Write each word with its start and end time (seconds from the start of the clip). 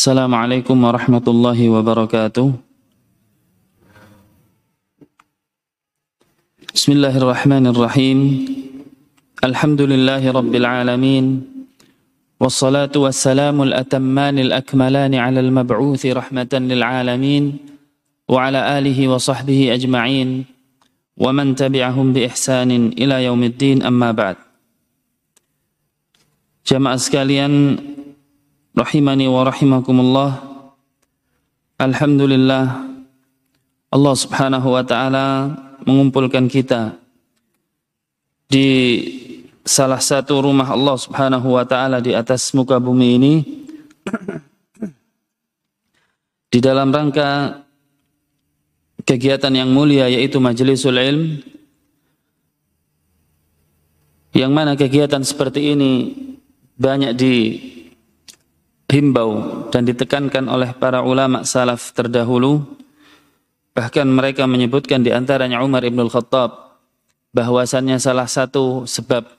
السلام 0.00 0.32
عليكم 0.32 0.76
ورحمة 0.80 1.26
الله 1.28 1.60
وبركاته. 1.76 2.46
بسم 6.72 6.90
الله 6.96 7.14
الرحمن 7.20 7.64
الرحيم. 7.68 8.18
الحمد 9.44 9.80
لله 9.92 10.22
رب 10.24 10.52
العالمين. 10.56 11.24
والصلاة 12.40 12.94
والسلام 12.96 13.60
الأتمان 13.60 14.40
الأكملان 14.40 15.12
على 15.20 15.40
المبعوث 15.44 16.02
رحمة 16.16 16.52
للعالمين 16.72 17.44
وعلى 18.24 18.60
آله 18.80 18.98
وصحبه 19.04 19.60
أجمعين 19.76 20.28
ومن 21.20 21.46
تبعهم 21.60 22.06
بإحسان 22.16 22.96
إلى 22.96 23.16
يوم 23.28 23.42
الدين. 23.44 23.84
أما 23.84 24.16
بعد. 24.16 24.36
Jamaah 26.64 26.96
sekalian 26.96 27.52
rahimani 28.80 29.28
wa 29.28 29.44
rahimakumullah. 29.44 30.30
Alhamdulillah. 31.76 32.88
Allah 33.90 34.14
Subhanahu 34.14 34.68
wa 34.72 34.84
taala 34.86 35.26
mengumpulkan 35.82 36.46
kita 36.46 36.94
di 38.46 38.68
salah 39.66 39.98
satu 39.98 40.46
rumah 40.46 40.70
Allah 40.70 40.96
Subhanahu 40.96 41.58
wa 41.58 41.64
taala 41.66 42.00
di 42.00 42.16
atas 42.16 42.54
muka 42.56 42.80
bumi 42.80 43.08
ini. 43.20 43.34
Di 46.50 46.58
dalam 46.58 46.90
rangka 46.90 47.62
kegiatan 49.06 49.54
yang 49.54 49.70
mulia 49.70 50.08
yaitu 50.08 50.40
majlisul 50.40 50.96
ilm. 50.96 51.22
Yang 54.30 54.52
mana 54.54 54.72
kegiatan 54.78 55.22
seperti 55.26 55.74
ini 55.74 56.14
banyak 56.78 57.12
dihimbau 58.90 59.70
dan 59.70 59.86
ditekankan 59.86 60.50
oleh 60.50 60.74
para 60.74 61.06
ulama 61.06 61.46
salaf 61.46 61.94
terdahulu. 61.94 62.66
Bahkan 63.70 64.10
mereka 64.10 64.50
menyebutkan 64.50 65.06
di 65.06 65.14
antaranya 65.14 65.62
Umar 65.62 65.86
ibn 65.86 66.02
al-Khattab 66.02 66.74
bahwasannya 67.30 68.02
salah 68.02 68.26
satu 68.26 68.82
sebab 68.90 69.30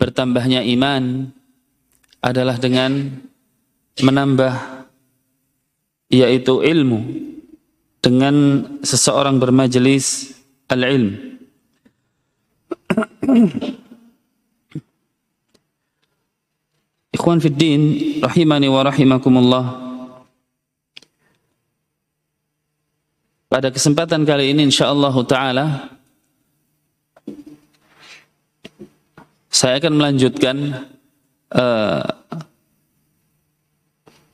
bertambahnya 0.00 0.64
iman 0.64 1.28
adalah 2.24 2.56
dengan 2.56 3.20
menambah 4.00 4.88
yaitu 6.08 6.64
ilmu 6.64 7.04
dengan 8.00 8.64
seseorang 8.80 9.36
bermajelis 9.36 10.32
al-ilm 10.72 11.36
Ikhwan 17.20 17.36
Fiddin, 17.36 18.16
rahimani 18.24 18.64
wa 18.72 18.80
rahimakumullah. 18.80 19.64
Pada 23.44 23.68
kesempatan 23.68 24.24
kali 24.24 24.56
ini 24.56 24.64
insyaallah 24.64 25.12
taala 25.28 25.92
saya 29.52 29.76
akan 29.76 30.00
melanjutkan 30.00 30.88
uh, 31.52 32.08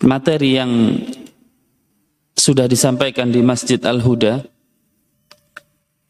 materi 0.06 0.54
yang 0.54 1.02
sudah 2.38 2.70
disampaikan 2.70 3.34
di 3.34 3.42
Masjid 3.42 3.82
Al-Huda 3.82 4.46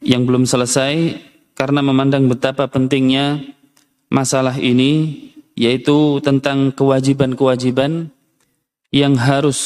yang 0.04 0.28
belum 0.28 0.44
selesai 0.44 1.24
karena 1.56 1.80
memandang 1.80 2.28
betapa 2.28 2.68
pentingnya 2.68 3.40
masalah 4.12 4.60
ini 4.60 5.24
yaitu 5.56 6.20
tentang 6.20 6.68
kewajiban-kewajiban 6.76 8.12
yang 8.92 9.16
harus 9.16 9.58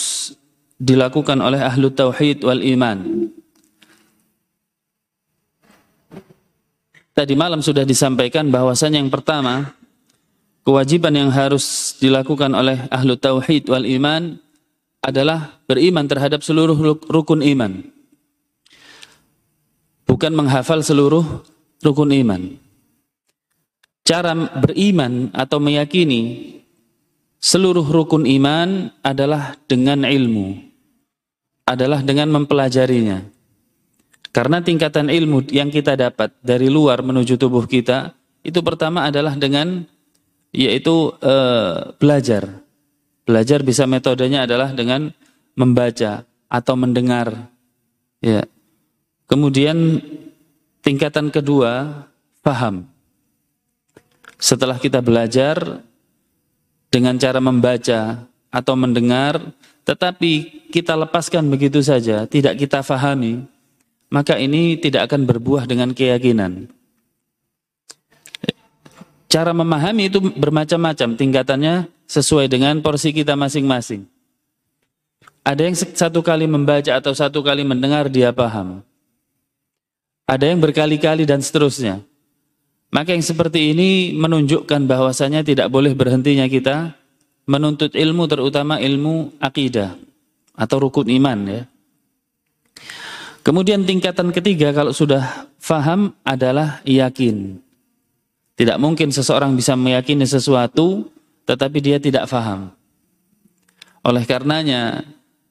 dilakukan 0.79 1.43
oleh 1.43 1.61
ahlu 1.61 1.91
tauhid 1.91 2.47
wal 2.47 2.63
iman. 2.63 3.29
Tadi 7.11 7.35
malam 7.35 7.61
sudah 7.61 7.83
disampaikan 7.83 8.49
bahwasanya 8.49 9.03
yang 9.03 9.11
pertama 9.11 9.75
kewajiban 10.63 11.13
yang 11.13 11.29
harus 11.29 11.99
dilakukan 11.99 12.55
oleh 12.55 12.87
ahlu 12.89 13.19
tauhid 13.19 13.67
wal 13.67 13.85
iman 13.85 14.39
adalah 15.03 15.59
beriman 15.67 16.07
terhadap 16.07 16.41
seluruh 16.47 16.79
rukun 17.11 17.43
iman. 17.43 17.83
Bukan 20.07 20.33
menghafal 20.33 20.87
seluruh 20.87 21.43
rukun 21.83 22.15
iman 22.15 22.70
cara 24.11 24.35
beriman 24.35 25.31
atau 25.31 25.63
meyakini 25.63 26.51
seluruh 27.39 27.87
rukun 27.87 28.27
iman 28.27 28.91
adalah 29.07 29.55
dengan 29.71 30.03
ilmu, 30.03 30.59
adalah 31.63 32.03
dengan 32.03 32.35
mempelajarinya. 32.35 33.23
Karena 34.35 34.59
tingkatan 34.63 35.11
ilmu 35.15 35.47
yang 35.55 35.71
kita 35.71 35.95
dapat 35.95 36.35
dari 36.43 36.67
luar 36.67 37.07
menuju 37.07 37.39
tubuh 37.39 37.63
kita 37.71 38.15
itu 38.43 38.59
pertama 38.67 39.07
adalah 39.07 39.39
dengan 39.39 39.87
yaitu 40.51 41.15
eh, 41.23 41.95
belajar. 41.95 42.67
Belajar 43.23 43.63
bisa 43.63 43.87
metodenya 43.87 44.43
adalah 44.43 44.75
dengan 44.75 45.15
membaca 45.55 46.27
atau 46.51 46.75
mendengar. 46.75 47.47
Ya. 48.19 48.43
Kemudian 49.31 50.03
tingkatan 50.83 51.31
kedua 51.31 52.07
paham 52.43 52.90
setelah 54.41 54.81
kita 54.81 55.05
belajar 55.05 55.85
dengan 56.91 57.15
cara 57.21 57.39
membaca 57.39 58.27
atau 58.51 58.75
mendengar, 58.75 59.39
tetapi 59.87 60.67
kita 60.75 60.97
lepaskan 60.99 61.47
begitu 61.47 61.79
saja, 61.85 62.27
tidak 62.27 62.59
kita 62.59 62.83
fahami, 62.83 63.47
maka 64.11 64.35
ini 64.41 64.75
tidak 64.75 65.07
akan 65.07 65.29
berbuah 65.29 65.71
dengan 65.71 65.95
keyakinan. 65.95 66.67
Cara 69.31 69.55
memahami 69.55 70.11
itu 70.11 70.19
bermacam-macam, 70.19 71.15
tingkatannya 71.15 71.87
sesuai 72.11 72.51
dengan 72.51 72.83
porsi 72.83 73.15
kita 73.15 73.39
masing-masing. 73.39 74.03
Ada 75.47 75.71
yang 75.71 75.77
satu 75.79 76.27
kali 76.27 76.51
membaca 76.51 76.91
atau 76.91 77.15
satu 77.15 77.39
kali 77.39 77.63
mendengar 77.63 78.11
dia 78.11 78.35
paham. 78.35 78.83
Ada 80.27 80.51
yang 80.51 80.59
berkali-kali 80.59 81.23
dan 81.23 81.39
seterusnya. 81.39 82.03
Maka 82.91 83.15
yang 83.15 83.23
seperti 83.23 83.71
ini 83.71 84.11
menunjukkan 84.19 84.91
bahwasanya 84.91 85.47
tidak 85.47 85.71
boleh 85.71 85.95
berhentinya 85.95 86.51
kita 86.51 86.99
menuntut 87.47 87.95
ilmu 87.95 88.27
terutama 88.27 88.83
ilmu 88.83 89.39
akidah 89.39 89.95
atau 90.59 90.77
rukun 90.83 91.07
iman 91.07 91.39
ya. 91.47 91.63
Kemudian 93.47 93.87
tingkatan 93.87 94.35
ketiga 94.35 94.75
kalau 94.75 94.91
sudah 94.91 95.49
faham 95.63 96.13
adalah 96.27 96.83
yakin. 96.83 97.63
Tidak 98.59 98.77
mungkin 98.77 99.15
seseorang 99.15 99.55
bisa 99.55 99.79
meyakini 99.79 100.27
sesuatu 100.27 101.09
tetapi 101.47 101.79
dia 101.79 101.99
tidak 102.03 102.27
faham. 102.27 102.75
Oleh 104.03 104.27
karenanya 104.27 105.07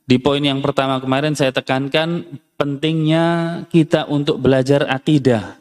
di 0.06 0.20
poin 0.20 0.44
yang 0.44 0.60
pertama 0.60 1.00
kemarin 1.00 1.40
saya 1.40 1.56
tekankan 1.56 2.28
pentingnya 2.60 3.64
kita 3.72 4.08
untuk 4.12 4.44
belajar 4.44 4.86
akidah 4.92 5.59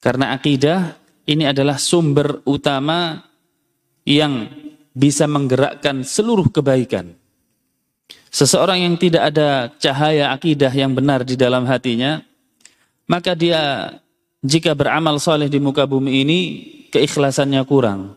karena 0.00 0.32
akidah 0.32 0.96
ini 1.28 1.44
adalah 1.44 1.76
sumber 1.76 2.40
utama 2.48 3.20
yang 4.08 4.48
bisa 4.96 5.28
menggerakkan 5.28 6.02
seluruh 6.02 6.48
kebaikan. 6.48 7.14
Seseorang 8.32 8.82
yang 8.82 8.94
tidak 8.96 9.34
ada 9.34 9.70
cahaya 9.76 10.32
akidah 10.32 10.72
yang 10.72 10.96
benar 10.96 11.22
di 11.22 11.36
dalam 11.36 11.68
hatinya, 11.68 12.24
maka 13.06 13.36
dia 13.36 13.92
jika 14.40 14.72
beramal 14.72 15.20
soleh 15.20 15.52
di 15.52 15.60
muka 15.60 15.84
bumi 15.84 16.24
ini, 16.24 16.40
keikhlasannya 16.88 17.62
kurang. 17.68 18.16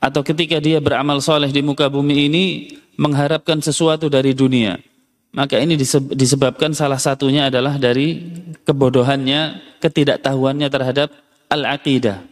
Atau 0.00 0.24
ketika 0.24 0.56
dia 0.62 0.80
beramal 0.80 1.20
soleh 1.20 1.52
di 1.52 1.60
muka 1.60 1.90
bumi 1.92 2.30
ini, 2.30 2.44
mengharapkan 2.96 3.60
sesuatu 3.60 4.08
dari 4.08 4.32
dunia 4.32 4.80
maka 5.36 5.60
ini 5.60 5.76
disebabkan 6.16 6.72
salah 6.72 6.96
satunya 6.96 7.52
adalah 7.52 7.76
dari 7.76 8.24
kebodohannya, 8.64 9.60
ketidaktahuannya 9.84 10.68
terhadap 10.72 11.12
al-aqidah. 11.52 12.24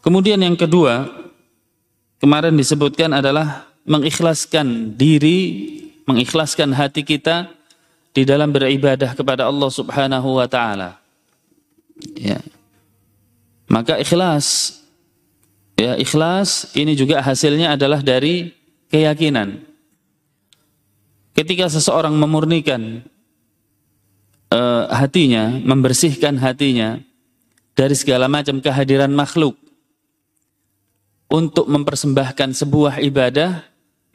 Kemudian 0.00 0.40
yang 0.40 0.56
kedua, 0.56 1.04
kemarin 2.16 2.56
disebutkan 2.56 3.12
adalah 3.12 3.68
mengikhlaskan 3.84 4.96
diri, 4.96 5.68
mengikhlaskan 6.08 6.72
hati 6.72 7.04
kita 7.04 7.52
di 8.16 8.24
dalam 8.24 8.56
beribadah 8.56 9.12
kepada 9.12 9.44
Allah 9.44 9.68
Subhanahu 9.68 10.40
wa 10.40 10.48
taala. 10.48 10.96
Ya. 12.16 12.40
Maka 13.68 14.00
ikhlas 14.00 14.80
ya 15.76 15.92
ikhlas 16.00 16.72
ini 16.72 16.96
juga 16.96 17.20
hasilnya 17.20 17.76
adalah 17.76 18.00
dari 18.00 18.56
keyakinan. 18.88 19.75
Ketika 21.36 21.68
seseorang 21.68 22.16
memurnikan 22.16 23.04
uh, 24.48 24.88
hatinya, 24.88 25.52
membersihkan 25.60 26.40
hatinya 26.40 26.96
dari 27.76 27.92
segala 27.92 28.24
macam 28.24 28.56
kehadiran 28.64 29.12
makhluk 29.12 29.54
untuk 31.28 31.68
mempersembahkan 31.68 32.56
sebuah 32.56 33.04
ibadah, 33.04 33.60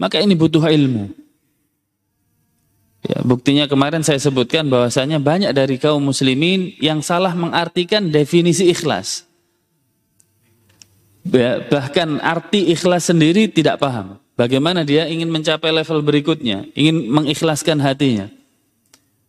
maka 0.02 0.18
ini 0.18 0.34
butuh 0.34 0.66
ilmu. 0.66 1.14
Ya, 3.02 3.18
buktinya 3.26 3.66
kemarin 3.66 4.06
saya 4.06 4.22
sebutkan 4.22 4.70
bahwasanya 4.70 5.18
banyak 5.18 5.54
dari 5.58 5.82
kaum 5.82 6.02
muslimin 6.02 6.74
yang 6.78 7.02
salah 7.02 7.34
mengartikan 7.34 8.14
definisi 8.14 8.70
ikhlas. 8.70 9.26
Bahkan 11.70 12.22
arti 12.22 12.74
ikhlas 12.74 13.10
sendiri 13.14 13.50
tidak 13.50 13.78
paham. 13.82 14.18
Bagaimana 14.42 14.82
dia 14.82 15.06
ingin 15.06 15.30
mencapai 15.30 15.70
level 15.70 16.02
berikutnya, 16.02 16.66
ingin 16.74 17.14
mengikhlaskan 17.14 17.78
hatinya. 17.78 18.26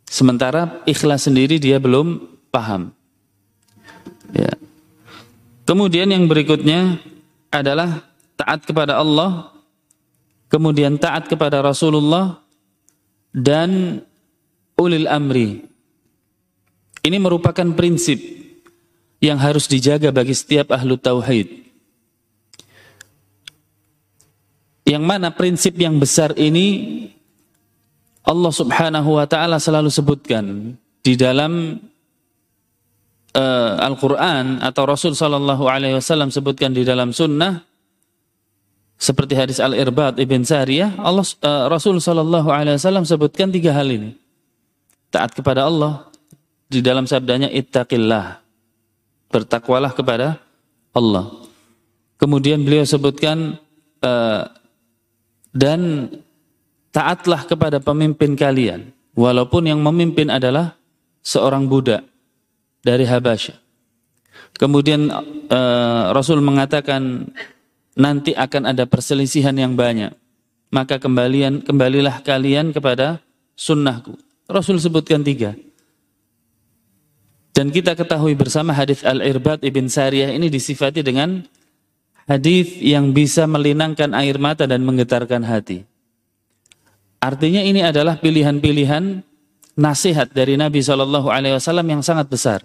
Sementara 0.08 0.80
ikhlas 0.88 1.28
sendiri 1.28 1.60
dia 1.60 1.76
belum 1.76 2.32
paham. 2.48 2.96
Ya. 4.32 4.56
Kemudian 5.68 6.08
yang 6.08 6.24
berikutnya 6.24 6.96
adalah 7.52 8.08
taat 8.40 8.64
kepada 8.64 8.96
Allah, 8.96 9.52
kemudian 10.48 10.96
taat 10.96 11.28
kepada 11.28 11.60
Rasulullah, 11.60 12.40
dan 13.36 14.00
ulil 14.80 15.04
amri. 15.12 15.68
Ini 17.04 17.20
merupakan 17.20 17.68
prinsip 17.76 18.16
yang 19.20 19.36
harus 19.36 19.68
dijaga 19.68 20.08
bagi 20.08 20.32
setiap 20.32 20.72
ahlu 20.72 20.96
tauhid. 20.96 21.61
Yang 24.92 25.04
mana 25.08 25.32
prinsip 25.32 25.72
yang 25.80 25.96
besar 25.96 26.36
ini 26.36 27.08
Allah 28.28 28.52
Subhanahu 28.52 29.16
wa 29.16 29.24
taala 29.24 29.56
selalu 29.56 29.88
sebutkan 29.88 30.76
di 31.00 31.16
dalam 31.16 31.80
uh, 33.34 33.74
Al-Qur'an 33.82 34.62
atau 34.62 34.82
Rasul 34.86 35.16
sallallahu 35.16 35.66
alaihi 35.66 35.98
wasallam 35.98 36.30
sebutkan 36.30 36.70
di 36.76 36.86
dalam 36.86 37.10
sunnah 37.10 37.64
seperti 39.02 39.34
hadis 39.34 39.58
Al-Irbad 39.58 40.22
Ibn 40.22 40.40
Sariyah, 40.46 41.02
Allah 41.02 41.26
uh, 41.42 41.66
Rasul 41.66 41.98
sallallahu 41.98 42.46
alaihi 42.54 42.78
wasallam 42.78 43.02
sebutkan 43.02 43.50
tiga 43.50 43.74
hal 43.74 43.90
ini. 43.90 44.14
Taat 45.10 45.34
kepada 45.34 45.66
Allah 45.66 46.06
di 46.70 46.78
dalam 46.78 47.10
sabdanya 47.10 47.50
ittaqillah. 47.50 48.38
Bertakwalah 49.26 49.90
kepada 49.90 50.38
Allah. 50.94 51.34
Kemudian 52.22 52.62
beliau 52.62 52.86
sebutkan 52.86 53.58
uh, 54.06 54.46
dan 55.52 56.08
taatlah 56.92 57.44
kepada 57.44 57.78
pemimpin 57.78 58.36
kalian 58.36 58.92
walaupun 59.16 59.68
yang 59.68 59.80
memimpin 59.80 60.32
adalah 60.32 60.76
seorang 61.20 61.68
budak 61.68 62.04
dari 62.82 63.06
Habasyah. 63.06 63.56
Kemudian 64.56 65.08
uh, 65.48 66.12
Rasul 66.12 66.44
mengatakan 66.44 67.28
nanti 67.96 68.36
akan 68.36 68.72
ada 68.72 68.84
perselisihan 68.84 69.56
yang 69.56 69.76
banyak. 69.76 70.12
Maka 70.72 70.96
kembalian 70.96 71.60
kembalilah 71.60 72.24
kalian 72.24 72.72
kepada 72.72 73.20
sunnahku. 73.52 74.16
Rasul 74.48 74.80
sebutkan 74.80 75.20
tiga. 75.20 75.52
Dan 77.52 77.68
kita 77.68 77.92
ketahui 77.92 78.32
bersama 78.32 78.72
hadis 78.72 79.04
Al-Irbad 79.04 79.60
Ibn 79.60 79.84
Sariyah 79.84 80.32
ini 80.32 80.48
disifati 80.48 81.04
dengan 81.04 81.44
hadis 82.26 82.78
yang 82.82 83.10
bisa 83.10 83.46
melinangkan 83.46 84.12
air 84.14 84.36
mata 84.38 84.66
dan 84.66 84.82
menggetarkan 84.82 85.42
hati. 85.42 85.86
Artinya 87.22 87.62
ini 87.62 87.86
adalah 87.86 88.18
pilihan-pilihan 88.18 89.22
nasihat 89.78 90.28
dari 90.34 90.58
Nabi 90.58 90.82
Shallallahu 90.82 91.30
Alaihi 91.30 91.54
Wasallam 91.54 91.86
yang 91.86 92.02
sangat 92.02 92.26
besar. 92.26 92.60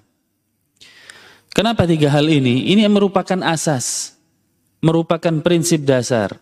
Kenapa 1.53 1.85
tiga 1.85 2.09
hal 2.13 2.25
ini? 2.29 2.69
Ini 2.73 2.85
merupakan 2.89 3.37
asas 3.45 4.17
merupakan 4.81 5.41
prinsip 5.41 5.81
dasar. 5.85 6.37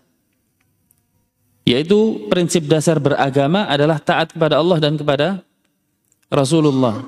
Yaitu 1.66 2.30
prinsip 2.30 2.70
dasar 2.70 3.02
beragama 3.02 3.66
adalah 3.66 3.98
taat 3.98 4.36
kepada 4.36 4.62
Allah 4.62 4.78
dan 4.78 4.94
kepada 5.00 5.42
Rasulullah. 6.30 7.02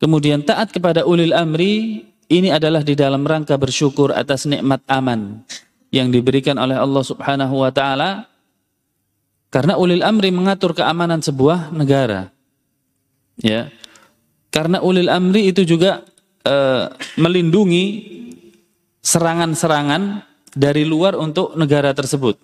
Kemudian 0.00 0.40
taat 0.40 0.72
kepada 0.72 1.04
ulil 1.04 1.36
amri 1.36 2.06
ini 2.28 2.52
adalah 2.52 2.84
di 2.84 2.92
dalam 2.92 3.24
rangka 3.24 3.56
bersyukur 3.56 4.12
atas 4.12 4.44
nikmat 4.44 4.84
aman 4.84 5.40
yang 5.88 6.12
diberikan 6.12 6.60
oleh 6.60 6.76
Allah 6.76 7.00
Subhanahu 7.00 7.64
wa 7.64 7.72
taala 7.72 8.28
karena 9.48 9.80
ulil 9.80 10.04
amri 10.04 10.28
mengatur 10.28 10.76
keamanan 10.76 11.24
sebuah 11.24 11.72
negara. 11.72 12.28
Ya. 13.40 13.72
Karena 14.52 14.84
ulil 14.84 15.08
amri 15.08 15.48
itu 15.48 15.64
juga 15.64 16.04
uh, 16.44 16.92
melindungi 17.16 17.84
serangan-serangan 19.00 20.20
dari 20.52 20.84
luar 20.84 21.16
untuk 21.16 21.56
negara 21.56 21.96
tersebut. 21.96 22.36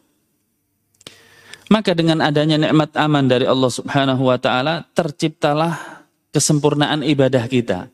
Maka 1.69 1.97
dengan 1.97 2.25
adanya 2.25 2.57
nikmat 2.57 2.93
aman 2.97 3.25
dari 3.29 3.45
Allah 3.45 3.69
Subhanahu 3.73 4.33
wa 4.33 4.41
taala 4.41 4.89
terciptalah 4.97 6.05
kesempurnaan 6.33 7.05
ibadah 7.05 7.45
kita. 7.49 7.93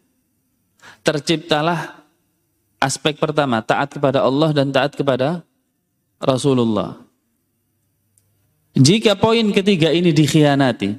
Terciptalah 1.00 2.00
aspek 2.80 3.16
pertama 3.20 3.60
taat 3.60 3.92
kepada 3.92 4.24
Allah 4.24 4.50
dan 4.56 4.72
taat 4.72 4.96
kepada 4.96 5.44
Rasulullah. 6.20 7.00
Jika 8.76 9.18
poin 9.18 9.50
ketiga 9.50 9.90
ini 9.90 10.14
dikhianati, 10.14 10.94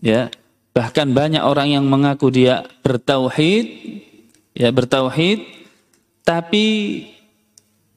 ya, 0.00 0.30
bahkan 0.70 1.10
banyak 1.10 1.42
orang 1.42 1.74
yang 1.74 1.84
mengaku 1.84 2.30
dia 2.30 2.62
bertauhid, 2.84 3.66
ya 4.54 4.70
bertauhid, 4.70 5.44
tapi 6.22 6.66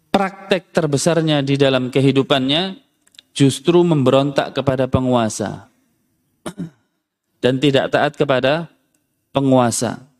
praktek 0.09 0.73
terbesarnya 0.73 1.41
di 1.45 1.57
dalam 1.57 1.93
kehidupannya 1.93 2.77
justru 3.33 3.81
memberontak 3.81 4.53
kepada 4.53 4.85
penguasa 4.85 5.69
dan 7.43 7.57
tidak 7.57 7.89
taat 7.89 8.13
kepada 8.13 8.69
penguasa 9.33 10.12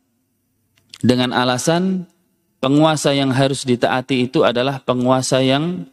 dengan 1.04 1.36
alasan 1.36 2.08
penguasa 2.64 3.12
yang 3.12 3.28
harus 3.28 3.68
ditaati 3.68 4.24
itu 4.24 4.40
adalah 4.40 4.80
penguasa 4.80 5.44
yang 5.44 5.84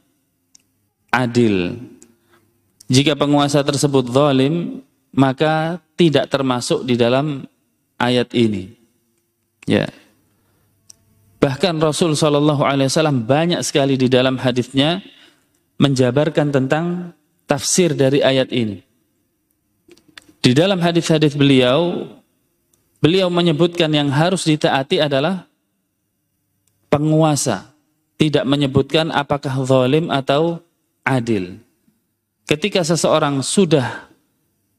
adil. 1.11 1.75
Jika 2.87 3.19
penguasa 3.19 3.59
tersebut 3.59 4.07
zalim, 4.07 4.79
maka 5.11 5.83
tidak 5.99 6.31
termasuk 6.31 6.87
di 6.87 6.95
dalam 6.95 7.43
ayat 7.99 8.31
ini. 8.31 8.71
Ya. 9.67 9.91
Bahkan 11.43 11.75
Rasul 11.83 12.15
Shallallahu 12.15 12.63
Alaihi 12.63 12.87
Wasallam 12.87 13.27
banyak 13.27 13.59
sekali 13.67 13.99
di 13.99 14.07
dalam 14.07 14.39
hadisnya 14.39 15.03
menjabarkan 15.75 16.55
tentang 16.55 17.11
tafsir 17.49 17.91
dari 17.91 18.23
ayat 18.23 18.47
ini. 18.55 18.79
Di 20.41 20.55
dalam 20.55 20.79
hadis-hadis 20.79 21.35
beliau, 21.35 22.07
beliau 23.01 23.27
menyebutkan 23.33 23.89
yang 23.91 24.07
harus 24.13 24.45
ditaati 24.45 25.01
adalah 25.01 25.49
penguasa, 26.87 27.73
tidak 28.15 28.45
menyebutkan 28.45 29.09
apakah 29.09 29.65
zalim 29.65 30.07
atau 30.13 30.61
adil. 31.01 31.57
Ketika 32.45 32.85
seseorang 32.85 33.41
sudah 33.41 34.07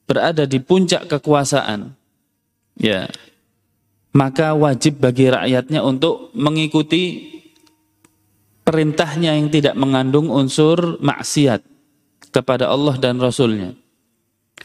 berada 0.06 0.46
di 0.46 0.62
puncak 0.62 1.10
kekuasaan, 1.10 1.92
ya 2.78 3.10
maka 4.12 4.52
wajib 4.52 5.00
bagi 5.00 5.32
rakyatnya 5.32 5.80
untuk 5.82 6.30
mengikuti 6.36 7.32
perintahnya 8.62 9.34
yang 9.40 9.48
tidak 9.48 9.74
mengandung 9.74 10.28
unsur 10.28 11.00
maksiat 11.00 11.64
kepada 12.30 12.68
Allah 12.68 12.94
dan 13.00 13.18
Rasulnya. 13.18 13.74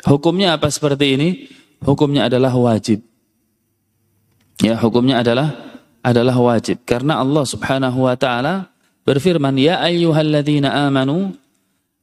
Hukumnya 0.05 0.53
apa 0.53 0.69
seperti 0.69 1.17
ini? 1.17 1.29
Hukumnya 1.81 2.29
adalah 2.29 2.53
wajib. 2.53 3.01
Ya, 4.61 4.73
hukumnya 4.77 5.21
adalah 5.21 5.53
adalah 6.01 6.33
wajib 6.39 6.81
karena 6.87 7.21
Allah 7.21 7.43
Subhanahu 7.45 8.07
wa 8.07 8.15
taala 8.17 8.71
berfirman, 9.05 9.53
"Ya 9.59 9.77
ayyuhalladzina 9.83 10.73
amanu 10.87 11.37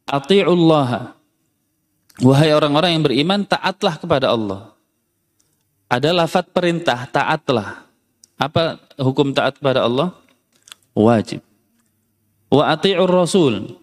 atti'ullaha." 0.07 1.17
Wahai 2.23 2.55
orang-orang 2.55 2.95
yang 2.95 3.03
beriman, 3.03 3.43
taatlah 3.43 3.99
kepada 3.99 4.31
Allah 4.31 4.75
ada 5.95 6.11
lafat 6.11 6.51
perintah, 6.51 7.07
taatlah. 7.07 7.87
Apa 8.35 8.83
hukum 8.99 9.31
taat 9.31 9.63
kepada 9.63 9.87
Allah? 9.87 10.11
Wajib. 10.91 11.39
Wa 12.51 12.75
ati'ur 12.75 13.11
rasul. 13.11 13.79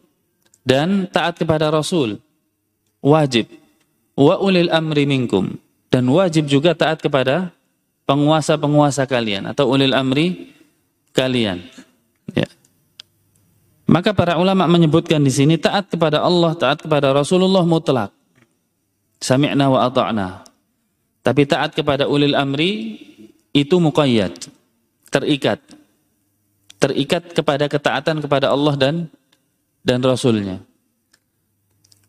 Dan 0.62 1.10
taat 1.10 1.42
kepada 1.42 1.74
Rasul. 1.74 2.22
Wajib. 3.02 3.50
Wa 4.14 4.38
ulil 4.38 4.70
amri 4.70 5.10
minkum. 5.10 5.58
Dan 5.90 6.06
wajib 6.14 6.46
juga 6.46 6.78
taat 6.78 7.02
kepada 7.02 7.50
penguasa-penguasa 8.06 9.06
kalian. 9.06 9.50
Atau 9.50 9.72
ulil 9.72 9.94
amri 9.94 10.54
kalian. 11.12 11.64
Ya. 12.32 12.48
Maka 13.92 14.16
para 14.16 14.40
ulama 14.40 14.66
menyebutkan 14.72 15.20
di 15.20 15.32
sini 15.32 15.60
taat 15.60 15.92
kepada 15.92 16.24
Allah, 16.24 16.56
taat 16.56 16.80
kepada 16.80 17.12
Rasulullah 17.12 17.68
mutlak. 17.68 18.16
Sami'na 19.22 19.70
wa 19.70 19.86
ata'na. 19.86 20.48
Tapi 21.22 21.46
taat 21.46 21.78
kepada 21.78 22.10
ulil 22.10 22.34
amri 22.34 22.98
itu 23.54 23.78
muqayyad, 23.78 24.34
terikat. 25.14 25.62
Terikat 26.82 27.30
kepada 27.38 27.70
ketaatan 27.70 28.26
kepada 28.26 28.50
Allah 28.50 28.74
dan 28.74 28.96
dan 29.86 30.02
Rasulnya. 30.02 30.66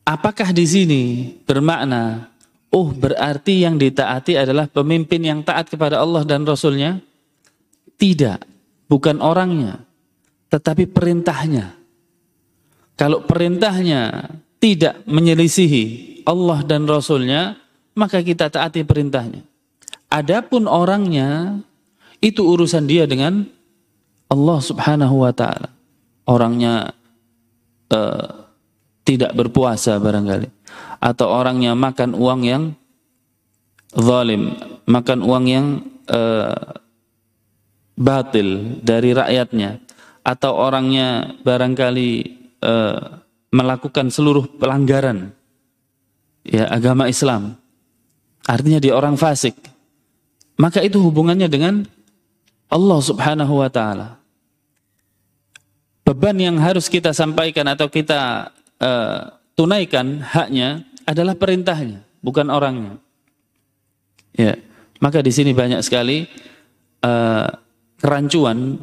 Apakah 0.03 0.51
di 0.57 0.65
sini 0.65 1.03
bermakna, 1.45 2.32
oh 2.73 2.89
berarti 2.91 3.63
yang 3.63 3.77
ditaati 3.77 4.41
adalah 4.41 4.67
pemimpin 4.67 5.21
yang 5.23 5.41
taat 5.45 5.69
kepada 5.69 6.01
Allah 6.01 6.25
dan 6.25 6.43
Rasulnya? 6.49 6.99
Tidak, 8.01 8.39
bukan 8.91 9.23
orangnya, 9.23 9.79
tetapi 10.51 10.91
perintahnya. 10.91 11.79
Kalau 12.99 13.23
perintahnya 13.23 14.27
tidak 14.59 15.07
menyelisihi 15.07 16.25
Allah 16.27 16.67
dan 16.67 16.89
Rasulnya, 16.89 17.55
maka 17.95 18.19
kita 18.25 18.51
taati 18.51 18.83
perintahnya. 18.83 19.45
Adapun 20.11 20.67
orangnya, 20.67 21.63
itu 22.19 22.43
urusan 22.43 22.87
dia 22.91 23.07
dengan 23.07 23.47
Allah 24.31 24.59
subhanahu 24.63 25.23
wa 25.23 25.33
ta'ala. 25.35 25.71
Orangnya 26.27 26.95
uh, 27.91 28.29
tidak 29.03 29.35
berpuasa 29.35 29.99
barangkali 29.99 30.62
atau 31.03 31.27
orangnya 31.27 31.75
makan 31.75 32.15
uang 32.15 32.41
yang 32.47 32.65
zalim, 33.93 34.57
makan 34.89 35.21
uang 35.21 35.45
yang 35.51 35.67
uh, 36.09 36.79
batil 37.99 38.81
dari 38.81 39.13
rakyatnya 39.13 39.83
atau 40.23 40.55
orangnya 40.55 41.37
barangkali 41.43 42.11
uh, 42.63 42.99
melakukan 43.53 44.09
seluruh 44.09 44.49
pelanggaran 44.57 45.35
ya 46.47 46.71
agama 46.71 47.11
Islam. 47.11 47.59
Artinya 48.43 48.83
dia 48.83 48.95
orang 48.99 49.15
fasik. 49.15 49.55
Maka 50.59 50.83
itu 50.83 50.99
hubungannya 50.99 51.47
dengan 51.47 51.87
Allah 52.71 52.99
Subhanahu 53.03 53.63
wa 53.63 53.71
taala. 53.71 54.19
Beban 56.03 56.35
yang 56.39 56.59
harus 56.59 56.91
kita 56.91 57.15
sampaikan 57.15 57.67
atau 57.71 57.87
kita 57.87 58.51
uh, 58.83 59.42
tunaikan 59.59 60.21
haknya 60.23 60.85
adalah 61.05 61.35
perintahnya, 61.37 62.03
bukan 62.23 62.49
orangnya. 62.49 62.99
Ya, 64.33 64.57
maka 65.03 65.21
di 65.21 65.29
sini 65.29 65.53
banyak 65.53 65.85
sekali 65.85 66.25
uh, 67.05 67.49
kerancuan 68.01 68.79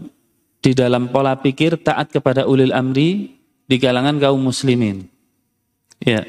di 0.59 0.75
dalam 0.75 1.09
pola 1.09 1.39
pikir 1.39 1.79
taat 1.81 2.11
kepada 2.13 2.45
ulil 2.45 2.75
amri 2.75 3.39
di 3.65 3.75
kalangan 3.79 4.19
kaum 4.19 4.43
muslimin. 4.43 5.07
Ya. 6.03 6.27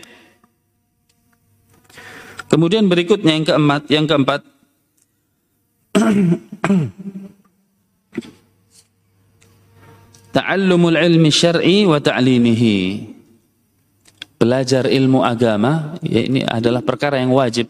Kemudian 2.50 2.90
berikutnya 2.90 3.38
yang 3.38 3.46
keempat, 3.46 3.82
yang 3.90 4.06
keempat 4.10 4.42
Ta'allumul 10.30 10.94
ilmi 10.94 11.30
syar'i 11.34 11.82
wa 11.90 11.98
ta'limihi 11.98 13.02
belajar 14.40 14.88
ilmu 14.88 15.20
agama 15.20 16.00
ya 16.00 16.24
ini 16.24 16.40
adalah 16.48 16.80
perkara 16.80 17.20
yang 17.20 17.36
wajib 17.36 17.68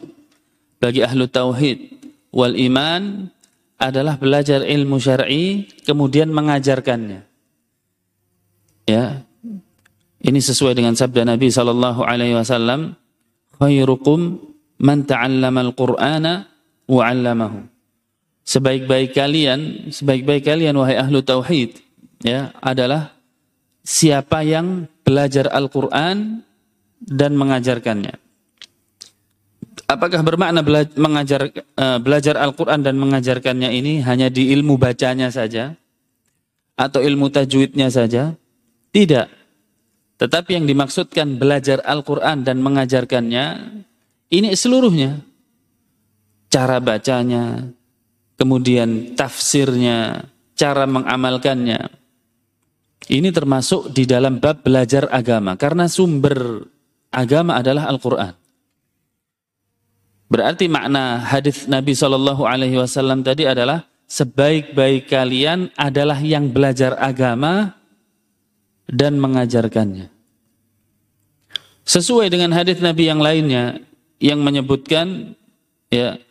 bagi 0.78 1.02
ahlu 1.02 1.26
tauhid. 1.26 1.98
Wal 2.30 2.54
iman 2.70 3.26
adalah 3.74 4.14
belajar 4.14 4.62
ilmu 4.62 5.02
syar'i 5.02 5.66
kemudian 5.82 6.30
mengajarkannya. 6.30 7.26
Ya 8.86 9.26
ini 10.22 10.38
sesuai 10.38 10.78
dengan 10.78 10.94
sabda 10.94 11.26
Nabi 11.26 11.50
sallallahu 11.50 12.06
alaihi 12.06 12.38
wasallam 12.38 12.94
khairukum 13.58 14.38
man 14.78 15.02
ta'allama 15.02 15.66
al-qur'ana 15.66 16.46
wa 16.86 17.02
'allamahu. 17.02 17.66
Sebaik-baik 18.46 19.10
kalian 19.10 19.90
sebaik-baik 19.90 20.46
kalian 20.46 20.78
wahai 20.78 20.96
ahlu 21.02 21.18
tauhid 21.18 21.82
ya 22.22 22.54
adalah 22.62 23.14
siapa 23.82 24.44
yang 24.46 24.86
belajar 25.02 25.48
Al-Qur'an 25.50 26.46
dan 27.00 27.34
mengajarkannya. 27.34 28.14
Apakah 29.90 30.22
bermakna 30.22 30.62
belajar, 30.62 30.94
mengajar, 30.94 31.40
uh, 31.74 31.98
belajar 31.98 32.38
Al-Quran 32.38 32.86
dan 32.86 32.94
mengajarkannya 32.94 33.74
ini 33.74 33.98
hanya 34.06 34.30
di 34.30 34.54
ilmu 34.54 34.78
bacanya 34.78 35.32
saja? 35.34 35.74
Atau 36.78 37.02
ilmu 37.02 37.26
tajwidnya 37.32 37.90
saja? 37.90 38.38
Tidak. 38.94 39.26
Tetapi 40.20 40.50
yang 40.52 40.68
dimaksudkan 40.68 41.40
belajar 41.40 41.82
Al-Quran 41.82 42.46
dan 42.46 42.62
mengajarkannya, 42.62 43.44
ini 44.30 44.54
seluruhnya. 44.54 45.26
Cara 46.50 46.78
bacanya, 46.78 47.72
kemudian 48.38 49.14
tafsirnya, 49.18 50.28
cara 50.54 50.86
mengamalkannya. 50.86 51.80
Ini 53.10 53.28
termasuk 53.34 53.90
di 53.90 54.06
dalam 54.06 54.38
bab 54.38 54.62
belajar 54.62 55.08
agama. 55.10 55.58
Karena 55.58 55.88
sumber 55.90 56.62
agama 57.10 57.58
adalah 57.58 57.90
Al-Quran. 57.90 58.34
Berarti 60.30 60.70
makna 60.70 61.18
hadis 61.26 61.66
Nabi 61.66 61.90
Shallallahu 61.90 62.46
Alaihi 62.46 62.78
Wasallam 62.78 63.26
tadi 63.26 63.50
adalah 63.50 63.90
sebaik-baik 64.06 65.10
kalian 65.10 65.74
adalah 65.74 66.22
yang 66.22 66.54
belajar 66.54 66.94
agama 66.98 67.74
dan 68.86 69.18
mengajarkannya. 69.18 70.06
Sesuai 71.82 72.30
dengan 72.30 72.54
hadis 72.54 72.78
Nabi 72.78 73.10
yang 73.10 73.18
lainnya 73.18 73.82
yang 74.22 74.38
menyebutkan 74.38 75.34
ya 75.90 76.22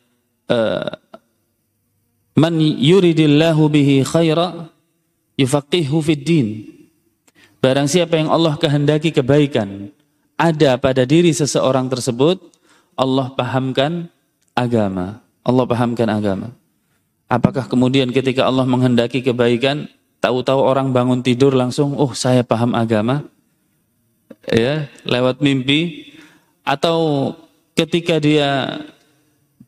uh, 0.48 0.95
man 2.39 2.55
yuridillahu 2.59 3.67
bihi 3.67 4.07
khaira 4.07 4.71
yufaqihu 5.36 6.00
fid 6.00 6.24
din. 6.24 6.48
Barang 7.59 7.91
siapa 7.91 8.15
yang 8.15 8.31
Allah 8.31 8.55
kehendaki 8.55 9.12
kebaikan, 9.12 9.91
ada 10.39 10.79
pada 10.79 11.03
diri 11.03 11.36
seseorang 11.36 11.91
tersebut, 11.91 12.39
Allah 12.96 13.27
pahamkan 13.36 14.08
agama. 14.55 15.19
Allah 15.43 15.65
pahamkan 15.67 16.08
agama. 16.08 16.55
Apakah 17.27 17.67
kemudian 17.67 18.08
ketika 18.15 18.48
Allah 18.48 18.63
menghendaki 18.63 19.19
kebaikan, 19.19 19.91
tahu-tahu 20.24 20.63
orang 20.63 20.96
bangun 20.96 21.19
tidur 21.19 21.51
langsung, 21.51 21.93
oh 22.00 22.15
saya 22.15 22.41
paham 22.41 22.72
agama, 22.72 23.27
ya 24.48 24.88
lewat 25.03 25.43
mimpi, 25.43 26.10
atau 26.63 27.31
ketika 27.75 28.17
dia 28.17 28.79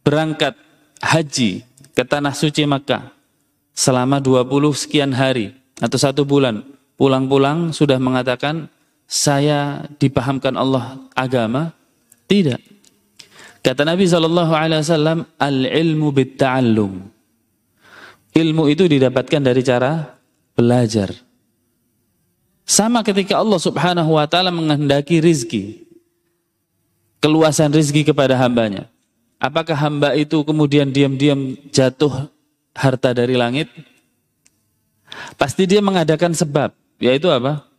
berangkat 0.01 0.55
haji 1.03 1.67
ke 1.93 2.03
tanah 2.07 2.33
suci 2.33 2.65
Makkah 2.65 3.11
selama 3.75 4.23
20 4.23 4.47
sekian 4.73 5.11
hari 5.13 5.53
atau 5.77 5.99
satu 5.99 6.23
bulan, 6.25 6.63
pulang-pulang 6.95 7.75
sudah 7.75 8.01
mengatakan 8.01 8.71
saya 9.11 9.91
dipahamkan 9.99 10.55
Allah 10.55 10.95
agama? 11.11 11.75
Tidak. 12.31 12.63
Kata 13.59 13.83
Nabi 13.83 14.07
Shallallahu 14.07 14.55
Alaihi 14.55 14.79
Wasallam, 14.87 15.27
al 15.35 15.67
ilmu 15.67 16.15
bitta'allum. 16.15 17.11
Ilmu 18.31 18.63
itu 18.71 18.87
didapatkan 18.87 19.43
dari 19.43 19.59
cara 19.67 20.15
belajar. 20.55 21.11
Sama 22.63 23.03
ketika 23.03 23.35
Allah 23.35 23.59
Subhanahu 23.59 24.15
Wa 24.15 24.31
Taala 24.31 24.47
menghendaki 24.47 25.19
rizki, 25.19 25.83
keluasan 27.19 27.75
rizki 27.75 28.07
kepada 28.07 28.39
hambanya. 28.39 28.87
Apakah 29.43 29.75
hamba 29.75 30.15
itu 30.15 30.39
kemudian 30.47 30.87
diam-diam 30.87 31.59
jatuh 31.75 32.31
harta 32.71 33.11
dari 33.11 33.35
langit? 33.35 33.67
Pasti 35.35 35.67
dia 35.67 35.83
mengadakan 35.83 36.31
sebab, 36.31 36.71
yaitu 37.03 37.27
apa? 37.27 37.70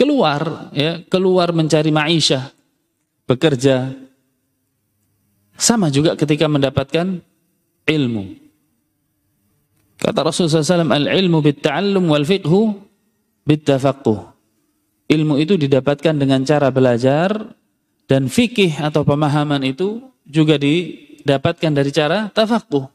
Keluar 0.00 0.72
ya 0.72 1.04
keluar 1.12 1.52
mencari 1.52 1.92
maisha 1.92 2.48
bekerja. 3.28 3.92
Sama 5.60 5.92
juga 5.92 6.16
ketika 6.16 6.48
mendapatkan 6.48 7.20
ilmu. 7.84 8.24
Kata 10.00 10.24
Rasulullah 10.24 10.64
SAW 10.64 10.88
al 10.88 11.08
ilmu 11.12 11.44
bitta'allum 11.44 12.08
wal 12.08 12.24
fiqhu 12.24 12.80
bittafaqquh. 13.44 14.32
Ilmu 15.12 15.36
itu 15.36 15.60
didapatkan 15.60 16.16
dengan 16.16 16.40
cara 16.48 16.72
belajar 16.72 17.36
dan 18.08 18.32
fikih 18.32 18.80
atau 18.80 19.04
pemahaman 19.04 19.60
itu 19.68 20.00
juga 20.24 20.56
didapatkan 20.56 21.76
dari 21.76 21.92
cara 21.92 22.32
tafakuh 22.32 22.88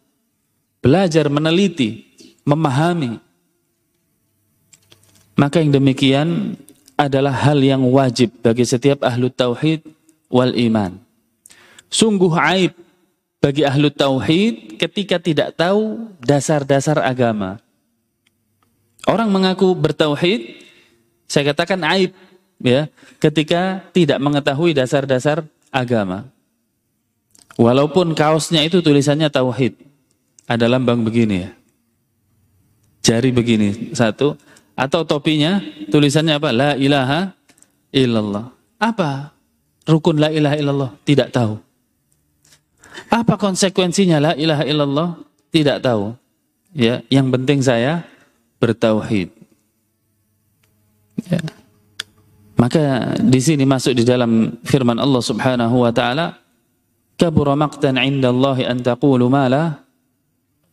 belajar 0.81 1.29
meneliti 1.29 2.01
memahami. 2.49 3.21
Maka 5.37 5.61
yang 5.61 5.69
demikian 5.75 6.57
adalah 6.95 7.31
hal 7.31 7.59
yang 7.59 7.83
wajib 7.91 8.31
bagi 8.39 8.63
setiap 8.63 9.03
ahlu 9.03 9.27
tauhid 9.27 9.83
wal 10.31 10.51
iman. 10.55 10.95
Sungguh 11.91 12.31
aib 12.55 12.73
bagi 13.43 13.67
ahlu 13.67 13.91
tauhid 13.91 14.79
ketika 14.79 15.19
tidak 15.21 15.53
tahu 15.53 16.09
dasar-dasar 16.23 16.99
agama. 17.03 17.61
Orang 19.05 19.29
mengaku 19.29 19.69
bertauhid, 19.77 20.65
saya 21.29 21.53
katakan 21.53 21.77
aib 21.93 22.15
ya, 22.57 22.89
ketika 23.21 23.85
tidak 23.93 24.17
mengetahui 24.17 24.73
dasar-dasar 24.73 25.45
agama. 25.69 26.25
Walaupun 27.55 28.17
kaosnya 28.17 28.65
itu 28.65 28.81
tulisannya 28.81 29.29
tauhid. 29.29 29.77
Ada 30.49 30.65
lambang 30.69 31.05
begini 31.05 31.47
ya. 31.47 31.51
Jari 33.05 33.29
begini, 33.29 33.93
satu 33.93 34.33
atau 34.75 35.07
topinya 35.07 35.63
tulisannya 35.87 36.35
apa? 36.35 36.51
La 36.51 36.71
ilaha 36.75 37.31
illallah. 37.95 38.51
Apa 38.75 39.31
rukun 39.87 40.19
la 40.19 40.29
ilaha 40.29 40.55
illallah? 40.59 40.91
Tidak 41.07 41.31
tahu. 41.31 41.55
Apa 43.07 43.39
konsekuensinya 43.39 44.19
la 44.19 44.33
ilaha 44.35 44.63
illallah? 44.67 45.09
Tidak 45.51 45.79
tahu. 45.79 46.11
Ya, 46.75 46.99
yang 47.07 47.31
penting 47.31 47.63
saya 47.63 48.03
bertauhid. 48.59 49.31
Ya. 51.31 51.39
Maka 52.59 53.15
di 53.19 53.39
sini 53.39 53.63
masuk 53.63 53.95
di 53.95 54.03
dalam 54.03 54.59
firman 54.67 54.99
Allah 54.99 55.23
Subhanahu 55.23 55.87
wa 55.87 55.91
taala, 55.95 56.39
"Kabura 57.15 57.55
maqtan 57.55 57.95
'inda 57.99 58.31
Allah 58.31 58.59
an 58.67 58.83
taqulu 58.83 59.31
ma 59.31 59.47
la 59.47 59.63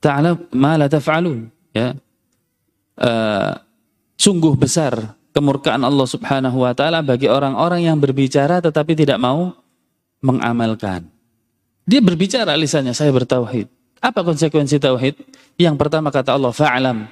ta'ala 0.02 0.34
ma 0.54 0.74
la 0.78 0.86
taf'alun." 0.90 1.46
Ya. 1.70 1.94
Uh, 2.98 3.54
sungguh 4.22 4.54
besar 4.54 5.18
kemurkaan 5.34 5.82
Allah 5.82 6.06
Subhanahu 6.06 6.62
wa 6.62 6.70
taala 6.70 7.02
bagi 7.02 7.26
orang-orang 7.26 7.90
yang 7.90 7.98
berbicara 7.98 8.62
tetapi 8.62 8.94
tidak 8.94 9.18
mau 9.18 9.58
mengamalkan. 10.22 11.10
Dia 11.82 11.98
berbicara 11.98 12.54
lisannya 12.54 12.94
saya 12.94 13.10
bertauhid. 13.10 13.66
Apa 13.98 14.22
konsekuensi 14.22 14.78
tauhid? 14.78 15.18
Yang 15.58 15.74
pertama 15.74 16.14
kata 16.14 16.38
Allah, 16.38 16.54
"Fa'lam 16.54 17.10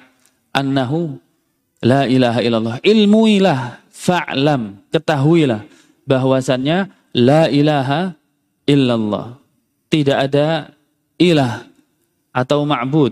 annahu 0.55 1.19
la 1.83 2.07
ilaha 2.07 2.39
illallah." 2.39 2.77
Ilmuilah, 2.87 3.83
fa'lam, 3.91 4.79
ketahuilah 4.95 5.67
bahwasannya 6.07 6.87
la 7.19 7.51
ilaha 7.51 8.15
illallah. 8.71 9.43
Tidak 9.91 10.15
ada 10.15 10.71
ilah 11.19 11.67
atau 12.31 12.63
ma'bud, 12.63 13.11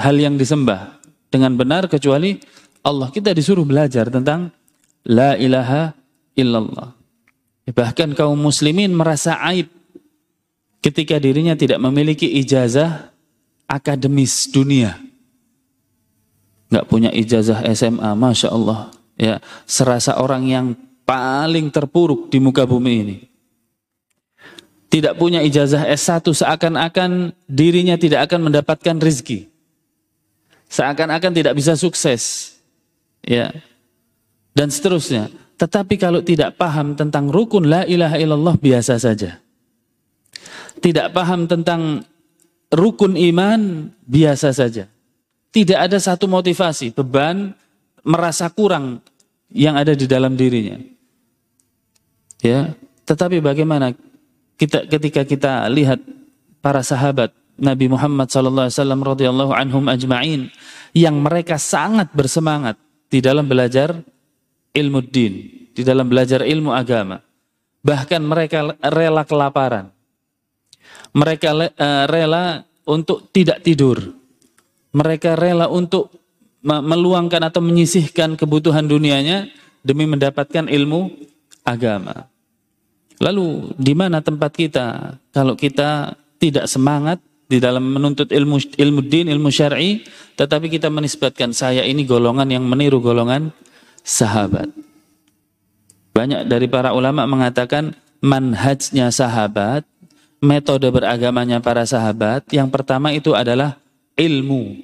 hal 0.00 0.16
yang 0.16 0.40
disembah 0.40 0.96
dengan 1.28 1.52
benar 1.52 1.84
kecuali 1.84 2.40
Allah. 2.84 3.08
Kita 3.08 3.32
disuruh 3.32 3.64
belajar 3.64 4.12
tentang 4.12 4.52
la 5.08 5.34
ilaha 5.40 5.96
illallah. 6.36 6.92
Bahkan 7.64 8.12
kaum 8.12 8.36
muslimin 8.36 8.92
merasa 8.92 9.40
aib 9.48 9.72
ketika 10.84 11.16
dirinya 11.16 11.56
tidak 11.56 11.80
memiliki 11.80 12.28
ijazah 12.44 13.08
akademis 13.64 14.52
dunia. 14.52 15.00
Nggak 16.68 16.86
punya 16.92 17.10
ijazah 17.16 17.64
SMA, 17.72 18.12
Masya 18.12 18.52
Allah. 18.52 18.92
Ya, 19.16 19.40
serasa 19.64 20.20
orang 20.20 20.44
yang 20.44 20.66
paling 21.08 21.72
terpuruk 21.72 22.28
di 22.28 22.36
muka 22.36 22.68
bumi 22.68 22.92
ini. 23.00 23.16
Tidak 24.92 25.16
punya 25.18 25.42
ijazah 25.42 25.88
S1 25.90 26.22
seakan-akan 26.22 27.34
dirinya 27.50 27.98
tidak 27.98 28.30
akan 28.30 28.50
mendapatkan 28.50 28.96
rizki. 29.00 29.50
Seakan-akan 30.70 31.32
tidak 31.34 31.54
bisa 31.58 31.74
sukses 31.74 32.53
ya 33.24 33.50
dan 34.54 34.68
seterusnya. 34.70 35.28
Tetapi 35.54 35.94
kalau 35.98 36.20
tidak 36.22 36.58
paham 36.58 36.98
tentang 36.98 37.30
rukun 37.30 37.66
la 37.70 37.86
ilaha 37.86 38.18
illallah 38.18 38.54
biasa 38.58 38.98
saja. 38.98 39.38
Tidak 40.82 41.14
paham 41.14 41.46
tentang 41.46 42.02
rukun 42.74 43.14
iman 43.14 43.90
biasa 44.04 44.50
saja. 44.50 44.90
Tidak 45.54 45.78
ada 45.78 45.94
satu 46.02 46.26
motivasi, 46.26 46.90
beban 46.90 47.54
merasa 48.02 48.50
kurang 48.50 48.98
yang 49.54 49.78
ada 49.78 49.94
di 49.94 50.10
dalam 50.10 50.34
dirinya. 50.34 50.82
Ya, 52.42 52.74
tetapi 53.06 53.38
bagaimana 53.38 53.94
kita 54.58 54.90
ketika 54.90 55.22
kita 55.22 55.52
lihat 55.70 56.02
para 56.58 56.82
sahabat 56.82 57.30
Nabi 57.54 57.86
Muhammad 57.86 58.28
sallallahu 58.28 58.66
alaihi 58.66 58.76
wasallam 58.76 59.00
radhiyallahu 59.06 59.52
anhum 59.54 59.86
ajma'in 59.86 60.50
yang 60.92 61.14
mereka 61.22 61.56
sangat 61.56 62.10
bersemangat 62.10 62.74
di 63.08 63.18
dalam 63.22 63.46
belajar 63.46 63.94
ilmu 64.74 65.00
din, 65.06 65.34
di 65.70 65.82
dalam 65.86 66.10
belajar 66.10 66.42
ilmu 66.42 66.74
agama. 66.74 67.22
Bahkan 67.84 68.22
mereka 68.24 68.74
rela 68.80 69.22
kelaparan. 69.28 69.92
Mereka 71.14 71.48
eh, 71.76 72.04
rela 72.10 72.64
untuk 72.88 73.28
tidak 73.30 73.60
tidur. 73.62 74.00
Mereka 74.94 75.36
rela 75.36 75.68
untuk 75.68 76.10
meluangkan 76.64 77.44
atau 77.44 77.60
menyisihkan 77.60 78.40
kebutuhan 78.40 78.88
dunianya 78.88 79.52
demi 79.84 80.08
mendapatkan 80.08 80.64
ilmu 80.64 81.12
agama. 81.60 82.24
Lalu 83.20 83.76
di 83.76 83.92
mana 83.92 84.24
tempat 84.24 84.56
kita 84.56 85.20
kalau 85.28 85.54
kita 85.54 86.16
tidak 86.40 86.64
semangat 86.64 87.20
di 87.54 87.62
dalam 87.62 87.86
menuntut 87.86 88.34
ilmu 88.34 88.58
ilmu 88.74 89.00
din, 89.06 89.30
ilmu 89.30 89.46
syar'i, 89.46 90.02
tetapi 90.34 90.66
kita 90.66 90.90
menisbatkan 90.90 91.54
saya 91.54 91.86
ini 91.86 92.02
golongan 92.02 92.50
yang 92.50 92.66
meniru 92.66 92.98
golongan 92.98 93.54
sahabat. 94.02 94.74
Banyak 96.10 96.50
dari 96.50 96.66
para 96.66 96.90
ulama 96.90 97.22
mengatakan 97.30 97.94
manhajnya 98.18 99.14
sahabat, 99.14 99.86
metode 100.42 100.90
beragamanya 100.90 101.62
para 101.62 101.86
sahabat, 101.86 102.42
yang 102.50 102.66
pertama 102.74 103.14
itu 103.14 103.30
adalah 103.38 103.78
ilmu. 104.18 104.82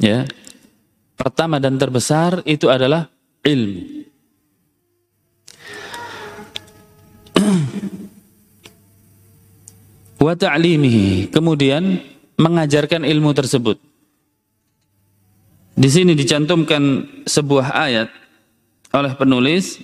Ya. 0.00 0.24
Pertama 1.18 1.60
dan 1.60 1.76
terbesar 1.76 2.40
itu 2.48 2.72
adalah 2.72 3.10
ilmu. 3.44 3.97
Wa 10.18 10.34
ta'limihi. 10.34 11.30
Kemudian 11.30 12.02
mengajarkan 12.38 13.02
ilmu 13.02 13.34
tersebut. 13.34 13.78
Di 15.78 15.86
sini 15.86 16.18
dicantumkan 16.18 17.06
sebuah 17.22 17.70
ayat 17.70 18.10
oleh 18.90 19.14
penulis, 19.14 19.78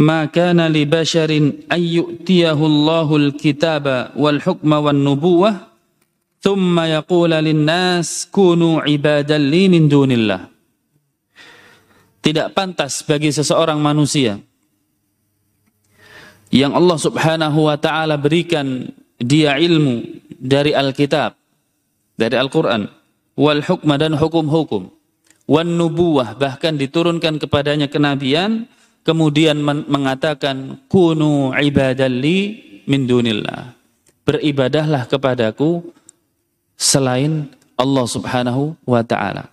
"Maka 0.00 0.56
li 0.72 0.88
basharin 0.88 1.68
ayyutiyahu 1.68 2.64
Allahul 2.64 3.36
kitaba 3.36 4.16
wal 4.16 4.40
hukma 4.40 4.80
wan 4.80 5.04
nubuwah, 5.04 5.68
thumma 6.40 6.88
yaqula 6.88 7.44
lin-nas 7.44 8.24
kunu 8.24 8.80
ibadan 8.88 9.42
li 9.52 9.68
min 9.68 9.84
dunillah." 9.84 10.48
Tidak 12.24 12.52
pantas 12.56 13.04
bagi 13.04 13.28
seseorang 13.28 13.80
manusia 13.80 14.40
yang 16.48 16.72
Allah 16.72 16.96
Subhanahu 16.96 17.68
wa 17.68 17.76
taala 17.76 18.16
berikan 18.16 18.88
dia 19.18 19.58
ilmu 19.58 20.22
dari 20.38 20.72
Alkitab, 20.72 21.34
dari 22.14 22.36
Al-Quran, 22.38 22.86
wal 23.34 23.62
hukma 23.66 23.98
dan 23.98 24.14
hukum-hukum, 24.14 24.94
wan 25.50 25.68
nubuwah 25.74 26.38
bahkan 26.38 26.78
diturunkan 26.78 27.42
kepadanya 27.42 27.90
kenabian, 27.90 28.70
kemudian 29.02 29.58
mengatakan 29.62 30.78
kunu 30.86 31.50
ibadalli 31.58 32.62
min 32.86 33.10
dunillah. 33.10 33.74
Beribadahlah 34.22 35.08
kepadaku 35.08 35.82
selain 36.78 37.50
Allah 37.74 38.06
Subhanahu 38.06 38.76
wa 38.86 39.02
taala. 39.02 39.50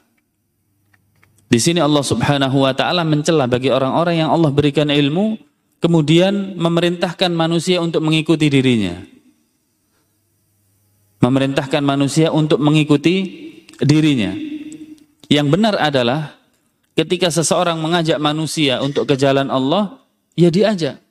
Di 1.46 1.62
sini 1.62 1.80
Allah 1.80 2.04
Subhanahu 2.04 2.68
wa 2.68 2.74
taala 2.76 3.08
mencela 3.08 3.48
bagi 3.48 3.72
orang-orang 3.72 4.26
yang 4.26 4.30
Allah 4.30 4.52
berikan 4.52 4.92
ilmu 4.92 5.40
kemudian 5.80 6.60
memerintahkan 6.60 7.32
manusia 7.32 7.80
untuk 7.80 8.04
mengikuti 8.04 8.52
dirinya 8.52 9.16
memerintahkan 11.26 11.82
manusia 11.82 12.30
untuk 12.30 12.62
mengikuti 12.62 13.26
dirinya. 13.82 14.38
Yang 15.26 15.48
benar 15.50 15.74
adalah 15.82 16.38
ketika 16.94 17.34
seseorang 17.34 17.82
mengajak 17.82 18.22
manusia 18.22 18.78
untuk 18.86 19.10
ke 19.10 19.18
jalan 19.18 19.50
Allah, 19.50 19.98
ya 20.38 20.54
diajak 20.54 21.02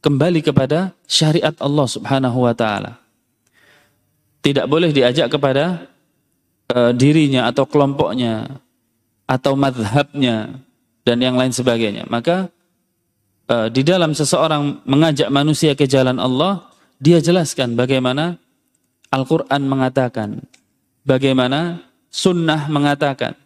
kembali 0.00 0.40
kepada 0.40 0.96
syariat 1.04 1.52
Allah 1.60 1.86
Subhanahu 1.86 2.48
wa 2.48 2.56
taala. 2.56 2.96
Tidak 4.40 4.64
boleh 4.64 4.96
diajak 4.96 5.28
kepada 5.28 5.84
uh, 6.72 6.96
dirinya 6.96 7.44
atau 7.52 7.68
kelompoknya 7.68 8.48
atau 9.28 9.52
madhabnya 9.52 10.56
dan 11.04 11.20
yang 11.20 11.36
lain 11.36 11.52
sebagainya. 11.52 12.08
Maka 12.08 12.48
uh, 13.52 13.68
di 13.68 13.84
dalam 13.84 14.16
seseorang 14.16 14.80
mengajak 14.88 15.28
manusia 15.28 15.76
ke 15.76 15.84
jalan 15.84 16.16
Allah, 16.16 16.64
dia 16.96 17.20
jelaskan 17.20 17.76
bagaimana 17.76 18.40
Al-Quran 19.10 19.66
mengatakan, 19.66 20.38
bagaimana 21.02 21.90
sunnah 22.10 22.66
mengatakan. 22.66 23.38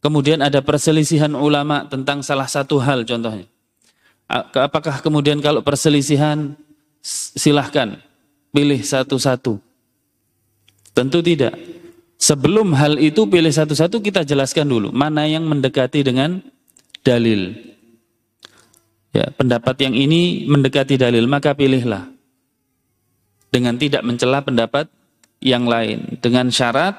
Kemudian 0.00 0.40
ada 0.40 0.64
perselisihan 0.64 1.34
ulama 1.36 1.84
tentang 1.88 2.24
salah 2.24 2.48
satu 2.48 2.80
hal 2.80 3.04
contohnya. 3.04 3.48
Apakah 4.28 5.02
kemudian 5.02 5.38
kalau 5.38 5.62
perselisihan 5.62 6.54
silahkan 7.36 7.98
pilih 8.50 8.80
satu-satu? 8.82 9.58
Tentu 10.96 11.18
tidak. 11.22 11.54
Sebelum 12.16 12.72
hal 12.72 12.96
itu 12.96 13.28
pilih 13.28 13.52
satu-satu 13.52 14.00
kita 14.00 14.24
jelaskan 14.24 14.66
dulu 14.66 14.88
mana 14.94 15.28
yang 15.28 15.44
mendekati 15.44 16.00
dengan 16.06 16.40
dalil. 17.04 17.52
Ya, 19.12 19.32
pendapat 19.32 19.76
yang 19.80 19.94
ini 19.96 20.44
mendekati 20.48 21.00
dalil 21.00 21.24
maka 21.24 21.56
pilihlah 21.56 22.08
dengan 23.48 23.80
tidak 23.80 24.04
mencela 24.04 24.44
pendapat 24.44 24.88
yang 25.46 25.70
lain 25.70 26.18
dengan 26.18 26.50
syarat 26.50 26.98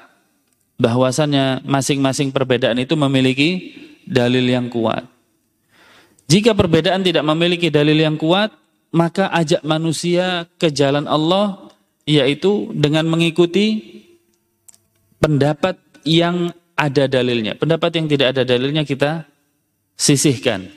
bahwasannya 0.80 1.68
masing-masing 1.68 2.32
perbedaan 2.32 2.80
itu 2.80 2.96
memiliki 2.96 3.76
dalil 4.08 4.48
yang 4.48 4.72
kuat. 4.72 5.04
Jika 6.32 6.56
perbedaan 6.56 7.04
tidak 7.04 7.28
memiliki 7.28 7.68
dalil 7.68 8.00
yang 8.00 8.16
kuat, 8.16 8.56
maka 8.96 9.28
ajak 9.36 9.68
manusia 9.68 10.48
ke 10.56 10.72
jalan 10.72 11.04
Allah 11.12 11.68
yaitu 12.08 12.72
dengan 12.72 13.04
mengikuti 13.04 13.84
pendapat 15.20 15.76
yang 16.08 16.56
ada 16.80 17.04
dalilnya. 17.12 17.60
Pendapat 17.60 18.00
yang 18.00 18.08
tidak 18.08 18.28
ada 18.32 18.48
dalilnya 18.48 18.88
kita 18.88 19.28
sisihkan. 20.00 20.72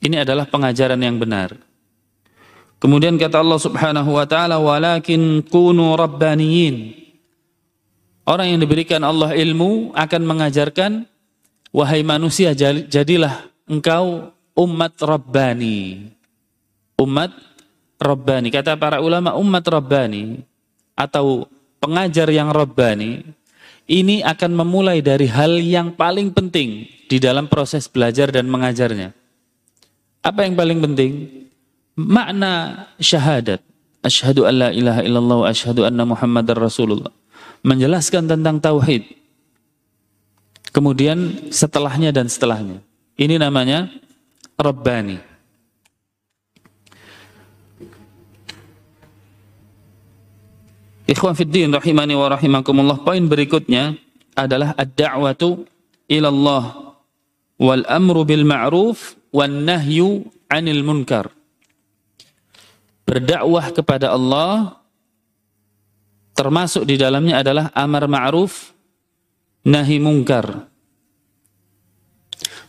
Ini 0.00 0.24
adalah 0.24 0.44
pengajaran 0.48 1.00
yang 1.00 1.16
benar. 1.16 1.69
Kemudian 2.80 3.20
kata 3.20 3.44
Allah 3.44 3.60
Subhanahu 3.60 4.16
wa 4.16 4.24
taala 4.24 4.56
walakin 4.56 5.44
kunu 5.44 5.92
rabbaniyin. 6.00 6.96
Orang 8.24 8.56
yang 8.56 8.60
diberikan 8.64 9.04
Allah 9.04 9.36
ilmu 9.36 9.92
akan 9.92 10.22
mengajarkan 10.24 11.04
wahai 11.76 12.00
manusia 12.00 12.56
jadilah 12.88 13.44
engkau 13.68 14.32
umat 14.56 14.96
rabbani. 14.96 16.08
Umat 16.96 17.36
rabbani. 18.00 18.48
Kata 18.48 18.80
para 18.80 19.04
ulama 19.04 19.36
umat 19.36 19.64
rabbani 19.68 20.40
atau 20.96 21.44
pengajar 21.84 22.32
yang 22.32 22.48
rabbani 22.48 23.28
ini 23.90 24.24
akan 24.24 24.56
memulai 24.56 25.04
dari 25.04 25.28
hal 25.28 25.60
yang 25.60 25.92
paling 25.92 26.32
penting 26.32 26.88
di 27.10 27.20
dalam 27.20 27.44
proses 27.44 27.90
belajar 27.92 28.32
dan 28.32 28.48
mengajarnya. 28.48 29.12
Apa 30.24 30.48
yang 30.48 30.56
paling 30.56 30.78
penting? 30.80 31.12
Makna 31.96 32.86
syahadat. 33.00 33.62
Asyhadu 34.00 34.48
an 34.48 34.54
la 34.56 34.68
ilaha 34.72 35.04
illallah 35.04 35.36
wa 35.44 35.46
asyhadu 35.52 35.84
anna 35.84 36.08
muhammadar 36.08 36.56
rasulullah. 36.56 37.12
Menjelaskan 37.60 38.24
tentang 38.24 38.56
tauhid. 38.56 39.04
Kemudian 40.72 41.50
setelahnya 41.52 42.14
dan 42.14 42.30
setelahnya. 42.30 42.80
Ini 43.20 43.36
namanya 43.36 43.92
rabbani. 44.56 45.20
Ikhwan 51.10 51.34
fiddin 51.34 51.74
rahimani 51.74 52.14
wa 52.14 52.30
rahimakumullah. 52.30 53.02
Poin 53.02 53.20
berikutnya 53.26 53.98
adalah 54.38 54.72
ad-da'watu 54.78 55.66
ilallah 56.06 56.94
wal 57.60 57.84
amru 57.90 58.22
bil 58.24 58.46
ma'ruf 58.46 59.18
wan 59.34 59.66
nahyu 59.66 60.24
'anil 60.48 60.86
munkar 60.86 61.28
berdakwah 63.10 63.74
kepada 63.74 64.14
Allah 64.14 64.78
termasuk 66.38 66.86
di 66.86 66.94
dalamnya 66.94 67.42
adalah 67.42 67.74
amar 67.74 68.06
ma'ruf 68.06 68.70
nahi 69.66 69.98
mungkar. 69.98 70.70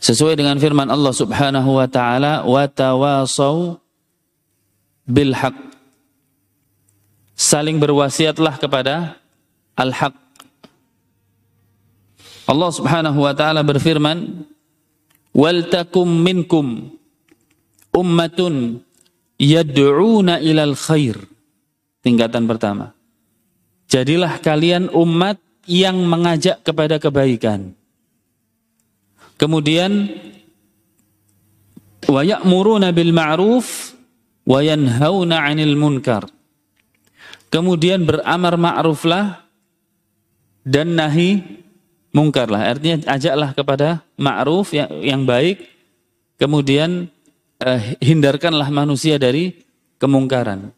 Sesuai 0.02 0.34
dengan 0.34 0.58
firman 0.58 0.90
Allah 0.90 1.14
Subhanahu 1.14 1.78
wa 1.78 1.86
taala 1.86 2.42
wa 2.42 2.66
tawasau 2.66 3.78
bil 5.06 5.30
haq. 5.30 5.54
Saling 7.38 7.78
berwasiatlah 7.78 8.58
kepada 8.58 9.14
al 9.78 9.94
haq. 9.94 10.18
Allah 12.50 12.70
Subhanahu 12.74 13.22
wa 13.22 13.30
taala 13.30 13.62
berfirman 13.62 14.42
wal 15.30 15.70
takum 15.70 16.10
minkum 16.10 16.98
ummatun 17.94 18.82
yad'una 19.42 20.38
ilal 20.38 20.78
khair. 20.78 21.18
Tingkatan 22.06 22.46
pertama. 22.46 22.94
Jadilah 23.90 24.38
kalian 24.38 24.86
umat 24.94 25.42
yang 25.66 25.98
mengajak 26.06 26.62
kepada 26.62 27.02
kebaikan. 27.02 27.74
Kemudian 29.36 30.10
wa 32.06 32.22
ya'muruna 32.22 32.94
bil 32.94 33.10
ma'ruf 33.10 33.98
wa 34.46 34.62
yanhauna 34.62 35.42
'anil 35.42 35.74
munkar. 35.74 36.30
Kemudian 37.52 38.06
beramar 38.08 38.56
ma'ruflah 38.56 39.44
dan 40.64 40.96
nahi 40.96 41.42
mungkarlah. 42.14 42.70
Artinya 42.74 43.12
ajaklah 43.12 43.50
kepada 43.52 43.88
ma'ruf 44.16 44.72
yang, 44.72 44.88
yang 45.02 45.22
baik. 45.28 45.68
Kemudian 46.40 47.12
eh, 47.62 47.96
hindarkanlah 48.02 48.68
manusia 48.68 49.16
dari 49.16 49.62
kemungkaran. 50.02 50.74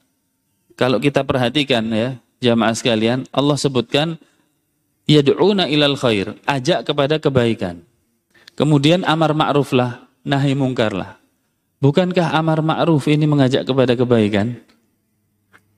Kalau 0.75 0.99
kita 0.99 1.23
perhatikan 1.25 1.87
ya, 1.91 2.19
jamaah 2.43 2.75
sekalian, 2.75 3.25
Allah 3.31 3.57
sebutkan 3.57 4.19
yad'una 5.09 5.71
ilal 5.71 5.97
khair, 5.97 6.37
ajak 6.45 6.85
kepada 6.85 7.17
kebaikan. 7.17 7.81
Kemudian 8.55 9.03
amar 9.07 9.35
ma'ruflah, 9.35 10.07
nahi 10.23 10.53
mungkarlah. 10.55 11.19
Bukankah 11.83 12.33
amar 12.33 12.65
ma'ruf 12.65 13.05
ini 13.11 13.29
mengajak 13.29 13.67
kepada 13.69 13.93
kebaikan? 13.93 14.57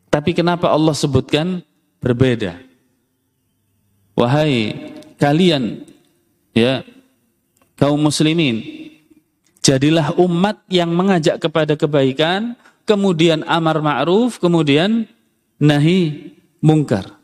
Tapi 0.06 0.30
kenapa 0.32 0.70
Allah 0.70 0.94
sebutkan 0.94 1.60
berbeda? 1.98 2.62
Wahai 4.16 4.72
kalian 5.20 5.84
ya 6.56 6.80
kaum 7.76 8.00
muslimin 8.00 8.85
Jadilah 9.66 10.14
umat 10.22 10.62
yang 10.70 10.94
mengajak 10.94 11.42
kepada 11.42 11.74
kebaikan, 11.74 12.54
kemudian 12.86 13.42
amar 13.50 13.82
ma'ruf, 13.82 14.38
kemudian 14.38 15.10
nahi 15.58 16.30
mungkar. 16.62 17.18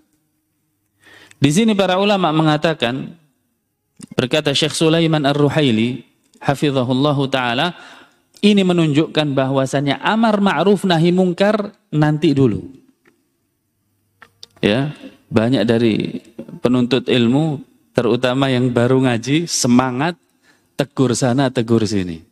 Di 1.39 1.55
sini 1.55 1.71
para 1.79 2.03
ulama 2.03 2.35
mengatakan, 2.35 3.15
berkata 4.19 4.51
Syekh 4.51 4.75
Sulaiman 4.75 5.23
Ar-Ruhaili, 5.23 6.03
hafizahullah 6.43 7.15
taala, 7.31 7.79
ini 8.43 8.67
menunjukkan 8.67 9.39
bahwasannya 9.39 10.03
amar 10.03 10.43
ma'ruf 10.43 10.83
nahi 10.83 11.15
mungkar 11.15 11.79
nanti 11.95 12.35
dulu. 12.35 12.59
Ya, 14.59 14.99
banyak 15.31 15.63
dari 15.63 16.27
penuntut 16.59 17.07
ilmu 17.07 17.63
terutama 17.95 18.51
yang 18.51 18.75
baru 18.75 18.99
ngaji 19.07 19.47
semangat 19.47 20.19
tegur 20.75 21.15
sana 21.15 21.47
tegur 21.47 21.87
sini. 21.87 22.32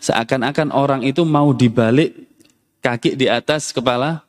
Seakan-akan 0.00 0.72
orang 0.72 1.04
itu 1.04 1.22
mau 1.28 1.52
dibalik 1.52 2.16
kaki 2.80 3.14
di 3.14 3.28
atas 3.28 3.70
kepala, 3.70 4.24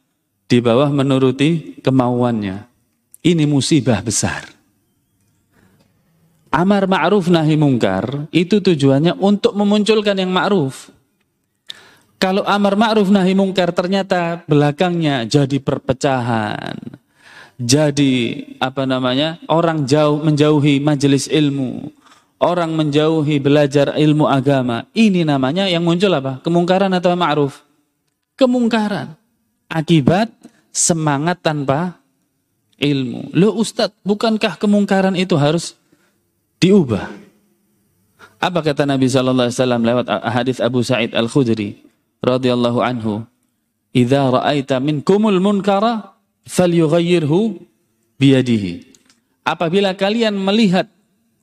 di 0.52 0.60
bawah 0.60 0.92
menuruti 0.92 1.80
kemauannya. 1.80 2.68
Ini 3.24 3.48
musibah 3.48 4.04
besar. 4.04 4.52
Amar 6.54 6.86
ma'ruf 6.86 7.32
nahi 7.34 7.58
mungkar 7.58 8.30
itu 8.30 8.62
tujuannya 8.62 9.18
untuk 9.18 9.58
memunculkan 9.58 10.14
yang 10.14 10.30
ma'ruf. 10.30 10.94
Kalau 12.22 12.46
amar 12.46 12.78
ma'ruf 12.78 13.10
nahi 13.10 13.34
mungkar 13.34 13.74
ternyata 13.74 14.46
belakangnya 14.46 15.26
jadi 15.26 15.58
perpecahan. 15.58 16.78
Jadi 17.58 18.44
apa 18.62 18.86
namanya? 18.86 19.42
Orang 19.50 19.90
jauh 19.90 20.22
menjauhi 20.22 20.78
majelis 20.78 21.26
ilmu 21.32 21.90
orang 22.44 22.76
menjauhi 22.76 23.40
belajar 23.40 23.96
ilmu 23.96 24.28
agama, 24.28 24.84
ini 24.92 25.24
namanya 25.24 25.72
yang 25.72 25.88
muncul 25.88 26.12
apa? 26.12 26.44
Kemungkaran 26.44 26.92
atau 26.92 27.16
ma'ruf? 27.16 27.64
Kemungkaran. 28.36 29.16
Akibat 29.72 30.28
semangat 30.76 31.40
tanpa 31.40 32.04
ilmu. 32.76 33.32
Lo 33.32 33.56
Ustadz, 33.56 33.96
bukankah 34.04 34.60
kemungkaran 34.60 35.16
itu 35.16 35.40
harus 35.40 35.80
diubah? 36.60 37.08
Apa 38.44 38.60
kata 38.60 38.84
Nabi 38.84 39.08
Alaihi 39.08 39.56
Wasallam 39.56 39.82
lewat 39.88 40.06
hadis 40.28 40.60
Abu 40.60 40.84
Sa'id 40.84 41.16
Al 41.16 41.32
Khudri 41.32 41.80
radhiyallahu 42.20 42.84
anhu? 42.84 43.24
Idza 43.96 44.28
ra'aita 44.28 44.84
minkumul 44.84 45.40
munkara 45.40 46.12
falyughayyirhu 46.44 47.56
biyadihi. 48.20 48.92
Apabila 49.48 49.96
kalian 49.96 50.36
melihat 50.36 50.92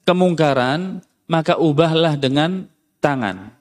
kemungkaran, 0.05 1.05
maka 1.31 1.57
ubahlah 1.57 2.19
dengan 2.19 2.67
tangan. 2.99 3.55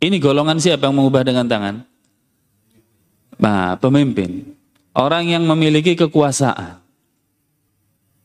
Ini 0.00 0.16
golongan 0.16 0.56
siapa 0.56 0.88
yang 0.88 0.96
mengubah 0.96 1.20
dengan 1.20 1.44
tangan? 1.44 1.76
Nah, 3.36 3.76
pemimpin. 3.76 4.56
Orang 4.96 5.28
yang 5.28 5.44
memiliki 5.44 5.92
kekuasaan. 5.96 6.80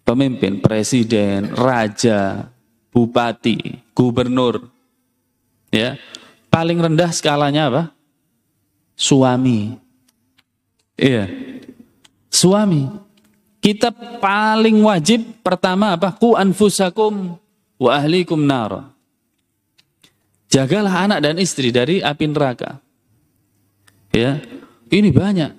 Pemimpin, 0.06 0.64
presiden, 0.64 1.52
raja, 1.52 2.48
bupati, 2.96 3.84
gubernur. 3.92 4.72
Ya. 5.74 6.00
Paling 6.48 6.80
rendah 6.80 7.12
skalanya 7.12 7.68
apa? 7.68 7.84
Suami. 8.96 9.76
Iya. 10.96 11.28
Suami. 12.32 12.88
Kita 13.66 13.90
paling 14.22 14.78
wajib 14.86 15.42
pertama 15.42 15.98
apa? 15.98 16.14
Ku 16.14 16.38
anfusakum 16.38 17.34
wa 17.82 17.90
ahlikum 17.98 18.38
nar. 18.46 18.94
Jagalah 20.54 21.10
anak 21.10 21.20
dan 21.26 21.42
istri 21.42 21.74
dari 21.74 21.98
api 21.98 22.30
neraka. 22.30 22.78
Ya, 24.14 24.38
ini 24.94 25.10
banyak 25.10 25.50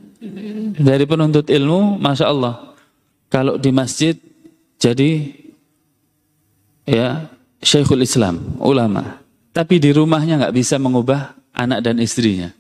dari 0.79 1.03
penuntut 1.03 1.51
ilmu, 1.51 1.99
masya 1.99 2.31
Allah. 2.31 2.79
Kalau 3.27 3.59
di 3.59 3.75
masjid 3.75 4.15
jadi 4.79 5.35
ya 6.87 7.27
Syekhul 7.59 8.07
Islam, 8.07 8.55
ulama. 8.63 9.19
tapi 9.51 9.83
di 9.83 9.91
rumahnya 9.91 10.39
nggak 10.47 10.55
bisa 10.55 10.79
mengubah 10.79 11.35
anak 11.51 11.83
dan 11.83 11.99
istrinya. 11.99 12.55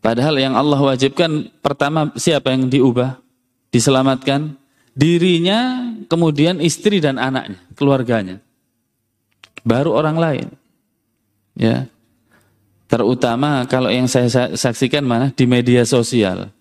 Padahal 0.00 0.40
yang 0.40 0.56
Allah 0.56 0.80
wajibkan 0.80 1.52
pertama 1.60 2.14
siapa 2.16 2.54
yang 2.54 2.70
diubah, 2.70 3.23
diselamatkan? 3.74 4.54
Dirinya, 4.94 5.90
kemudian 6.06 6.62
istri 6.62 7.02
dan 7.02 7.18
anaknya, 7.18 7.58
keluarganya. 7.74 8.38
Baru 9.66 9.90
orang 9.90 10.14
lain. 10.14 10.48
Ya. 11.58 11.90
Terutama 12.86 13.66
kalau 13.66 13.90
yang 13.90 14.06
saya 14.06 14.54
saksikan 14.54 15.02
mana 15.02 15.34
di 15.34 15.50
media 15.50 15.82
sosial. 15.82 16.54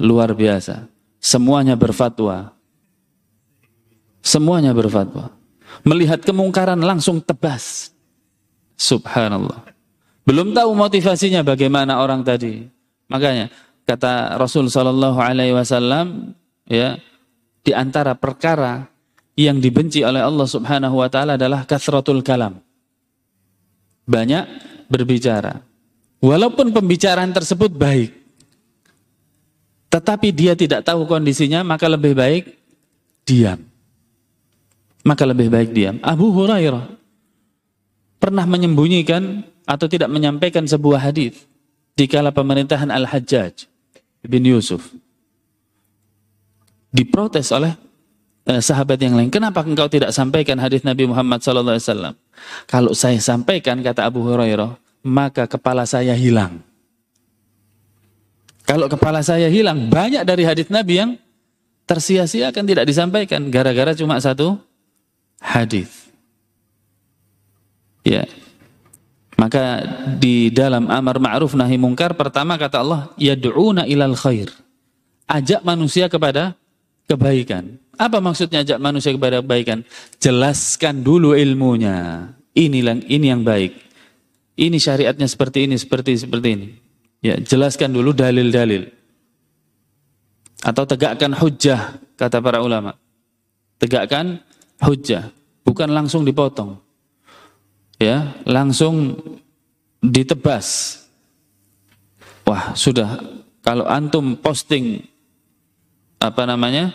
Luar 0.00 0.32
biasa. 0.32 0.88
Semuanya 1.20 1.76
berfatwa. 1.76 2.56
Semuanya 4.24 4.72
berfatwa. 4.72 5.28
Melihat 5.84 6.24
kemungkaran 6.24 6.80
langsung 6.80 7.20
tebas. 7.20 7.92
Subhanallah. 8.80 9.68
Belum 10.24 10.56
tahu 10.56 10.72
motivasinya 10.72 11.44
bagaimana 11.44 12.00
orang 12.00 12.24
tadi. 12.24 12.64
Makanya 13.12 13.52
kata 13.84 14.40
Rasul 14.40 14.72
Shallallahu 14.72 15.20
Alaihi 15.20 15.52
Wasallam, 15.52 16.32
ya 16.68 16.96
di 17.64 17.72
antara 17.72 18.16
perkara 18.16 18.88
yang 19.36 19.60
dibenci 19.60 20.00
oleh 20.04 20.24
Allah 20.24 20.48
Subhanahu 20.48 21.00
Wa 21.00 21.08
Taala 21.12 21.36
adalah 21.36 21.68
kasratul 21.68 22.24
kalam. 22.24 22.60
Banyak 24.04 24.44
berbicara. 24.88 25.64
Walaupun 26.24 26.72
pembicaraan 26.72 27.32
tersebut 27.32 27.72
baik, 27.72 28.12
tetapi 29.92 30.32
dia 30.32 30.56
tidak 30.56 30.84
tahu 30.84 31.04
kondisinya, 31.04 31.60
maka 31.60 31.88
lebih 31.88 32.16
baik 32.16 32.56
diam. 33.28 33.60
Maka 35.04 35.28
lebih 35.28 35.52
baik 35.52 35.76
diam. 35.76 36.00
Abu 36.00 36.32
Hurairah 36.32 36.88
pernah 38.16 38.48
menyembunyikan 38.48 39.44
atau 39.68 39.84
tidak 39.84 40.08
menyampaikan 40.08 40.64
sebuah 40.64 41.12
hadis 41.12 41.44
di 41.92 42.08
kala 42.08 42.32
pemerintahan 42.32 42.88
Al-Hajjaj 42.88 43.73
bin 44.24 44.44
Yusuf. 44.44 44.92
Diprotes 46.94 47.50
oleh 47.50 47.74
eh, 48.48 48.62
sahabat 48.62 48.98
yang 49.00 49.18
lain. 49.18 49.28
Kenapa 49.28 49.64
engkau 49.64 49.90
tidak 49.90 50.14
sampaikan 50.14 50.56
hadis 50.60 50.86
Nabi 50.86 51.08
Muhammad 51.10 51.42
SAW? 51.42 52.14
Kalau 52.70 52.92
saya 52.94 53.18
sampaikan, 53.18 53.82
kata 53.82 54.06
Abu 54.06 54.22
Hurairah, 54.24 54.78
maka 55.04 55.44
kepala 55.44 55.84
saya 55.84 56.16
hilang. 56.16 56.62
Kalau 58.64 58.88
kepala 58.88 59.20
saya 59.20 59.52
hilang, 59.52 59.92
banyak 59.92 60.24
dari 60.24 60.48
hadis 60.48 60.72
Nabi 60.72 60.94
yang 60.96 61.10
tersia-sia 61.84 62.48
akan 62.48 62.64
tidak 62.64 62.88
disampaikan 62.88 63.52
gara-gara 63.52 63.92
cuma 63.92 64.16
satu 64.16 64.56
hadis. 65.36 66.08
Ya. 68.04 68.24
Maka 69.44 69.84
di 70.16 70.48
dalam 70.48 70.88
amar 70.88 71.20
ma'ruf 71.20 71.52
nahi 71.52 71.76
mungkar 71.76 72.16
pertama 72.16 72.56
kata 72.56 72.80
Allah 72.80 73.12
yad'una 73.20 73.84
ilal 73.84 74.16
khair. 74.16 74.48
Ajak 75.28 75.60
manusia 75.60 76.08
kepada 76.08 76.56
kebaikan. 77.04 77.76
Apa 78.00 78.24
maksudnya 78.24 78.64
ajak 78.64 78.80
manusia 78.80 79.12
kepada 79.12 79.44
kebaikan? 79.44 79.84
Jelaskan 80.16 81.04
dulu 81.04 81.36
ilmunya. 81.36 82.32
Inilah 82.56 83.04
ini 83.04 83.26
yang 83.28 83.44
baik. 83.44 83.76
Ini 84.56 84.80
syariatnya 84.80 85.28
seperti 85.28 85.68
ini, 85.68 85.76
seperti 85.76 86.24
seperti 86.24 86.48
ini. 86.48 86.68
Ya, 87.20 87.36
jelaskan 87.36 87.92
dulu 87.92 88.16
dalil-dalil. 88.16 88.88
Atau 90.64 90.88
tegakkan 90.88 91.36
hujjah, 91.36 92.00
kata 92.16 92.40
para 92.40 92.64
ulama. 92.64 92.96
Tegakkan 93.76 94.40
hujjah, 94.80 95.28
bukan 95.68 95.92
langsung 95.92 96.24
dipotong. 96.24 96.80
Ya, 97.98 98.34
langsung 98.42 99.16
ditebas. 100.02 100.98
Wah, 102.44 102.76
sudah 102.76 103.22
kalau 103.64 103.88
antum 103.88 104.36
posting 104.36 105.00
apa 106.20 106.44
namanya? 106.44 106.92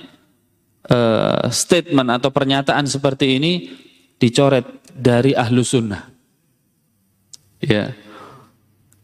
Uh, 0.89 1.45
statement 1.53 2.09
atau 2.17 2.33
pernyataan 2.33 2.89
seperti 2.89 3.37
ini 3.37 3.77
dicoret 4.17 4.65
dari 4.89 5.37
ahlu 5.37 5.61
sunnah. 5.61 6.09
Ya. 7.61 7.93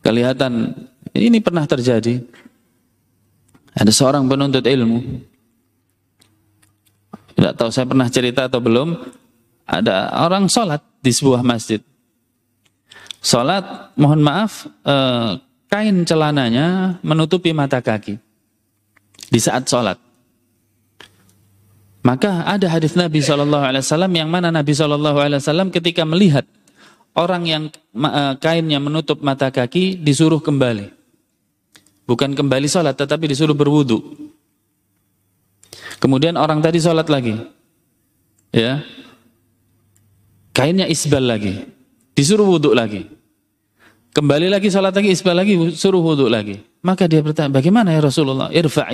Kelihatan 0.01 0.73
ini 1.13 1.37
pernah 1.41 1.65
terjadi. 1.65 2.21
Ada 3.75 3.91
seorang 3.91 4.23
penuntut 4.25 4.63
ilmu. 4.63 4.99
Tidak 7.35 7.53
tahu 7.59 7.69
saya 7.69 7.85
pernah 7.85 8.07
cerita 8.07 8.47
atau 8.47 8.63
belum. 8.63 8.95
Ada 9.65 10.13
orang 10.29 10.45
sholat 10.45 10.81
di 11.01 11.09
sebuah 11.09 11.41
masjid. 11.41 11.81
Sholat, 13.25 13.97
mohon 13.97 14.21
maaf, 14.21 14.69
eh, 14.85 15.41
kain 15.65 16.05
celananya 16.05 16.97
menutupi 17.01 17.49
mata 17.49 17.81
kaki 17.81 18.21
di 19.33 19.39
saat 19.41 19.65
sholat. 19.65 19.97
Maka 22.05 22.45
ada 22.45 22.69
hadis 22.69 22.93
Nabi 22.93 23.25
saw 23.25 23.41
yang 24.13 24.29
mana 24.29 24.53
Nabi 24.53 24.77
saw 24.77 24.93
ketika 25.73 26.05
melihat 26.05 26.45
orang 27.17 27.43
yang 27.49 27.63
eh, 27.97 28.33
kainnya 28.37 28.77
menutup 28.77 29.25
mata 29.25 29.49
kaki 29.49 29.97
disuruh 29.97 30.37
kembali. 30.37 30.93
Bukan 32.05 32.37
kembali 32.37 32.69
sholat, 32.69 32.93
tetapi 32.93 33.25
disuruh 33.25 33.57
berwudu. 33.57 33.97
Kemudian 35.97 36.37
orang 36.37 36.61
tadi 36.61 36.77
sholat 36.77 37.09
lagi. 37.09 37.33
Ya. 38.53 38.85
Kainnya 40.55 40.87
isbal 40.87 41.27
lagi. 41.27 41.67
Disuruh 42.15 42.47
wudhu 42.47 42.71
lagi. 42.71 43.03
Kembali 44.15 44.47
lagi 44.47 44.71
sholat 44.71 44.95
lagi, 44.95 45.11
isbal 45.11 45.35
lagi, 45.35 45.59
suruh 45.75 45.99
wudhu 45.99 46.31
lagi. 46.31 46.63
Maka 46.79 47.11
dia 47.11 47.19
bertanya, 47.19 47.51
bagaimana 47.51 47.91
ya 47.91 47.99
Rasulullah? 47.99 48.47
Irfa'. 48.55 48.87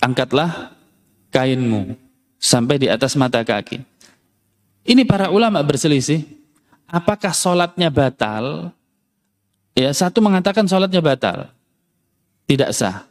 Angkatlah 0.00 0.72
kainmu 1.28 1.92
sampai 2.40 2.80
di 2.80 2.88
atas 2.88 3.12
mata 3.12 3.44
kaki. 3.44 3.84
Ini 4.88 5.04
para 5.04 5.28
ulama 5.28 5.60
berselisih, 5.60 6.24
apakah 6.88 7.36
sholatnya 7.36 7.92
batal? 7.92 8.72
Ya, 9.76 9.92
satu 9.92 10.24
mengatakan 10.24 10.64
sholatnya 10.64 11.04
batal, 11.04 11.52
tidak 12.48 12.72
sah. 12.72 13.04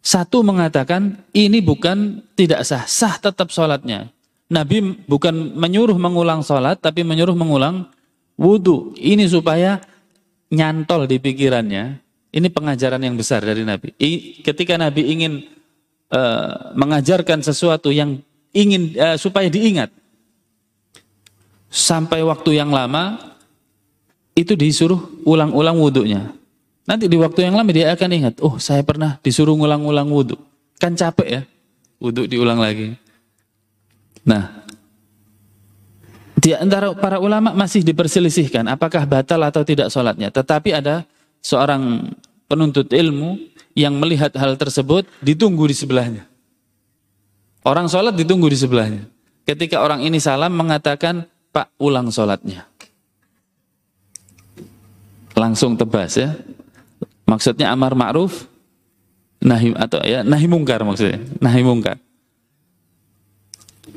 Satu 0.00 0.40
mengatakan 0.40 1.20
ini 1.36 1.60
bukan 1.60 2.24
tidak 2.32 2.64
sah, 2.64 2.88
sah 2.88 3.20
tetap 3.20 3.52
sholatnya. 3.52 4.08
Nabi 4.52 5.00
bukan 5.08 5.56
menyuruh 5.56 5.96
mengulang 5.96 6.44
sholat, 6.44 6.76
tapi 6.76 7.00
menyuruh 7.00 7.32
mengulang 7.32 7.88
wudhu. 8.36 8.92
Ini 9.00 9.24
supaya 9.24 9.80
nyantol 10.52 11.08
di 11.08 11.16
pikirannya. 11.16 11.96
Ini 12.32 12.48
pengajaran 12.52 13.00
yang 13.00 13.16
besar 13.16 13.40
dari 13.40 13.64
Nabi. 13.64 13.96
ketika 14.44 14.76
Nabi 14.76 15.08
ingin 15.08 15.48
uh, 16.12 16.76
mengajarkan 16.76 17.40
sesuatu 17.40 17.88
yang 17.88 18.20
ingin 18.52 18.92
uh, 18.96 19.16
supaya 19.16 19.48
diingat, 19.48 19.88
sampai 21.72 22.20
waktu 22.20 22.60
yang 22.60 22.68
lama 22.68 23.36
itu 24.36 24.52
disuruh 24.52 25.00
ulang-ulang 25.24 25.80
wudhunya. 25.80 26.32
Nanti 26.84 27.08
di 27.08 27.16
waktu 27.16 27.48
yang 27.48 27.56
lama 27.56 27.72
dia 27.72 27.92
akan 27.92 28.10
ingat, 28.12 28.34
oh 28.44 28.60
saya 28.60 28.84
pernah 28.84 29.16
disuruh 29.24 29.56
ngulang-ulang 29.56 30.08
wudhu. 30.08 30.36
Kan 30.76 30.92
capek 30.92 31.28
ya, 31.28 31.42
wudhu 32.00 32.28
diulang 32.28 32.60
lagi. 32.60 32.96
Nah, 34.22 34.62
di 36.42 36.50
antara 36.54 36.90
para 36.94 37.22
ulama 37.22 37.54
masih 37.54 37.86
diperselisihkan 37.86 38.66
apakah 38.66 39.06
batal 39.06 39.38
atau 39.46 39.62
tidak 39.62 39.90
sholatnya. 39.94 40.30
Tetapi 40.34 40.74
ada 40.74 41.06
seorang 41.38 42.10
penuntut 42.50 42.90
ilmu 42.90 43.38
yang 43.78 43.94
melihat 43.96 44.34
hal 44.34 44.58
tersebut 44.58 45.06
ditunggu 45.22 45.70
di 45.70 45.76
sebelahnya. 45.78 46.26
Orang 47.62 47.86
sholat 47.86 48.18
ditunggu 48.18 48.50
di 48.50 48.58
sebelahnya. 48.58 49.06
Ketika 49.46 49.82
orang 49.82 50.02
ini 50.02 50.18
salam 50.18 50.50
mengatakan, 50.54 51.30
Pak 51.54 51.70
ulang 51.78 52.10
sholatnya. 52.10 52.66
Langsung 55.38 55.78
tebas 55.78 56.18
ya. 56.18 56.34
Maksudnya 57.22 57.70
amar 57.70 57.94
ma'ruf 57.94 58.50
nahi 59.42 59.74
atau 59.74 60.02
ya 60.02 60.26
nahi 60.26 60.46
mungkar 60.50 60.82
maksudnya. 60.82 61.22
Nahi 61.38 61.62
mungkar. 61.62 62.02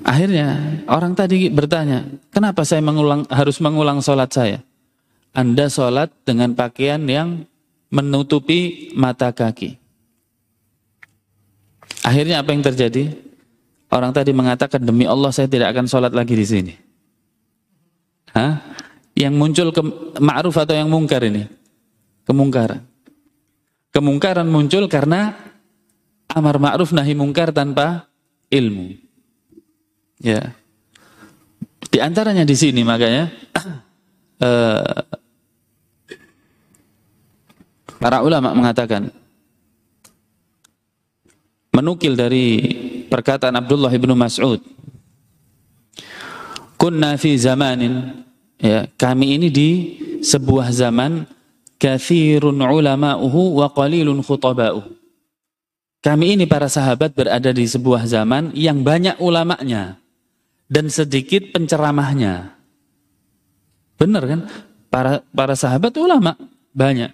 Akhirnya 0.01 0.81
orang 0.89 1.13
tadi 1.13 1.45
bertanya, 1.53 2.09
kenapa 2.33 2.65
saya 2.65 2.81
mengulang 2.81 3.29
harus 3.29 3.61
mengulang 3.61 4.01
sholat 4.01 4.33
saya? 4.33 4.57
Anda 5.29 5.69
sholat 5.69 6.09
dengan 6.25 6.57
pakaian 6.57 7.05
yang 7.05 7.45
menutupi 7.93 8.89
mata 8.97 9.29
kaki. 9.29 9.77
Akhirnya 12.01 12.41
apa 12.41 12.49
yang 12.53 12.65
terjadi? 12.65 13.13
Orang 13.93 14.09
tadi 14.09 14.33
mengatakan 14.33 14.81
demi 14.81 15.05
Allah 15.05 15.29
saya 15.29 15.45
tidak 15.45 15.73
akan 15.73 15.85
sholat 15.85 16.13
lagi 16.13 16.33
di 16.33 16.45
sini. 16.45 16.73
Hah? 18.33 18.57
Yang 19.15 19.33
muncul 19.37 19.67
ke 19.71 19.81
ma'ruf 20.19 20.57
atau 20.57 20.75
yang 20.75 20.89
mungkar 20.89 21.23
ini? 21.23 21.45
Kemungkaran. 22.25 22.83
Kemungkaran 23.93 24.49
muncul 24.49 24.89
karena 24.91 25.31
amar 26.27 26.59
ma'ruf 26.59 26.91
nahi 26.91 27.15
mungkar 27.15 27.55
tanpa 27.55 28.09
ilmu. 28.51 29.04
Ya. 30.19 30.51
Di 31.91 32.03
antaranya 32.03 32.43
di 32.43 32.55
sini 32.55 32.83
makanya 32.83 33.31
uh, 34.43 34.83
para 38.03 38.19
ulama 38.23 38.51
mengatakan 38.51 39.11
menukil 41.75 42.15
dari 42.15 42.45
perkataan 43.11 43.59
Abdullah 43.59 43.91
bin 43.95 44.15
Mas'ud 44.15 44.63
kunna 46.79 47.19
fi 47.19 47.35
zamanin 47.35 48.23
ya 48.59 48.87
kami 48.95 49.35
ini 49.39 49.47
di 49.51 49.69
sebuah 50.23 50.71
zaman 50.71 51.27
kathirun 51.75 52.55
ulama'uhu 52.55 53.59
wa 53.59 53.67
qalilun 53.71 54.23
khutaba'uhu 54.23 54.87
kami 55.99 56.37
ini 56.37 56.45
para 56.47 56.69
sahabat 56.69 57.17
berada 57.17 57.51
di 57.51 57.65
sebuah 57.65 58.07
zaman 58.07 58.55
yang 58.55 58.85
banyak 58.85 59.19
ulamanya 59.19 59.99
dan 60.65 60.89
sedikit 60.89 61.53
penceramahnya. 61.53 62.57
Benar 63.95 64.23
kan? 64.25 64.41
Para 64.89 65.21
para 65.31 65.53
sahabat 65.53 65.93
ulama 65.97 66.35
banyak. 66.75 67.13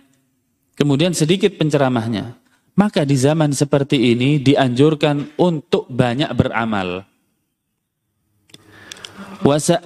Kemudian 0.76 1.14
sedikit 1.14 1.54
penceramahnya. 1.60 2.42
Maka 2.74 3.04
di 3.04 3.20
zaman 3.20 3.52
seperti 3.52 4.16
ini 4.16 4.40
dianjurkan 4.40 5.36
untuk 5.38 5.86
banyak 5.92 6.32
beramal. 6.34 7.06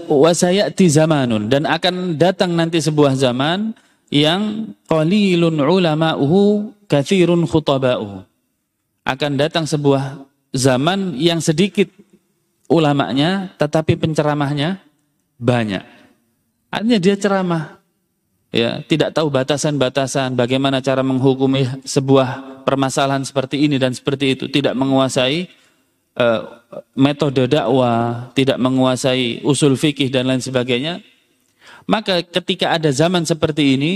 Wasayati 0.07 0.85
zamanun. 0.87 1.49
Dan 1.49 1.65
akan 1.65 2.15
datang 2.15 2.53
nanti 2.53 2.79
sebuah 2.79 3.17
zaman 3.17 3.73
yang 4.13 4.71
qalilun 4.85 5.57
ulama'uhu 5.59 6.71
kathirun 6.85 7.43
khutaba'uhu. 7.49 8.21
Akan 9.05 9.33
datang 9.35 9.65
sebuah 9.65 10.23
zaman 10.53 11.17
yang 11.17 11.41
sedikit 11.41 11.89
ulamanya 12.69 13.53
tetapi 13.57 13.97
penceramahnya 13.97 14.81
banyak. 15.37 15.83
Artinya 16.71 16.99
dia 16.99 17.15
ceramah 17.15 17.79
ya, 18.55 18.79
tidak 18.87 19.11
tahu 19.11 19.27
batasan-batasan 19.27 20.39
bagaimana 20.39 20.79
cara 20.79 21.03
menghukumi 21.03 21.83
sebuah 21.83 22.63
permasalahan 22.63 23.27
seperti 23.27 23.67
ini 23.67 23.75
dan 23.75 23.91
seperti 23.91 24.39
itu, 24.39 24.45
tidak 24.47 24.73
menguasai 24.79 25.51
uh, 26.17 26.41
metode 26.95 27.45
dakwah, 27.51 28.31
tidak 28.33 28.57
menguasai 28.57 29.43
usul 29.43 29.75
fikih 29.77 30.09
dan 30.09 30.31
lain 30.31 30.41
sebagainya, 30.41 31.03
maka 31.85 32.25
ketika 32.25 32.73
ada 32.73 32.89
zaman 32.89 33.27
seperti 33.27 33.77
ini, 33.77 33.93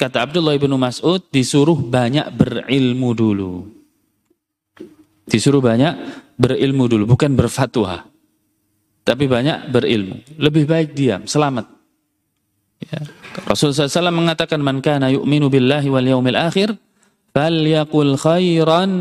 kata 0.00 0.24
Abdullah 0.24 0.56
bin 0.56 0.72
Mas'ud, 0.80 1.20
disuruh 1.28 1.76
banyak 1.76 2.32
berilmu 2.32 3.12
dulu. 3.12 3.83
Disuruh 5.24 5.64
banyak 5.64 5.94
berilmu 6.36 6.84
dulu, 6.88 7.04
bukan 7.16 7.32
berfatwa. 7.32 8.04
Tapi 9.04 9.24
banyak 9.28 9.72
berilmu. 9.72 10.16
Lebih 10.40 10.64
baik 10.64 10.88
diam, 10.96 11.24
selamat. 11.28 11.68
Ya. 12.84 13.00
Rasulullah 13.44 13.88
SAW 13.88 14.12
mengatakan, 14.12 14.60
Man 14.60 14.80
kana 14.84 15.12
yu'minu 15.12 15.48
billahi 15.48 15.88
wal 15.88 16.04
yaumil 16.04 16.36
akhir, 16.36 16.76
falyaqul 17.32 18.16
khairan 18.16 18.92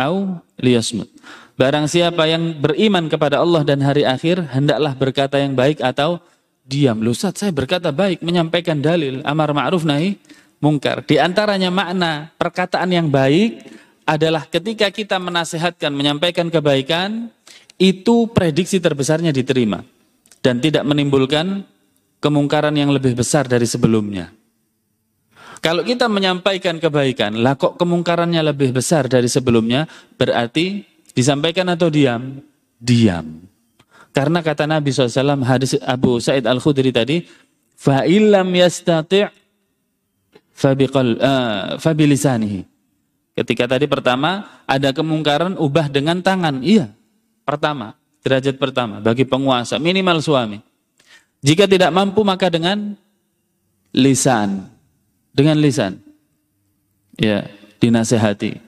au 0.00 0.40
liyasmut. 0.60 1.08
Barang 1.56 1.84
siapa 1.84 2.24
yang 2.26 2.58
beriman 2.58 3.06
kepada 3.12 3.38
Allah 3.40 3.62
dan 3.62 3.84
hari 3.84 4.08
akhir, 4.08 4.40
hendaklah 4.56 4.96
berkata 4.96 5.36
yang 5.36 5.52
baik 5.52 5.84
atau 5.84 6.18
diam. 6.64 6.98
Loh, 7.04 7.12
Ustaz, 7.12 7.38
saya 7.38 7.52
berkata 7.52 7.92
baik, 7.92 8.24
menyampaikan 8.24 8.80
dalil, 8.80 9.20
amar 9.22 9.52
ma'ruf 9.52 9.84
nahi 9.84 10.16
mungkar. 10.62 11.04
Di 11.04 11.20
antaranya 11.20 11.68
makna 11.68 12.32
perkataan 12.38 12.88
yang 12.88 13.08
baik 13.12 13.62
adalah 14.12 14.44
ketika 14.44 14.92
kita 14.92 15.16
menasehatkan, 15.16 15.88
menyampaikan 15.88 16.52
kebaikan, 16.52 17.32
itu 17.80 18.28
prediksi 18.28 18.76
terbesarnya 18.76 19.32
diterima 19.32 19.80
dan 20.44 20.60
tidak 20.60 20.84
menimbulkan 20.84 21.64
kemungkaran 22.20 22.76
yang 22.76 22.92
lebih 22.92 23.16
besar 23.16 23.48
dari 23.48 23.64
sebelumnya. 23.64 24.28
Kalau 25.62 25.86
kita 25.86 26.10
menyampaikan 26.10 26.82
kebaikan, 26.82 27.38
lah 27.38 27.54
kok 27.54 27.78
kemungkarannya 27.78 28.42
lebih 28.50 28.74
besar 28.74 29.06
dari 29.06 29.30
sebelumnya, 29.30 29.86
berarti 30.18 30.82
disampaikan 31.14 31.70
atau 31.70 31.86
diam? 31.86 32.42
Diam. 32.82 33.46
Karena 34.10 34.42
kata 34.42 34.66
Nabi 34.66 34.90
SAW, 34.90 35.46
hadis 35.46 35.78
Abu 35.86 36.18
Sa'id 36.18 36.44
Al-Khudri 36.44 36.90
tadi, 36.90 37.22
fa'ilam 37.78 38.50
yastati' 38.50 39.30
fabilisanihi. 41.78 42.60
Uh, 42.60 42.71
Ketika 43.32 43.64
tadi 43.64 43.88
pertama, 43.88 44.62
ada 44.68 44.92
kemungkaran 44.92 45.56
ubah 45.56 45.88
dengan 45.88 46.20
tangan. 46.20 46.60
Iya, 46.60 46.92
pertama, 47.48 47.96
derajat 48.20 48.60
pertama, 48.60 49.00
bagi 49.00 49.24
penguasa, 49.24 49.80
minimal 49.80 50.20
suami. 50.20 50.58
Jika 51.40 51.64
tidak 51.64 51.90
mampu, 51.90 52.20
maka 52.22 52.52
dengan 52.52 52.92
lisan 53.96 54.72
dengan 55.32 55.58
lisan. 55.58 55.98
Ya, 57.16 57.48
dinasehati. 57.80 58.60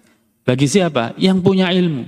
Bagi 0.44 0.66
siapa? 0.68 1.16
Yang 1.16 1.38
punya 1.44 1.72
ilmu. 1.72 2.04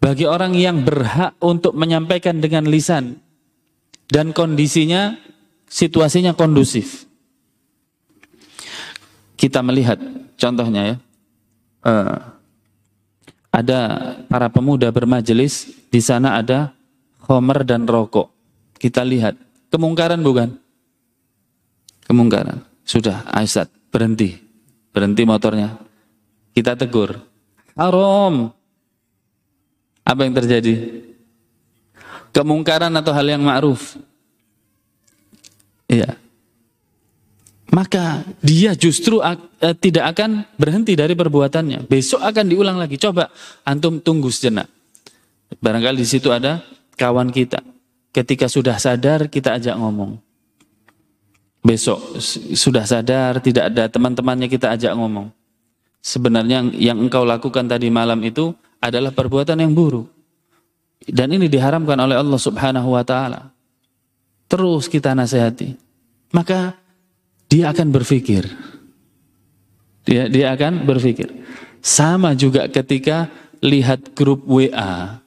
Bagi 0.00 0.24
orang 0.24 0.56
yang 0.56 0.80
berhak 0.84 1.36
untuk 1.44 1.76
menyampaikan 1.76 2.40
dengan 2.40 2.64
lisan 2.68 3.20
dan 4.08 4.32
kondisinya 4.32 5.16
situasinya 5.68 6.32
kondusif. 6.32 7.04
Kita 9.36 9.60
melihat 9.60 10.00
contohnya 10.40 10.82
ya. 10.82 10.96
Uh, 11.80 12.18
ada 13.50 13.80
para 14.30 14.48
pemuda 14.48 14.88
bermajelis, 14.94 15.68
di 15.90 16.00
sana 16.00 16.38
ada 16.40 16.72
homer 17.28 17.66
dan 17.66 17.84
rokok. 17.84 18.30
Kita 18.80 19.04
lihat, 19.04 19.36
kemungkaran 19.68 20.22
bukan? 20.24 20.56
Kemungkaran. 22.08 22.64
Sudah, 22.86 23.26
Aisyah, 23.28 23.68
berhenti. 23.92 24.38
Berhenti 24.90 25.22
motornya. 25.22 25.78
Kita 26.56 26.74
tegur. 26.74 27.18
Haram. 27.78 28.50
Apa 30.02 30.20
yang 30.26 30.34
terjadi? 30.34 31.06
Kemungkaran 32.34 32.90
atau 32.94 33.12
hal 33.14 33.26
yang 33.26 33.42
ma'ruf? 33.42 33.98
Iya. 35.90 36.14
Maka 37.70 38.26
dia 38.42 38.74
justru 38.74 39.22
uh, 39.22 39.38
tidak 39.78 40.16
akan 40.16 40.42
berhenti 40.58 40.98
dari 40.98 41.14
perbuatannya. 41.14 41.86
Besok 41.86 42.18
akan 42.18 42.44
diulang 42.50 42.76
lagi. 42.76 42.98
Coba 42.98 43.30
antum 43.62 44.02
tunggu 44.02 44.26
sejenak. 44.26 44.66
Barangkali 45.62 46.02
di 46.02 46.08
situ 46.08 46.34
ada 46.34 46.66
kawan 46.98 47.30
kita. 47.30 47.62
Ketika 48.10 48.50
sudah 48.50 48.74
sadar 48.74 49.30
kita 49.30 49.54
ajak 49.54 49.78
ngomong 49.78 50.18
besok 51.60 52.16
sudah 52.56 52.88
sadar 52.88 53.38
tidak 53.44 53.68
ada 53.72 53.86
teman-temannya 53.88 54.48
kita 54.48 54.72
ajak 54.74 54.96
ngomong. 54.96 55.28
Sebenarnya 56.00 56.64
yang 56.80 56.96
engkau 56.96 57.28
lakukan 57.28 57.68
tadi 57.68 57.92
malam 57.92 58.16
itu 58.24 58.56
adalah 58.80 59.12
perbuatan 59.12 59.60
yang 59.60 59.76
buruk. 59.76 60.08
Dan 61.04 61.36
ini 61.36 61.48
diharamkan 61.48 61.96
oleh 62.00 62.16
Allah 62.16 62.40
Subhanahu 62.40 62.96
wa 62.96 63.04
taala. 63.04 63.52
Terus 64.48 64.88
kita 64.88 65.12
nasihati. 65.12 65.76
Maka 66.32 66.79
dia 67.50 67.74
akan 67.74 67.90
berpikir. 67.90 68.46
Dia 70.06 70.30
dia 70.30 70.54
akan 70.54 70.86
berpikir. 70.86 71.28
Sama 71.82 72.32
juga 72.38 72.70
ketika 72.70 73.28
lihat 73.60 74.14
grup 74.14 74.46
WA. 74.46 75.20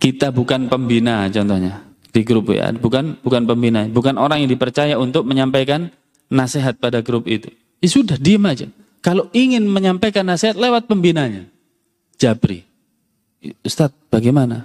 Kita 0.00 0.28
bukan 0.32 0.68
pembina 0.68 1.28
contohnya 1.32 1.80
di 2.12 2.20
grup 2.22 2.52
WA, 2.52 2.72
bukan 2.76 3.20
bukan 3.20 3.42
pembina, 3.48 3.88
bukan 3.88 4.16
orang 4.20 4.44
yang 4.44 4.50
dipercaya 4.50 4.96
untuk 5.00 5.24
menyampaikan 5.24 5.88
nasihat 6.28 6.76
pada 6.76 7.00
grup 7.00 7.24
itu. 7.28 7.48
Ya 7.80 7.88
sudah, 7.88 8.16
diam 8.16 8.44
aja. 8.48 8.68
Kalau 9.04 9.28
ingin 9.36 9.68
menyampaikan 9.68 10.24
nasihat 10.24 10.56
lewat 10.56 10.88
pembinanya, 10.88 11.44
Jabri. 12.16 12.64
Ustadz, 13.60 14.08
bagaimana 14.08 14.64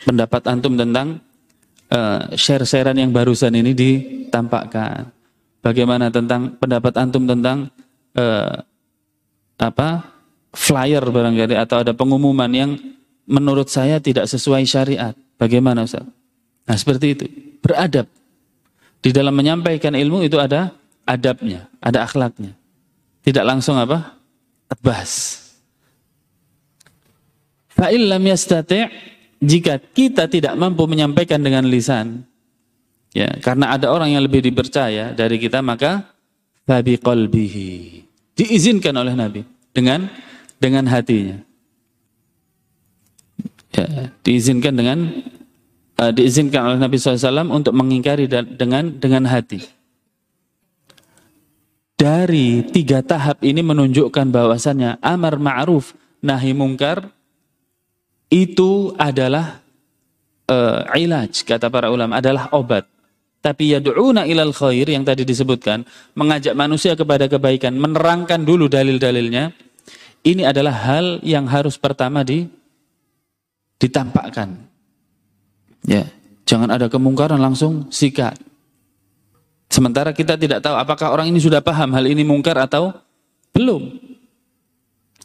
pendapat 0.00 0.48
antum 0.48 0.72
tentang 0.72 1.20
uh, 1.92 2.32
share-sharean 2.32 2.96
yang 2.96 3.12
barusan 3.12 3.52
ini 3.52 3.76
ditampakkan? 3.76 5.12
Bagaimana 5.62 6.10
tentang 6.10 6.58
pendapat 6.58 6.96
antum 6.98 7.22
tentang 7.28 7.70
uh, 8.18 8.64
apa 9.60 10.10
flyer 10.50 11.04
barangkali 11.06 11.54
atau 11.54 11.86
ada 11.86 11.94
pengumuman 11.94 12.50
yang 12.50 12.74
menurut 13.28 13.70
saya 13.70 14.02
tidak 14.02 14.26
sesuai 14.26 14.64
syariat? 14.66 15.14
Bagaimana 15.38 15.86
Ustaz? 15.86 16.02
Nah 16.66 16.76
seperti 16.76 17.06
itu. 17.14 17.24
Beradab. 17.62 18.10
Di 19.02 19.10
dalam 19.10 19.34
menyampaikan 19.34 19.94
ilmu 19.94 20.22
itu 20.22 20.38
ada 20.38 20.74
adabnya, 21.06 21.66
ada 21.82 22.06
akhlaknya. 22.06 22.54
Tidak 23.22 23.42
langsung 23.42 23.78
apa? 23.78 24.18
Tebas. 24.70 25.42
Fa'il 27.70 28.06
lam 28.06 28.22
jika 29.42 29.82
kita 29.82 30.30
tidak 30.30 30.54
mampu 30.54 30.86
menyampaikan 30.86 31.42
dengan 31.42 31.66
lisan, 31.66 32.22
ya, 33.10 33.26
karena 33.42 33.74
ada 33.74 33.90
orang 33.90 34.14
yang 34.14 34.22
lebih 34.22 34.38
dipercaya 34.38 35.10
dari 35.10 35.42
kita, 35.42 35.58
maka 35.58 36.14
babi 36.62 36.94
qalbihi. 36.94 38.06
Diizinkan 38.38 38.94
oleh 38.94 39.18
Nabi 39.18 39.42
dengan 39.74 40.06
dengan 40.62 40.86
hatinya. 40.86 41.42
Ya, 43.74 44.14
diizinkan 44.22 44.78
dengan 44.78 45.10
uh, 45.98 46.12
diizinkan 46.14 46.62
oleh 46.62 46.78
Nabi 46.78 47.02
SAW 47.02 47.50
untuk 47.50 47.74
mengingkari 47.74 48.30
dengan 48.30 48.94
dengan 48.94 49.26
hati. 49.26 49.66
Dari 51.98 52.66
tiga 52.70 53.02
tahap 53.02 53.42
ini 53.42 53.62
menunjukkan 53.62 54.30
bahwasannya 54.30 55.02
amar 55.02 55.38
ma'ruf 55.38 55.94
nahi 56.22 56.50
mungkar 56.54 57.10
itu 58.32 58.96
adalah 58.96 59.60
uh, 60.48 60.88
ilaj 60.96 61.44
kata 61.44 61.68
para 61.68 61.92
ulama 61.92 62.16
adalah 62.16 62.48
obat. 62.56 62.88
Tapi 63.42 63.76
yad'una 63.76 64.24
ilal 64.24 64.54
khair 64.54 64.86
yang 64.88 65.04
tadi 65.04 65.26
disebutkan, 65.26 65.84
mengajak 66.14 66.54
manusia 66.54 66.94
kepada 66.94 67.26
kebaikan, 67.28 67.74
menerangkan 67.74 68.40
dulu 68.46 68.70
dalil-dalilnya. 68.70 69.52
Ini 70.22 70.46
adalah 70.46 70.70
hal 70.86 71.18
yang 71.26 71.50
harus 71.50 71.74
pertama 71.74 72.22
di 72.22 72.46
ditampakkan. 73.82 74.54
Ya, 75.82 76.06
jangan 76.46 76.70
ada 76.70 76.86
kemungkaran 76.86 77.42
langsung 77.42 77.90
sikat. 77.90 78.38
Sementara 79.66 80.14
kita 80.14 80.38
tidak 80.38 80.62
tahu 80.62 80.78
apakah 80.78 81.10
orang 81.10 81.26
ini 81.34 81.42
sudah 81.42 81.58
paham 81.58 81.90
hal 81.98 82.06
ini 82.06 82.22
mungkar 82.22 82.54
atau 82.54 82.94
belum. 83.50 83.98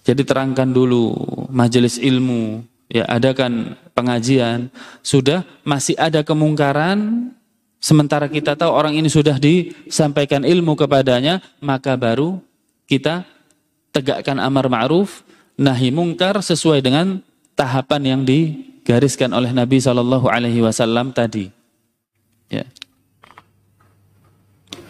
Jadi 0.02 0.26
terangkan 0.26 0.74
dulu 0.74 1.14
majelis 1.54 2.02
ilmu, 2.02 2.66
ya 2.92 3.04
adakan 3.08 3.76
pengajian. 3.92 4.72
Sudah 5.04 5.44
masih 5.64 5.96
ada 6.00 6.24
kemungkaran, 6.24 7.32
sementara 7.80 8.28
kita 8.28 8.56
tahu 8.56 8.72
orang 8.72 8.96
ini 8.96 9.08
sudah 9.12 9.38
disampaikan 9.40 10.44
ilmu 10.44 10.76
kepadanya, 10.76 11.44
maka 11.60 11.96
baru 11.96 12.40
kita 12.88 13.28
tegakkan 13.92 14.40
amar 14.40 14.72
ma'ruf, 14.72 15.24
nahi 15.60 15.92
mungkar 15.92 16.40
sesuai 16.40 16.80
dengan 16.84 17.20
tahapan 17.58 18.02
yang 18.18 18.22
digariskan 18.24 19.34
oleh 19.34 19.52
Nabi 19.52 19.82
Shallallahu 19.82 20.28
Alaihi 20.30 20.64
Wasallam 20.64 21.12
tadi. 21.12 21.50
Ya. 22.48 22.64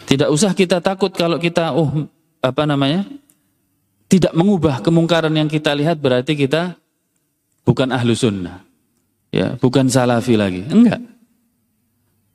Tidak 0.08 0.28
usah 0.32 0.56
kita 0.56 0.80
takut 0.80 1.12
kalau 1.12 1.36
kita, 1.36 1.76
oh 1.76 2.08
apa 2.40 2.64
namanya, 2.64 3.04
tidak 4.08 4.32
mengubah 4.32 4.80
kemungkaran 4.80 5.32
yang 5.36 5.52
kita 5.52 5.76
lihat 5.76 6.00
berarti 6.00 6.32
kita 6.32 6.80
bukan 7.68 7.92
ahlu 7.92 8.16
sunnah, 8.16 8.64
ya, 9.28 9.60
bukan 9.60 9.92
salafi 9.92 10.40
lagi, 10.40 10.64
enggak. 10.64 11.04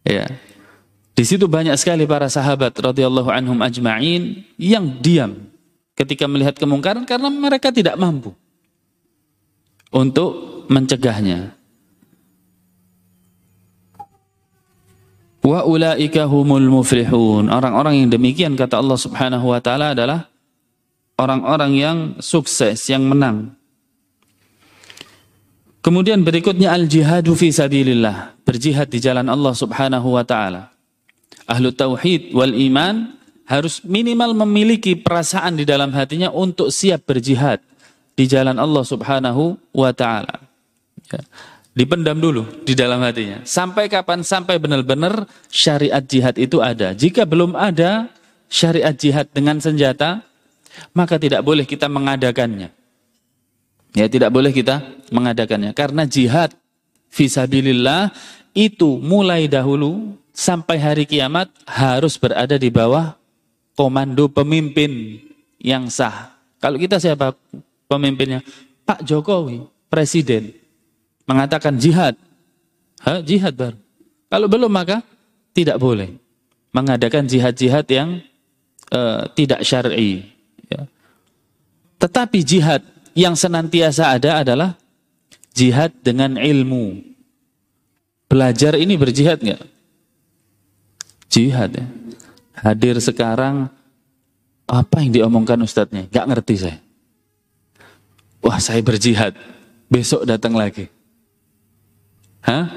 Ya, 0.06 0.30
di 1.18 1.24
situ 1.26 1.50
banyak 1.50 1.74
sekali 1.82 2.06
para 2.06 2.30
sahabat 2.30 2.78
radhiyallahu 2.78 3.34
anhum 3.34 3.58
ajma'in 3.66 4.46
yang 4.62 5.02
diam 5.02 5.50
ketika 5.98 6.30
melihat 6.30 6.54
kemungkaran 6.54 7.06
karena 7.06 7.34
mereka 7.34 7.74
tidak 7.74 7.98
mampu 7.98 8.34
untuk 9.94 10.66
mencegahnya. 10.70 11.54
Wa 15.44 15.68
ulaika 15.68 16.24
humul 16.24 16.72
muflihun. 16.72 17.52
Orang-orang 17.52 18.00
yang 18.00 18.10
demikian 18.10 18.56
kata 18.56 18.80
Allah 18.80 18.96
Subhanahu 18.96 19.52
wa 19.52 19.60
taala 19.60 19.92
adalah 19.92 20.32
orang-orang 21.20 21.72
yang 21.78 21.98
sukses, 22.24 22.80
yang 22.88 23.04
menang. 23.06 23.54
Kemudian 25.84 26.24
berikutnya 26.24 26.72
al-jihadu 26.72 27.36
fi 27.36 27.52
sabilillah, 27.52 28.40
berjihad 28.48 28.88
di 28.88 29.04
jalan 29.04 29.28
Allah 29.28 29.52
Subhanahu 29.52 30.16
wa 30.16 30.24
taala. 30.24 30.72
Ahlu 31.44 31.76
tauhid 31.76 32.32
wal 32.32 32.56
iman 32.56 33.20
harus 33.44 33.84
minimal 33.84 34.32
memiliki 34.48 34.96
perasaan 34.96 35.60
di 35.60 35.68
dalam 35.68 35.92
hatinya 35.92 36.32
untuk 36.32 36.72
siap 36.72 37.04
berjihad 37.04 37.60
di 38.16 38.24
jalan 38.32 38.56
Allah 38.64 38.84
Subhanahu 38.88 39.60
wa 39.76 39.92
taala. 39.92 40.40
Ya. 41.12 41.20
Dipendam 41.76 42.16
dulu 42.16 42.48
di 42.64 42.80
dalam 42.80 43.04
hatinya. 43.04 43.44
Sampai 43.44 43.92
kapan? 43.92 44.24
Sampai 44.24 44.62
benar-benar 44.64 45.28
syariat 45.52 46.06
jihad 46.06 46.40
itu 46.40 46.64
ada. 46.64 46.96
Jika 46.96 47.28
belum 47.28 47.60
ada 47.60 48.08
syariat 48.48 48.96
jihad 48.96 49.28
dengan 49.36 49.60
senjata, 49.60 50.24
maka 50.96 51.20
tidak 51.20 51.44
boleh 51.44 51.66
kita 51.68 51.90
mengadakannya. 51.90 52.72
Ya, 53.94 54.10
tidak 54.10 54.34
boleh 54.34 54.50
kita 54.50 54.82
mengadakannya 55.14 55.70
karena 55.78 56.10
jihad 56.10 56.50
fisabilillah 57.14 58.10
itu 58.58 58.98
mulai 58.98 59.46
dahulu 59.46 60.18
sampai 60.34 60.82
hari 60.82 61.06
kiamat 61.06 61.54
harus 61.70 62.18
berada 62.18 62.58
di 62.58 62.74
bawah 62.74 63.14
komando 63.78 64.26
pemimpin 64.30 65.22
yang 65.62 65.90
sah. 65.94 66.34
Kalau 66.58 66.82
kita 66.82 66.98
siapa 66.98 67.38
pemimpinnya 67.86 68.42
Pak 68.84 69.06
Jokowi, 69.06 69.62
presiden, 69.88 70.54
mengatakan 71.30 71.78
jihad. 71.78 72.18
Ha, 73.06 73.22
jihad 73.22 73.54
baru. 73.54 73.78
Kalau 74.32 74.48
belum 74.50 74.72
maka 74.74 75.06
tidak 75.54 75.78
boleh 75.78 76.18
mengadakan 76.74 77.30
jihad-jihad 77.30 77.86
yang 77.94 78.26
uh, 78.90 79.30
tidak 79.38 79.62
syar'i. 79.62 80.26
Ya. 80.66 80.90
Tetapi 82.02 82.40
jihad 82.42 82.82
yang 83.14 83.38
senantiasa 83.38 84.14
ada 84.14 84.42
adalah 84.42 84.78
jihad 85.54 85.94
dengan 86.02 86.38
ilmu. 86.38 87.02
Belajar 88.30 88.74
ini 88.78 88.98
berjihad 88.98 89.42
nggak? 89.42 89.62
Jihad 91.30 91.72
ya. 91.78 91.86
Hadir 92.54 92.98
sekarang 92.98 93.70
apa 94.70 94.96
yang 95.02 95.12
diomongkan 95.14 95.60
ustadznya? 95.62 96.10
Gak 96.10 96.26
ngerti 96.30 96.56
saya. 96.58 96.78
Wah 98.44 98.60
saya 98.60 98.82
berjihad, 98.84 99.38
besok 99.88 100.26
datang 100.28 100.58
lagi. 100.58 100.90
Hah? 102.44 102.68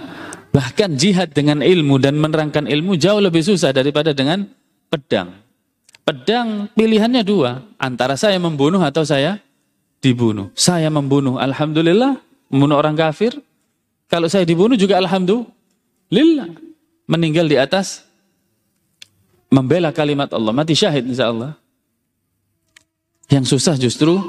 Bahkan 0.54 0.96
jihad 0.96 1.34
dengan 1.34 1.60
ilmu 1.60 1.98
dan 2.00 2.16
menerangkan 2.16 2.70
ilmu 2.70 2.96
jauh 2.96 3.20
lebih 3.20 3.44
susah 3.44 3.74
daripada 3.74 4.16
dengan 4.16 4.46
pedang. 4.88 5.36
Pedang 6.06 6.70
pilihannya 6.72 7.26
dua, 7.26 7.66
antara 7.76 8.14
saya 8.14 8.38
membunuh 8.38 8.78
atau 8.78 9.02
saya 9.02 9.42
dibunuh. 10.06 10.54
Saya 10.54 10.86
membunuh, 10.86 11.42
alhamdulillah, 11.42 12.22
membunuh 12.46 12.78
orang 12.78 12.94
kafir. 12.94 13.34
Kalau 14.06 14.30
saya 14.30 14.46
dibunuh 14.46 14.78
juga 14.78 15.02
alhamdulillah, 15.02 16.54
meninggal 17.10 17.50
di 17.50 17.58
atas 17.58 18.06
membela 19.50 19.90
kalimat 19.90 20.30
Allah, 20.30 20.54
mati 20.54 20.78
syahid 20.78 21.10
insya 21.10 21.34
Allah. 21.34 21.58
Yang 23.26 23.58
susah 23.58 23.74
justru 23.74 24.22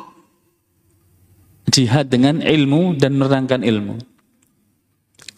jihad 1.69 2.09
dengan 2.09 2.41
ilmu 2.41 2.97
dan 2.97 3.13
menerangkan 3.13 3.61
ilmu. 3.61 4.01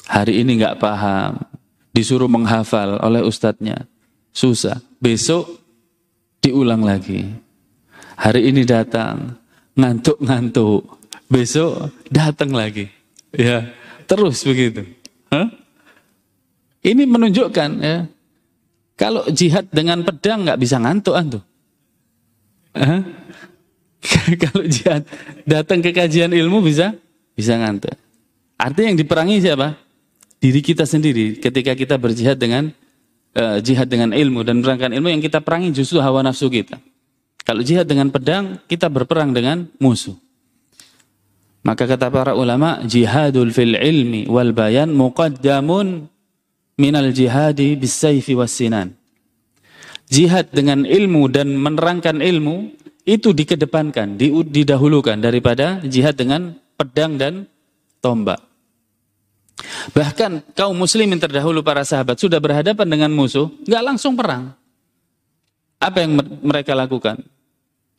Hari 0.07 0.39
ini 0.39 0.63
nggak 0.63 0.79
paham, 0.79 1.43
disuruh 1.91 2.31
menghafal 2.31 2.95
oleh 3.03 3.19
ustadznya, 3.19 3.83
susah. 4.31 4.79
Besok 5.03 5.59
diulang 6.39 6.87
lagi. 6.87 7.27
Hari 8.15 8.51
ini 8.51 8.63
datang, 8.63 9.35
ngantuk-ngantuk. 9.79 10.83
Besok 11.29 11.93
datang 12.09 12.51
lagi. 12.51 12.89
Ya, 13.31 13.71
terus 14.09 14.43
begitu. 14.43 14.83
Hah? 15.29 15.47
Ini 16.81 17.05
menunjukkan 17.05 17.69
ya, 17.79 18.09
kalau 18.99 19.23
jihad 19.31 19.69
dengan 19.71 20.01
pedang 20.03 20.43
nggak 20.43 20.59
bisa 20.59 20.75
ngantuk 20.81 21.15
antum. 21.15 21.43
Hah? 22.75 23.05
kalau 24.43 24.63
jihad 24.65 25.03
datang 25.47 25.79
ke 25.79 25.95
kajian 25.95 26.31
ilmu 26.31 26.59
bisa 26.65 26.97
bisa 27.37 27.55
ngantuk. 27.55 27.95
Artinya 28.59 28.91
yang 28.91 28.99
diperangi 28.99 29.37
siapa? 29.39 29.77
Diri 30.39 30.59
kita 30.63 30.83
sendiri 30.87 31.39
ketika 31.39 31.75
kita 31.75 31.95
berjihad 31.99 32.39
dengan 32.39 32.71
uh, 33.35 33.59
jihad 33.59 33.91
dengan 33.91 34.15
ilmu 34.15 34.43
dan 34.43 34.63
menerangkan 34.63 34.91
ilmu 34.95 35.07
yang 35.11 35.23
kita 35.23 35.43
perangi 35.43 35.71
justru 35.75 35.99
hawa 35.99 36.23
nafsu 36.23 36.47
kita. 36.47 36.79
Kalau 37.49 37.65
jihad 37.65 37.89
dengan 37.89 38.13
pedang, 38.13 38.61
kita 38.69 38.93
berperang 38.93 39.33
dengan 39.33 39.65
musuh. 39.81 40.13
Maka 41.65 41.89
kata 41.89 42.13
para 42.13 42.37
ulama, 42.37 42.77
jihadul 42.85 43.49
fil 43.49 43.73
ilmi 43.73 44.29
wal 44.29 44.53
bayan 44.53 44.93
muqaddamun 44.93 46.05
minal 46.77 47.09
jihadi 47.09 47.73
bisayfi 47.73 48.37
was 48.37 48.53
sinan. 48.53 48.93
Jihad 50.13 50.53
dengan 50.53 50.85
ilmu 50.85 51.25
dan 51.33 51.57
menerangkan 51.57 52.21
ilmu 52.21 52.69
itu 53.09 53.33
dikedepankan, 53.33 54.13
didahulukan 54.45 55.17
daripada 55.17 55.81
jihad 55.81 56.21
dengan 56.21 56.53
pedang 56.77 57.17
dan 57.17 57.49
tombak. 57.97 58.45
Bahkan 59.97 60.53
kaum 60.53 60.77
muslimin 60.77 61.17
terdahulu 61.17 61.65
para 61.65 61.81
sahabat 61.81 62.21
sudah 62.21 62.37
berhadapan 62.37 62.85
dengan 62.85 63.09
musuh, 63.09 63.49
nggak 63.65 63.83
langsung 63.89 64.13
perang. 64.13 64.53
Apa 65.81 66.05
yang 66.05 66.13
mereka 66.45 66.77
lakukan? 66.77 67.38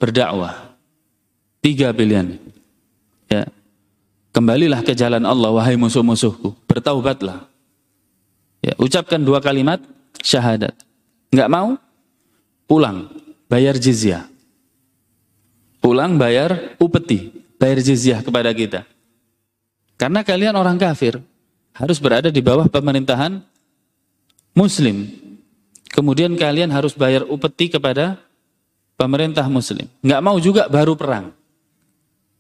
Berdakwah. 0.00 0.72
Tiga 1.60 1.92
pilihan. 1.92 2.40
Ya. 3.28 3.46
Kembalilah 4.32 4.80
ke 4.80 4.96
jalan 4.96 5.22
Allah, 5.22 5.52
wahai 5.52 5.76
musuh-musuhku. 5.76 6.56
Bertaubatlah. 6.64 7.44
Ya, 8.64 8.72
ucapkan 8.80 9.20
dua 9.20 9.44
kalimat 9.44 9.84
syahadat. 10.24 10.72
Nggak 11.30 11.50
mau? 11.52 11.76
Pulang. 12.64 13.12
Bayar 13.50 13.76
jizyah 13.76 14.30
pulang 15.80 16.20
bayar 16.20 16.76
upeti, 16.76 17.32
bayar 17.56 17.80
jizyah 17.80 18.20
kepada 18.20 18.52
kita. 18.52 18.84
Karena 19.96 20.20
kalian 20.20 20.54
orang 20.54 20.76
kafir, 20.76 21.18
harus 21.72 21.98
berada 21.98 22.28
di 22.28 22.40
bawah 22.44 22.68
pemerintahan 22.68 23.40
muslim. 24.52 25.08
Kemudian 25.90 26.36
kalian 26.38 26.70
harus 26.70 26.94
bayar 26.94 27.26
upeti 27.26 27.72
kepada 27.72 28.20
pemerintah 29.00 29.48
muslim. 29.48 29.88
Nggak 30.04 30.20
mau 30.20 30.36
juga 30.36 30.68
baru 30.68 30.92
perang. 30.92 31.32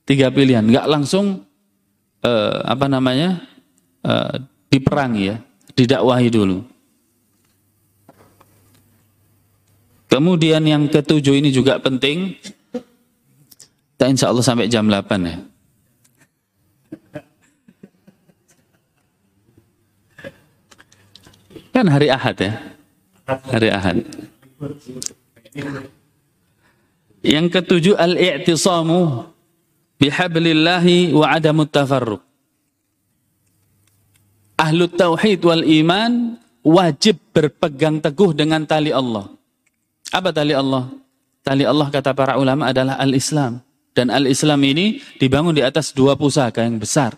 Tiga 0.04 0.28
pilihan, 0.28 0.60
nggak 0.60 0.84
langsung 0.84 1.48
uh, 2.20 2.56
apa 2.68 2.84
namanya 2.84 3.40
uh, 4.04 4.36
diperangi 4.68 5.22
ya, 5.32 5.36
didakwahi 5.72 6.28
dulu. 6.28 6.60
Kemudian 10.10 10.60
yang 10.66 10.84
ketujuh 10.90 11.38
ini 11.38 11.48
juga 11.48 11.80
penting. 11.80 12.36
Kita 13.94 14.10
insya 14.10 14.28
Allah 14.28 14.42
sampai 14.42 14.66
jam 14.66 14.90
8 14.90 15.06
ya. 15.22 15.38
Kan 21.70 21.86
hari 21.86 22.10
Ahad 22.10 22.36
ya. 22.42 22.52
Hari 23.30 23.68
Ahad. 23.70 24.02
Yang 27.20 27.46
ketujuh 27.60 27.94
al-i'tisamu 28.00 29.28
bihablillahi 30.00 31.12
wa 31.12 31.26
adamut 31.28 31.68
tafarruq. 31.68 32.24
Ahlu 34.56 34.88
tauhid 34.88 35.40
wal 35.44 35.64
iman 35.64 36.36
wajib 36.64 37.16
berpegang 37.32 38.00
teguh 38.00 38.32
dengan 38.36 38.64
tali 38.64 38.92
Allah. 38.92 39.28
Apa 40.12 40.32
tali 40.32 40.52
Allah? 40.52 40.92
Tali 41.40 41.64
Allah 41.64 41.88
kata 41.88 42.12
para 42.12 42.36
ulama 42.36 42.68
adalah 42.68 43.00
al-Islam. 43.00 43.64
Dan 43.96 44.12
al-Islam 44.12 44.60
ini 44.64 45.00
dibangun 45.16 45.56
di 45.56 45.64
atas 45.64 45.92
dua 45.96 46.16
pusaka 46.16 46.64
yang 46.64 46.76
besar. 46.76 47.16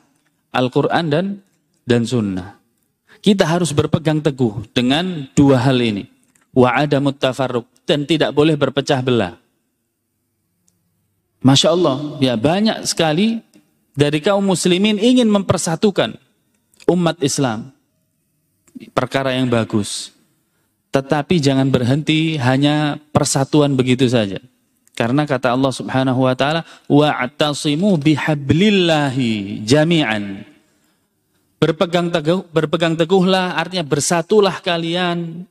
Al-Quran 0.55 1.05
dan 1.11 1.27
dan 1.83 2.07
sunnah. 2.07 2.59
Kita 3.23 3.47
harus 3.47 3.71
berpegang 3.71 4.23
teguh 4.23 4.67
dengan 4.75 5.31
dua 5.35 5.63
hal 5.63 5.79
ini. 5.79 6.07
Wa 6.55 6.75
ada 6.79 6.99
tafarruq 6.99 7.67
dan 7.87 8.07
tidak 8.07 8.35
boleh 8.35 8.55
berpecah 8.59 8.99
belah. 9.03 9.42
Masya 11.43 11.75
Allah, 11.75 11.97
ya 12.23 12.39
banyak 12.39 12.87
sekali 12.87 13.43
dari 13.99 14.23
kaum 14.23 14.47
muslimin 14.47 14.97
ingin 14.97 15.27
mempersatukan 15.27 16.15
umat 16.87 17.19
Islam. 17.19 17.75
Perkara 18.95 19.35
yang 19.35 19.51
bagus. 19.51 20.15
Tetapi 20.95 21.43
jangan 21.43 21.67
berhenti 21.69 22.39
hanya 22.39 23.01
persatuan 23.11 23.75
begitu 23.75 24.07
saja. 24.07 24.39
Karena 24.93 25.25
kata 25.25 25.51
Allah 25.57 25.73
Subhanahu 25.73 26.29
wa 26.29 26.35
taala, 26.37 26.63
"Wa'tasimu 26.87 27.97
bihablillahi 27.97 29.65
jami'an." 29.65 30.45
Berpegang 31.57 32.13
teguh, 32.13 32.45
berpegang 32.53 32.95
teguhlah 32.95 33.57
artinya 33.57 33.87
bersatulah 33.87 34.61
kalian 34.61 35.49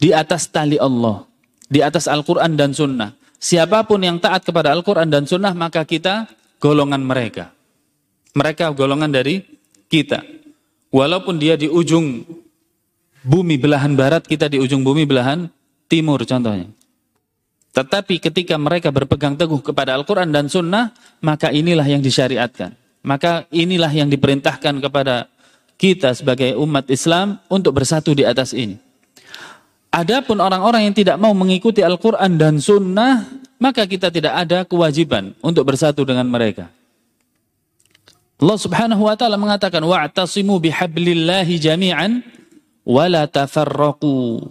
di 0.00 0.10
atas 0.10 0.48
tali 0.48 0.80
Allah, 0.80 1.28
di 1.68 1.84
atas 1.84 2.08
Al-Qur'an 2.08 2.56
dan 2.56 2.72
sunnah. 2.72 3.21
Siapa 3.42 3.82
pun 3.82 3.98
yang 3.98 4.22
taat 4.22 4.46
kepada 4.46 4.70
Al-Qur'an 4.70 5.10
dan 5.10 5.26
sunnah 5.26 5.50
maka 5.50 5.82
kita 5.82 6.30
golongan 6.62 7.02
mereka. 7.02 7.50
Mereka 8.38 8.70
golongan 8.70 9.10
dari 9.10 9.42
kita. 9.90 10.22
Walaupun 10.94 11.42
dia 11.42 11.58
di 11.58 11.66
ujung 11.66 12.22
bumi 13.26 13.58
belahan 13.58 13.98
barat, 13.98 14.22
kita 14.22 14.46
di 14.46 14.62
ujung 14.62 14.86
bumi 14.86 15.02
belahan 15.02 15.50
timur 15.90 16.22
contohnya. 16.22 16.70
Tetapi 17.74 18.22
ketika 18.22 18.54
mereka 18.60 18.94
berpegang 18.94 19.34
teguh 19.34 19.58
kepada 19.58 19.98
Al-Quran 19.98 20.30
dan 20.30 20.46
Sunnah, 20.46 20.94
maka 21.18 21.50
inilah 21.50 21.88
yang 21.88 22.04
disyariatkan. 22.04 22.78
Maka 23.02 23.50
inilah 23.50 23.90
yang 23.90 24.06
diperintahkan 24.06 24.78
kepada 24.78 25.26
kita 25.80 26.14
sebagai 26.14 26.54
umat 26.62 26.86
Islam 26.86 27.42
untuk 27.50 27.74
bersatu 27.74 28.14
di 28.14 28.22
atas 28.22 28.54
ini. 28.54 28.78
Adapun 29.92 30.40
orang-orang 30.40 30.88
yang 30.88 30.96
tidak 30.96 31.20
mau 31.20 31.36
mengikuti 31.36 31.84
Al-Quran 31.84 32.40
dan 32.40 32.56
Sunnah, 32.56 33.28
maka 33.60 33.84
kita 33.84 34.08
tidak 34.08 34.32
ada 34.32 34.64
kewajiban 34.64 35.36
untuk 35.44 35.68
bersatu 35.68 36.00
dengan 36.08 36.24
mereka. 36.24 36.72
Allah 38.40 38.58
Subhanahu 38.58 39.04
wa 39.06 39.14
taala 39.14 39.38
mengatakan 39.38 39.84
wa'tasimu 39.84 40.58
bihablillahi 40.58 41.60
jami'an 41.60 42.24
wala 42.82 43.28
tafarraqu. 43.30 44.42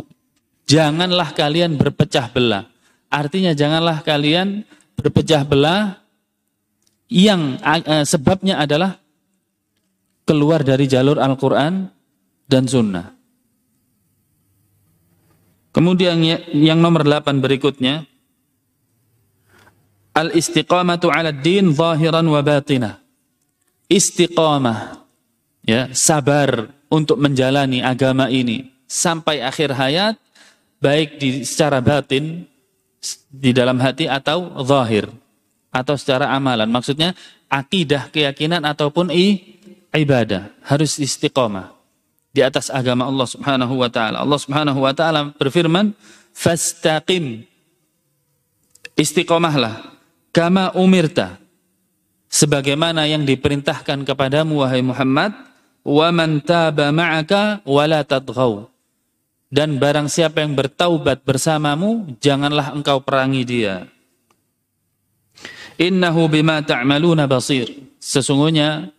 Janganlah 0.69 1.35
kalian 1.35 1.75
berpecah 1.75 2.31
belah. 2.31 2.71
Artinya 3.11 3.51
janganlah 3.51 3.99
kalian 4.07 4.63
berpecah 4.95 5.43
belah 5.43 5.99
yang 7.11 7.59
uh, 7.59 8.07
sebabnya 8.07 8.63
adalah 8.63 8.95
keluar 10.23 10.63
dari 10.63 10.87
jalur 10.87 11.19
Al-Quran 11.19 11.91
dan 12.47 12.63
Sunnah. 12.71 13.20
Kemudian 15.71 16.19
ya, 16.19 16.37
yang 16.51 16.83
nomor 16.83 17.07
8 17.07 17.39
berikutnya 17.39 18.07
Al-istiqamatu 20.11 21.07
'ala 21.07 21.31
din 21.31 21.71
zahiran 21.71 22.27
wa 22.27 22.43
batinah. 22.43 22.99
Istiqamah 23.87 24.99
ya, 25.63 25.87
sabar 25.95 26.67
untuk 26.91 27.15
menjalani 27.15 27.79
agama 27.79 28.27
ini 28.27 28.67
sampai 28.91 29.39
akhir 29.39 29.71
hayat 29.71 30.19
baik 30.83 31.15
di 31.15 31.47
secara 31.47 31.79
batin 31.79 32.43
di 33.31 33.51
dalam 33.55 33.79
hati 33.79 34.11
atau 34.11 34.51
zahir 34.67 35.07
atau 35.71 35.95
secara 35.95 36.27
amalan. 36.35 36.67
Maksudnya 36.67 37.15
akidah, 37.47 38.11
keyakinan 38.11 38.67
ataupun 38.67 39.15
i, 39.15 39.55
ibadah 39.95 40.51
harus 40.67 40.99
istiqomah 40.99 41.71
di 42.31 42.39
atas 42.39 42.71
agama 42.71 43.07
Allah 43.07 43.27
Subhanahu 43.27 43.73
wa 43.75 43.89
taala. 43.91 44.23
Allah 44.23 44.39
Subhanahu 44.39 44.79
wa 44.79 44.93
taala 44.95 45.35
berfirman, 45.35 45.91
"Fastaqim." 46.31 47.43
Istiqomahlah 48.95 49.91
kama 50.31 50.71
umirta 50.75 51.39
sebagaimana 52.31 53.07
yang 53.07 53.27
diperintahkan 53.27 54.07
kepadamu 54.07 54.63
wahai 54.63 54.83
Muhammad, 54.83 55.35
"Wa 55.83 56.07
man 56.15 56.39
taba 56.39 56.91
ma'aka 56.95 57.63
wa 57.67 57.83
la 57.87 58.03
tadghaw." 58.07 58.67
Dan 59.51 59.83
barang 59.83 60.07
siapa 60.07 60.39
yang 60.39 60.55
bertaubat 60.55 61.27
bersamamu, 61.27 62.15
janganlah 62.23 62.71
engkau 62.71 63.03
perangi 63.03 63.43
dia. 63.43 63.83
Innahu 65.75 66.31
bima 66.31 66.63
ta'maluna 66.63 67.27
basir. 67.27 67.67
Sesungguhnya 67.99 68.95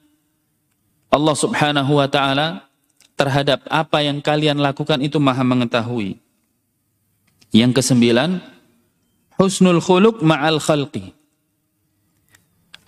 Allah 1.08 1.36
Subhanahu 1.36 1.96
wa 1.96 2.04
taala 2.04 2.68
terhadap 3.16 3.64
apa 3.68 4.02
yang 4.02 4.18
kalian 4.18 4.58
lakukan 4.58 4.98
itu 5.00 5.20
Maha 5.22 5.44
mengetahui. 5.44 6.18
Yang 7.52 7.82
kesembilan, 7.82 8.40
husnul 9.36 9.80
khuluq 9.80 10.24
ma'al 10.24 10.58
khalqi. 10.58 11.12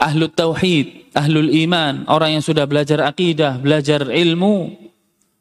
Ahlu 0.01 0.27
tauhid, 0.33 1.15
ahlul 1.15 1.53
iman, 1.65 2.09
orang 2.11 2.41
yang 2.41 2.45
sudah 2.45 2.67
belajar 2.67 3.05
akidah, 3.05 3.61
belajar 3.61 4.09
ilmu, 4.09 4.73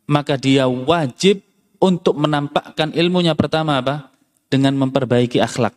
maka 0.07 0.35
dia 0.35 0.67
wajib 0.67 1.41
untuk 1.79 2.15
menampakkan 2.15 2.91
ilmunya 2.95 3.35
pertama 3.35 3.79
apa? 3.79 4.11
Dengan 4.47 4.77
memperbaiki 4.77 5.41
akhlak. 5.41 5.73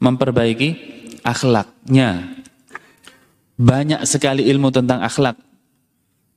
Memperbaiki 0.00 0.68
akhlaknya. 1.24 2.40
Banyak 3.56 4.04
sekali 4.04 4.44
ilmu 4.46 4.68
tentang 4.68 5.00
akhlak. 5.00 5.36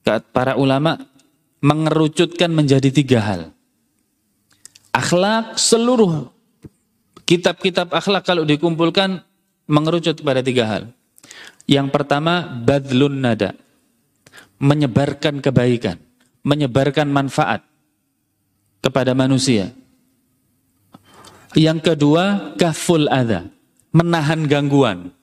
Para 0.07 0.57
ulama 0.57 0.97
mengerucutkan 1.61 2.49
menjadi 2.49 2.89
tiga 2.89 3.19
hal. 3.21 3.41
Akhlak 4.89 5.59
seluruh 5.59 6.33
kitab-kitab 7.29 7.93
akhlak 7.93 8.25
kalau 8.25 8.41
dikumpulkan 8.41 9.21
mengerucut 9.69 10.17
pada 10.25 10.41
tiga 10.41 10.65
hal. 10.65 10.83
Yang 11.69 11.93
pertama 11.93 12.41
badlun 12.49 13.21
nada. 13.21 13.53
Menyebarkan 14.59 15.39
kebaikan, 15.39 15.95
menyebarkan 16.43 17.07
manfaat 17.07 17.63
kepada 18.83 19.15
manusia. 19.15 19.71
Yang 21.55 21.93
kedua 21.93 22.55
kaful 22.59 23.07
adha 23.07 23.47
menahan 23.93 24.45
gangguan. 24.45 25.13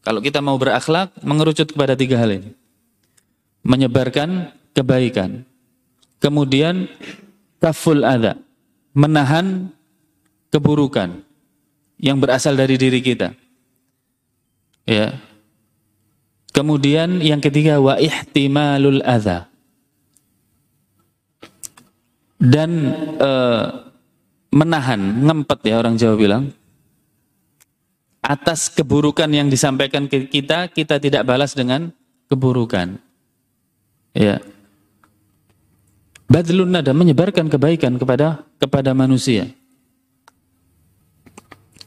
Kalau 0.00 0.24
kita 0.24 0.40
mau 0.40 0.56
berakhlak, 0.56 1.12
mengerucut 1.20 1.76
kepada 1.76 1.92
tiga 1.92 2.16
hal 2.16 2.40
ini. 2.40 2.50
Menyebarkan 3.60 4.52
kebaikan. 4.72 5.44
Kemudian 6.20 6.88
kaful 7.60 8.04
ada, 8.04 8.36
menahan 8.92 9.72
keburukan 10.52 11.22
yang 12.00 12.16
berasal 12.20 12.56
dari 12.56 12.80
diri 12.80 13.00
kita. 13.04 13.36
Ya. 14.88 15.20
Kemudian 16.50 17.22
yang 17.22 17.38
ketiga 17.38 17.78
wa 17.78 18.00
ihtimalul 18.00 19.04
adza. 19.06 19.46
Dan 22.40 22.88
uh, 23.20 23.92
menahan, 24.48 24.98
ngempet 25.28 25.60
ya 25.60 25.76
orang 25.76 26.00
Jawa 26.00 26.16
bilang, 26.16 26.44
atas 28.24 28.72
keburukan 28.72 29.28
yang 29.28 29.52
disampaikan 29.52 30.08
ke 30.08 30.24
kita, 30.26 30.72
kita 30.72 30.96
tidak 30.96 31.28
balas 31.28 31.52
dengan 31.52 31.92
keburukan. 32.32 32.96
Ya. 34.16 34.42
Badlun 36.30 36.70
nada 36.70 36.94
menyebarkan 36.94 37.50
kebaikan 37.50 37.98
kepada 37.98 38.46
kepada 38.62 38.94
manusia. 38.94 39.50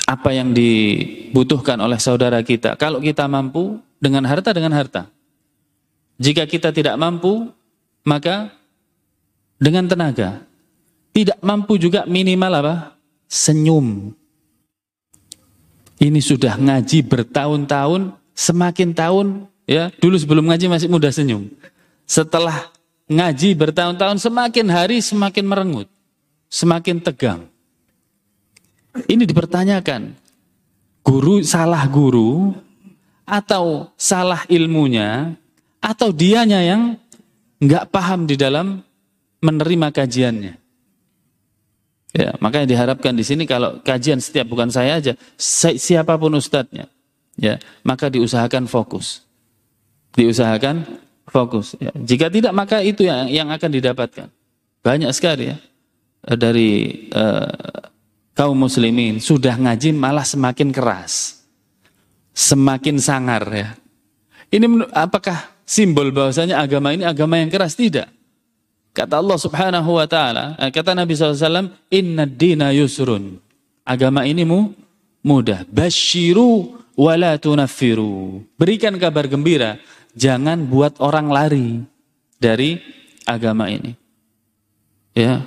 Apa 0.04 0.36
yang 0.36 0.52
dibutuhkan 0.52 1.80
oleh 1.80 1.96
saudara 1.96 2.44
kita. 2.44 2.76
Kalau 2.76 3.00
kita 3.00 3.24
mampu 3.32 3.80
dengan 4.04 4.28
harta 4.28 4.52
dengan 4.52 4.76
harta. 4.76 5.08
Jika 6.20 6.44
kita 6.44 6.76
tidak 6.76 7.00
mampu, 7.00 7.50
maka 8.04 8.52
dengan 9.58 9.88
tenaga. 9.88 10.44
Tidak 11.16 11.40
mampu 11.40 11.80
juga 11.80 12.04
minimal 12.04 12.52
apa? 12.60 12.76
Senyum. 13.32 14.12
Ini 16.04 16.20
sudah 16.20 16.60
ngaji 16.60 17.00
bertahun-tahun, 17.08 18.12
semakin 18.36 18.92
tahun 18.92 19.48
ya, 19.64 19.88
dulu 20.04 20.20
sebelum 20.20 20.52
ngaji 20.52 20.68
masih 20.68 20.92
mudah 20.92 21.14
senyum. 21.16 21.48
Setelah 22.04 22.70
ngaji 23.08 23.56
bertahun-tahun 23.56 24.20
semakin 24.20 24.68
hari 24.70 24.98
semakin 25.00 25.46
merengut, 25.48 25.90
semakin 26.52 27.00
tegang. 27.00 27.42
Ini 28.94 29.26
dipertanyakan, 29.26 30.14
guru 31.02 31.42
salah 31.42 31.84
guru 31.90 32.54
atau 33.26 33.90
salah 33.98 34.46
ilmunya 34.52 35.34
atau 35.82 36.14
dianya 36.14 36.62
yang 36.62 36.82
nggak 37.58 37.90
paham 37.90 38.30
di 38.30 38.36
dalam 38.38 38.84
menerima 39.44 39.88
kajiannya. 39.92 40.54
Ya, 42.14 42.38
makanya 42.38 42.70
diharapkan 42.70 43.18
di 43.18 43.26
sini 43.26 43.50
kalau 43.50 43.82
kajian 43.82 44.22
setiap 44.22 44.46
bukan 44.46 44.70
saya 44.70 45.02
aja, 45.02 45.18
siapa 45.34 46.14
pun 46.14 46.38
ustadznya, 46.38 46.86
ya, 47.34 47.58
maka 47.82 48.14
diusahakan 48.14 48.70
fokus. 48.70 49.26
Diusahakan 50.14 50.86
fokus. 51.28 51.76
Ya. 51.80 51.92
Jika 51.96 52.28
tidak 52.28 52.54
maka 52.56 52.84
itu 52.84 53.08
yang 53.08 53.30
yang 53.30 53.48
akan 53.52 53.70
didapatkan. 53.70 54.28
Banyak 54.84 55.12
sekali 55.16 55.52
ya 55.54 55.58
dari 56.24 57.08
uh, 57.12 57.92
kaum 58.36 58.56
muslimin 58.56 59.20
sudah 59.20 59.56
ngaji 59.56 59.96
malah 59.96 60.26
semakin 60.26 60.72
keras. 60.72 61.44
Semakin 62.34 62.98
sangar 62.98 63.44
ya. 63.54 63.70
Ini 64.50 64.90
apakah 64.90 65.54
simbol 65.66 66.10
bahwasanya 66.10 66.62
agama 66.62 66.94
ini 66.94 67.06
agama 67.06 67.38
yang 67.38 67.50
keras 67.50 67.78
tidak? 67.78 68.10
Kata 68.94 69.18
Allah 69.18 69.38
Subhanahu 69.42 69.98
wa 69.98 70.06
taala, 70.06 70.54
eh, 70.62 70.70
kata 70.70 70.94
Nabi 70.94 71.18
SAW, 71.18 71.74
"Inna 71.90 72.30
dina 72.30 72.70
yusrun." 72.70 73.42
Agama 73.82 74.22
ini 74.30 74.46
mu, 74.46 74.70
mudah. 75.26 75.66
Basyiru 75.66 76.78
wala 76.94 77.34
tunaffiru. 77.42 78.46
Berikan 78.54 78.94
kabar 79.02 79.26
gembira, 79.26 79.82
jangan 80.14 80.66
buat 80.70 80.98
orang 81.02 81.28
lari 81.30 81.70
dari 82.38 82.80
agama 83.26 83.70
ini. 83.70 83.94
Ya. 85.14 85.46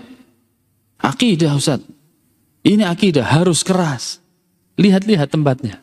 Akidah 1.02 1.54
Ustaz. 1.58 1.82
Ini 2.66 2.82
akidah 2.86 3.22
harus 3.22 3.62
keras. 3.62 4.18
Lihat-lihat 4.74 5.30
tempatnya. 5.30 5.82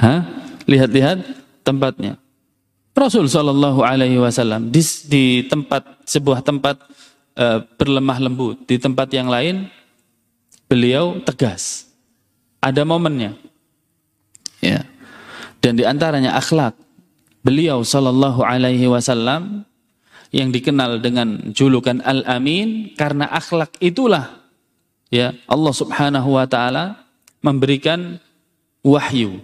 Hah? 0.00 0.26
Lihat-lihat 0.66 1.22
tempatnya. 1.62 2.18
Rasul 2.90 3.30
Shallallahu 3.30 3.80
Alaihi 3.86 4.18
Wasallam 4.18 4.68
di, 4.68 4.82
di 5.06 5.24
tempat 5.46 6.04
sebuah 6.04 6.42
tempat 6.42 6.76
uh, 7.38 7.62
berlemah 7.78 8.18
lembut, 8.18 8.66
di 8.66 8.76
tempat 8.76 9.08
yang 9.14 9.30
lain 9.30 9.70
beliau 10.66 11.22
tegas. 11.22 11.88
Ada 12.60 12.84
momennya, 12.84 13.40
ya. 14.60 14.84
Dan 15.64 15.80
di 15.80 15.84
antaranya 15.88 16.36
akhlak 16.36 16.76
beliau 17.40 17.84
Shallallahu 17.84 18.44
Alaihi 18.44 18.86
Wasallam 18.88 19.64
yang 20.30 20.54
dikenal 20.54 21.02
dengan 21.02 21.50
julukan 21.50 21.98
Al 22.06 22.22
Amin 22.28 22.94
karena 22.94 23.26
akhlak 23.26 23.74
itulah 23.82 24.30
ya 25.10 25.34
Allah 25.50 25.74
Subhanahu 25.74 26.38
Wa 26.38 26.46
Taala 26.46 27.02
memberikan 27.42 28.20
wahyu, 28.84 29.42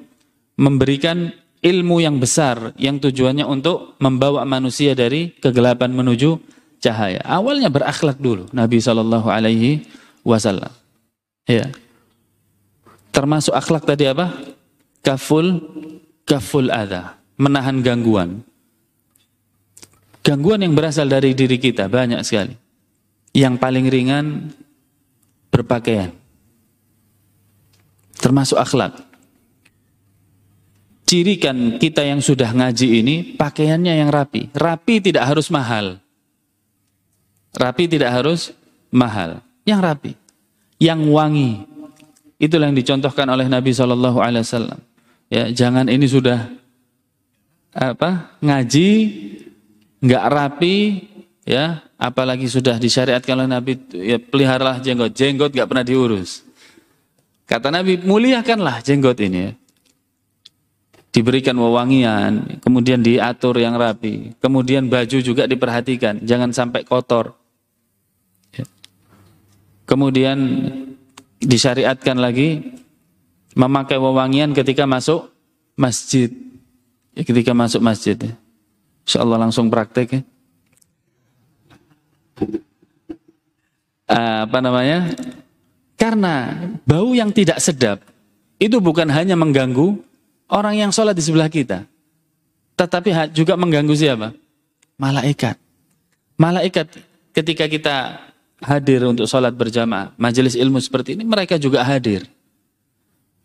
memberikan 0.54 1.32
ilmu 1.64 1.98
yang 1.98 2.22
besar 2.22 2.76
yang 2.78 3.00
tujuannya 3.02 3.42
untuk 3.42 3.98
membawa 3.98 4.46
manusia 4.46 4.94
dari 4.94 5.34
kegelapan 5.42 5.90
menuju 5.90 6.38
cahaya. 6.78 7.18
Awalnya 7.26 7.72
berakhlak 7.72 8.20
dulu 8.20 8.46
Nabi 8.54 8.78
Shallallahu 8.78 9.26
Alaihi 9.26 9.82
Wasallam. 10.22 10.70
Ya. 11.48 11.72
Termasuk 13.10 13.56
akhlak 13.56 13.88
tadi 13.88 14.06
apa? 14.06 14.34
Kaful 15.00 15.62
kaful 16.26 16.68
ada, 16.68 17.16
menahan 17.36 17.80
gangguan. 17.80 18.44
Gangguan 20.26 20.64
yang 20.64 20.74
berasal 20.74 21.06
dari 21.06 21.32
diri 21.32 21.56
kita 21.56 21.86
banyak 21.86 22.20
sekali. 22.26 22.56
Yang 23.36 23.54
paling 23.62 23.86
ringan 23.86 24.26
berpakaian. 25.52 26.10
Termasuk 28.16 28.58
akhlak 28.58 29.06
cirikan 31.06 31.78
kita 31.78 32.02
yang 32.02 32.18
sudah 32.18 32.50
ngaji 32.50 33.00
ini 33.00 33.16
pakaiannya 33.38 33.94
yang 34.04 34.10
rapi. 34.10 34.50
Rapi 34.52 34.94
tidak 35.00 35.24
harus 35.30 35.48
mahal. 35.48 36.02
Rapi 37.56 37.84
tidak 37.88 38.10
harus 38.12 38.52
mahal. 38.90 39.40
Yang 39.64 39.80
rapi, 39.80 40.12
yang 40.82 41.00
wangi. 41.08 41.64
Itulah 42.36 42.68
yang 42.68 42.76
dicontohkan 42.76 43.24
oleh 43.32 43.48
Nabi 43.48 43.72
Wasallam. 43.72 44.78
Ya, 45.32 45.48
jangan 45.48 45.88
ini 45.88 46.04
sudah 46.04 46.52
apa 47.76 48.40
ngaji 48.40 48.88
nggak 50.00 50.24
rapi 50.32 50.76
ya 51.44 51.84
apalagi 52.00 52.48
sudah 52.48 52.80
disyariatkan 52.80 53.36
oleh 53.36 53.50
Nabi 53.52 53.72
ya 53.92 54.16
peliharalah 54.16 54.80
jenggot 54.80 55.12
jenggot 55.12 55.52
nggak 55.52 55.68
pernah 55.68 55.84
diurus 55.84 56.40
kata 57.44 57.68
Nabi 57.68 58.00
muliakanlah 58.00 58.80
jenggot 58.80 59.20
ini 59.20 59.38
ya 59.38 59.52
diberikan 61.16 61.56
wewangian, 61.56 62.60
kemudian 62.60 63.00
diatur 63.00 63.56
yang 63.56 63.80
rapi, 63.80 64.36
kemudian 64.36 64.92
baju 64.92 65.24
juga 65.24 65.48
diperhatikan, 65.48 66.20
jangan 66.20 66.52
sampai 66.52 66.84
kotor. 66.84 67.32
Ya. 68.52 68.68
Kemudian 69.88 70.36
disyariatkan 71.40 72.20
lagi 72.20 72.76
memakai 73.56 73.96
wewangian 73.96 74.52
ketika 74.52 74.84
masuk 74.84 75.32
masjid. 75.72 76.28
Ya, 77.16 77.22
ketika 77.24 77.56
masuk 77.56 77.80
masjid. 77.80 78.12
Ya. 78.14 78.36
Insya 79.08 79.24
Allah 79.24 79.40
langsung 79.40 79.72
praktek 79.72 80.20
ya. 80.20 80.22
Apa 84.46 84.60
namanya? 84.60 85.16
Karena 85.96 86.52
bau 86.84 87.16
yang 87.16 87.32
tidak 87.32 87.56
sedap 87.58 88.04
itu 88.60 88.76
bukan 88.78 89.08
hanya 89.08 89.32
mengganggu 89.32 89.96
orang 90.52 90.76
yang 90.76 90.90
sholat 90.92 91.16
di 91.16 91.24
sebelah 91.24 91.48
kita. 91.48 91.88
Tetapi 92.76 93.32
juga 93.32 93.56
mengganggu 93.56 93.96
siapa? 93.96 94.36
Malaikat. 95.00 95.56
Malaikat 96.36 96.92
ketika 97.32 97.64
kita 97.64 97.96
hadir 98.60 99.08
untuk 99.08 99.24
sholat 99.24 99.56
berjamaah, 99.56 100.12
majelis 100.20 100.52
ilmu 100.52 100.76
seperti 100.84 101.16
ini, 101.16 101.24
mereka 101.24 101.56
juga 101.56 101.80
hadir. 101.80 102.28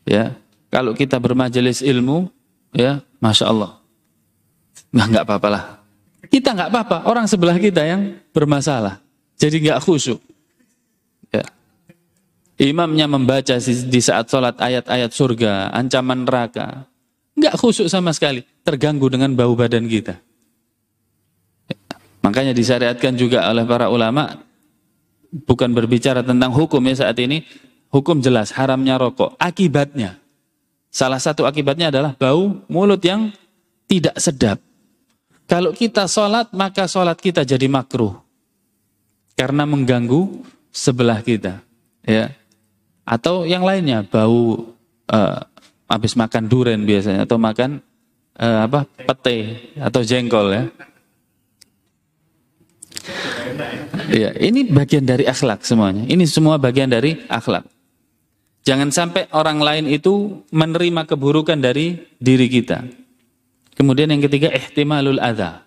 Ya, 0.03 0.35
kalau 0.67 0.91
kita 0.91 1.15
bermajelis 1.15 1.79
ilmu, 1.79 2.27
ya, 2.75 2.99
masya 3.21 3.53
Allah, 3.53 3.77
nggak 4.91 5.07
nggak 5.13 5.25
apa-apa 5.29 5.47
lah. 5.47 5.63
Kita 6.27 6.57
nggak 6.57 6.69
apa-apa, 6.73 6.97
orang 7.05 7.29
sebelah 7.29 7.55
kita 7.61 7.85
yang 7.85 8.17
bermasalah, 8.33 8.97
jadi 9.37 9.55
nggak 9.61 9.79
khusyuk. 9.85 10.19
Ya. 11.31 11.45
Imamnya 12.61 13.07
membaca 13.07 13.55
di 13.61 14.01
saat 14.01 14.27
sholat 14.27 14.57
ayat-ayat 14.59 15.11
surga, 15.13 15.71
ancaman 15.71 16.25
neraka, 16.25 16.91
Enggak 17.41 17.57
khusyuk 17.57 17.89
sama 17.89 18.13
sekali, 18.13 18.45
terganggu 18.61 19.09
dengan 19.09 19.33
bau 19.33 19.57
badan 19.57 19.89
kita. 19.89 20.21
Makanya 22.21 22.53
disyariatkan 22.53 23.17
juga 23.17 23.49
oleh 23.49 23.65
para 23.65 23.89
ulama 23.89 24.45
bukan 25.33 25.73
berbicara 25.73 26.21
tentang 26.21 26.53
hukum 26.53 26.77
ya 26.85 27.01
saat 27.01 27.17
ini, 27.17 27.41
hukum 27.89 28.21
jelas 28.21 28.53
haramnya 28.53 29.01
rokok. 29.01 29.33
Akibatnya 29.41 30.20
salah 30.91 31.17
satu 31.17 31.47
akibatnya 31.47 31.89
adalah 31.89 32.11
bau 32.13 32.61
mulut 32.67 32.99
yang 33.01 33.31
tidak 33.87 34.19
sedap. 34.19 34.59
Kalau 35.47 35.71
kita 35.71 36.05
sholat 36.05 36.51
maka 36.51 36.85
sholat 36.85 37.15
kita 37.17 37.47
jadi 37.47 37.65
makruh 37.71 38.19
karena 39.39 39.63
mengganggu 39.65 40.43
sebelah 40.69 41.23
kita, 41.23 41.63
ya. 42.05 42.31
Atau 43.03 43.43
yang 43.43 43.65
lainnya 43.65 44.05
bau 44.05 44.71
uh, 45.11 45.39
habis 45.89 46.15
makan 46.15 46.47
duren 46.47 46.87
biasanya 46.87 47.27
atau 47.27 47.35
makan 47.35 47.83
uh, 48.39 48.59
apa 48.69 48.87
pete 48.87 49.71
atau 49.75 50.01
jengkol 50.05 50.47
ya. 50.55 50.63
Iya, 54.11 54.29
ini 54.43 54.67
bagian 54.67 55.07
dari 55.07 55.23
akhlak 55.27 55.63
semuanya. 55.63 56.03
Ini 56.07 56.23
semua 56.27 56.59
bagian 56.59 56.87
dari 56.87 57.19
akhlak. 57.27 57.63
Jangan 58.61 58.93
sampai 58.93 59.25
orang 59.33 59.57
lain 59.57 59.85
itu 59.89 60.45
menerima 60.53 61.09
keburukan 61.09 61.57
dari 61.57 61.97
diri 62.21 62.45
kita. 62.45 62.85
Kemudian 63.73 64.13
yang 64.13 64.21
ketiga 64.21 64.53
ihtimalul 64.53 65.17
adha. 65.17 65.65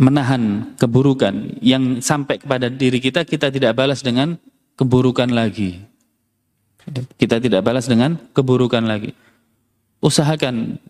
Menahan 0.00 0.72
keburukan 0.78 1.60
yang 1.60 1.98
sampai 2.00 2.40
kepada 2.40 2.70
diri 2.70 3.02
kita 3.02 3.26
kita 3.26 3.52
tidak 3.52 3.76
balas 3.76 4.00
dengan 4.00 4.38
keburukan 4.78 5.28
lagi. 5.28 5.82
Kita 7.18 7.42
tidak 7.42 7.66
balas 7.66 7.90
dengan 7.90 8.16
keburukan 8.32 8.80
lagi. 8.86 9.12
Usahakan 10.00 10.80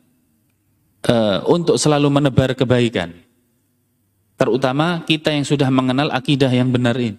uh, 1.09 1.43
untuk 1.49 1.81
selalu 1.81 2.07
menebar 2.13 2.55
kebaikan. 2.55 3.11
Terutama 4.39 5.03
kita 5.05 5.35
yang 5.35 5.43
sudah 5.43 5.69
mengenal 5.73 6.13
akidah 6.15 6.49
yang 6.49 6.71
benar 6.71 6.95
ini. 6.97 7.19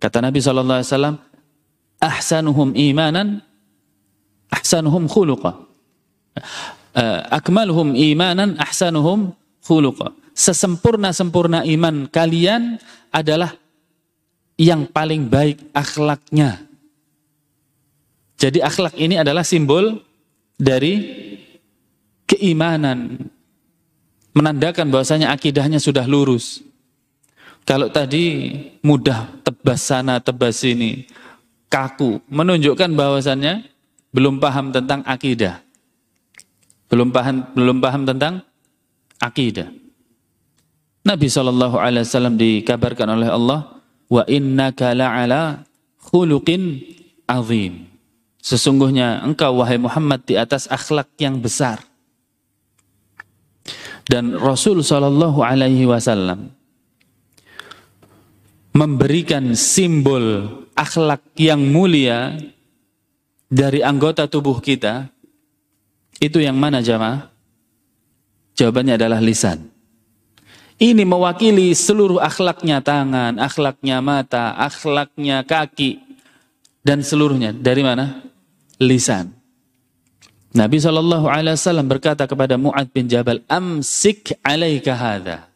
Kata 0.00 0.24
Nabi 0.24 0.40
SAW, 0.40 1.20
ahsanuhum 2.00 2.72
imanan, 2.74 3.44
ahsanuhum 4.48 5.06
khuluqa. 5.06 5.60
Uh, 6.90 7.22
akmaluhum 7.30 7.94
imanan, 7.94 8.56
ahsanuhum 8.58 9.36
khuluqa. 9.62 10.16
Sesempurna-sempurna 10.34 11.62
iman 11.68 12.08
kalian 12.08 12.80
adalah 13.12 13.54
yang 14.56 14.88
paling 14.88 15.28
baik 15.28 15.60
akhlaknya. 15.76 16.64
Jadi 18.40 18.64
akhlak 18.64 18.96
ini 18.96 19.20
adalah 19.20 19.44
simbol 19.44 20.00
dari 20.56 20.96
keimanan. 22.24 23.28
Menandakan 24.32 24.88
bahwasanya 24.88 25.28
akidahnya 25.34 25.76
sudah 25.76 26.08
lurus. 26.08 26.64
Kalau 27.68 27.92
tadi 27.92 28.56
mudah 28.80 29.28
tebas 29.44 29.84
sana, 29.84 30.16
tebas 30.22 30.64
sini, 30.64 31.04
kaku, 31.70 32.18
menunjukkan 32.26 32.92
bahwasannya 32.92 33.64
belum 34.10 34.42
paham 34.42 34.74
tentang 34.74 35.06
akidah. 35.06 35.62
Belum 36.90 37.14
paham 37.14 37.46
belum 37.54 37.78
paham 37.78 38.02
tentang 38.02 38.42
akidah. 39.22 39.70
Nabi 41.06 41.30
Shallallahu 41.30 41.78
alaihi 41.78 42.04
wasallam 42.04 42.34
dikabarkan 42.36 43.08
oleh 43.14 43.30
Allah, 43.30 43.80
"Wa 44.10 44.26
innaka 44.26 44.92
la'ala 44.92 45.64
khuluqin 46.02 46.82
azim." 47.30 47.86
Sesungguhnya 48.42 49.22
engkau 49.22 49.62
wahai 49.62 49.78
Muhammad 49.78 50.26
di 50.26 50.34
atas 50.34 50.66
akhlak 50.66 51.08
yang 51.20 51.38
besar. 51.38 51.80
Dan 54.08 54.34
Rasul 54.34 54.82
Shallallahu 54.82 55.44
Alaihi 55.44 55.86
Wasallam 55.86 56.50
memberikan 58.80 59.52
simbol 59.52 60.48
akhlak 60.72 61.20
yang 61.36 61.60
mulia 61.60 62.32
dari 63.52 63.84
anggota 63.84 64.24
tubuh 64.24 64.56
kita. 64.64 65.12
Itu 66.16 66.40
yang 66.40 66.56
mana 66.56 66.80
jamaah? 66.80 67.28
Jawabannya 68.56 68.96
adalah 68.96 69.20
lisan. 69.20 69.68
Ini 70.80 71.04
mewakili 71.04 71.76
seluruh 71.76 72.24
akhlaknya 72.24 72.80
tangan, 72.80 73.36
akhlaknya 73.36 74.00
mata, 74.00 74.56
akhlaknya 74.56 75.44
kaki, 75.44 76.00
dan 76.80 77.04
seluruhnya. 77.04 77.52
Dari 77.52 77.84
mana? 77.84 78.30
lisan. 78.80 79.36
Nabi 80.50 80.82
Wasallam 80.82 81.86
berkata 81.86 82.26
kepada 82.26 82.58
Muad 82.58 82.90
bin 82.90 83.06
Jabal, 83.06 83.44
amsik 83.46 84.34
alaika 84.42 84.96
hadha. 84.96 85.46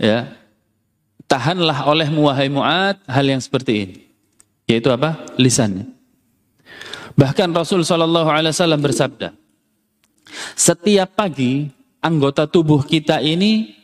Ya, 0.00 0.34
tahanlah 1.28 1.86
olehmu 1.86 2.26
wahai 2.26 2.48
Muad 2.48 2.98
hal 3.04 3.26
yang 3.28 3.38
seperti 3.38 3.72
ini. 3.84 3.98
Yaitu 4.66 4.88
apa? 4.88 5.16
Lisannya. 5.36 5.86
Bahkan 7.14 7.52
Rasul 7.52 7.82
Wasallam 7.82 8.80
bersabda, 8.80 9.34
setiap 10.54 11.18
pagi 11.18 11.66
anggota 12.00 12.46
tubuh 12.46 12.84
kita 12.84 13.18
ini 13.20 13.74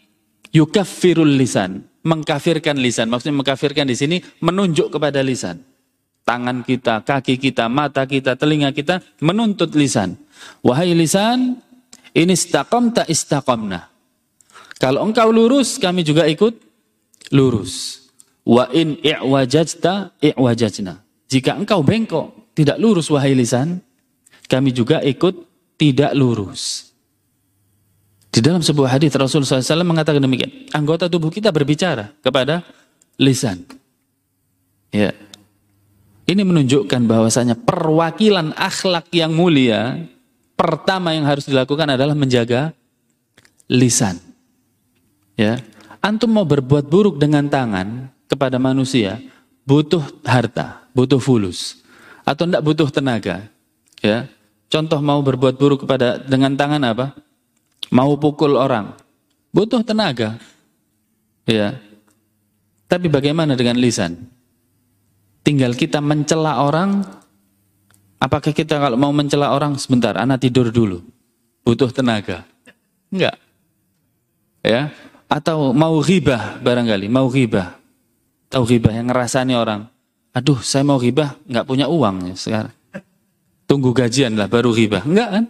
yukafirul 0.55 1.35
lisan, 1.35 1.83
mengkafirkan 2.05 2.79
lisan. 2.79 3.11
Maksudnya 3.11 3.37
mengkafirkan 3.37 3.87
di 3.89 3.97
sini 3.97 4.17
menunjuk 4.41 4.93
kepada 4.93 5.21
lisan 5.25 5.61
tangan 6.25 6.65
kita, 6.65 7.05
kaki 7.05 7.37
kita, 7.37 7.69
mata 7.69 8.09
kita, 8.09 8.35
telinga 8.35 8.73
kita 8.73 9.05
menuntut 9.21 9.77
lisan. 9.77 10.17
Wahai 10.65 10.97
lisan, 10.97 11.61
ini 12.17 12.35
tak 12.35 13.07
istaqamna. 13.07 13.93
Kalau 14.81 15.05
engkau 15.07 15.31
lurus, 15.31 15.77
kami 15.79 16.03
juga 16.03 16.27
ikut 16.27 16.64
lurus. 17.35 18.07
Wa 18.47 18.71
in 18.71 19.03
i'wajajta 19.03 20.15
i'wajajna. 20.23 21.03
Jika 21.27 21.59
engkau 21.59 21.83
bengkok, 21.83 22.55
tidak 22.55 22.79
lurus 22.79 23.11
wahai 23.11 23.35
lisan, 23.35 23.83
kami 24.47 24.71
juga 24.71 25.03
ikut 25.03 25.35
tidak 25.75 26.15
lurus. 26.15 26.95
Di 28.31 28.39
dalam 28.43 28.63
sebuah 28.63 28.99
hadis 28.99 29.15
Rasulullah 29.15 29.63
SAW 29.63 29.87
mengatakan 29.87 30.23
demikian. 30.23 30.71
Anggota 30.75 31.11
tubuh 31.11 31.31
kita 31.31 31.51
berbicara 31.51 32.15
kepada 32.23 32.63
lisan. 33.19 33.63
Ya, 34.95 35.11
ini 36.25 36.43
menunjukkan 36.43 37.05
bahwasanya 37.05 37.59
perwakilan 37.59 38.57
akhlak 38.57 39.11
yang 39.13 39.35
mulia 39.35 40.07
pertama 40.55 41.13
yang 41.13 41.27
harus 41.27 41.45
dilakukan 41.45 41.85
adalah 41.85 42.17
menjaga 42.17 42.73
lisan. 43.69 44.17
Ya, 45.35 45.61
antum 46.05 46.29
mau 46.29 46.45
berbuat 46.45 46.85
buruk 46.85 47.17
dengan 47.17 47.49
tangan 47.49 48.13
kepada 48.29 48.61
manusia 48.61 49.17
butuh 49.65 50.05
harta, 50.21 50.85
butuh 50.93 51.17
fulus 51.17 51.81
atau 52.29 52.45
tidak 52.45 52.61
butuh 52.61 52.89
tenaga. 52.93 53.49
Ya, 54.05 54.29
contoh 54.69 55.01
mau 55.01 55.25
berbuat 55.25 55.57
buruk 55.57 55.89
kepada 55.89 56.21
dengan 56.21 56.53
tangan 56.53 56.85
apa? 56.85 57.17
Mau 57.89 58.13
pukul 58.21 58.61
orang, 58.61 58.93
butuh 59.49 59.81
tenaga. 59.81 60.37
Ya, 61.49 61.81
tapi 62.85 63.09
bagaimana 63.09 63.57
dengan 63.57 63.81
lisan? 63.81 64.29
tinggal 65.45 65.77
kita 65.77 66.01
mencela 66.01 66.65
orang, 66.65 67.05
apakah 68.19 68.51
kita 68.51 68.81
kalau 68.81 68.97
mau 68.97 69.13
mencela 69.13 69.53
orang 69.53 69.77
sebentar, 69.77 70.17
anak 70.17 70.41
tidur 70.41 70.73
dulu, 70.73 71.05
butuh 71.63 71.93
tenaga? 71.93 72.49
Enggak. 73.13 73.37
Ya, 74.65 74.89
atau 75.29 75.73
mau 75.75 75.99
ghibah 76.01 76.61
barangkali, 76.61 77.07
mau 77.11 77.27
ghibah. 77.29 77.79
Tahu 78.53 78.65
ghibah 78.69 78.93
yang 78.95 79.11
ngerasani 79.11 79.55
orang. 79.57 79.89
Aduh, 80.35 80.59
saya 80.63 80.83
mau 80.83 80.99
ghibah, 80.99 81.39
enggak 81.47 81.67
punya 81.67 81.87
uang 81.87 82.31
ya 82.31 82.35
sekarang. 82.35 82.75
Tunggu 83.65 83.91
gajian 83.97 84.37
lah 84.37 84.47
baru 84.47 84.75
ghibah. 84.75 85.03
Enggak 85.07 85.29
kan? 85.31 85.45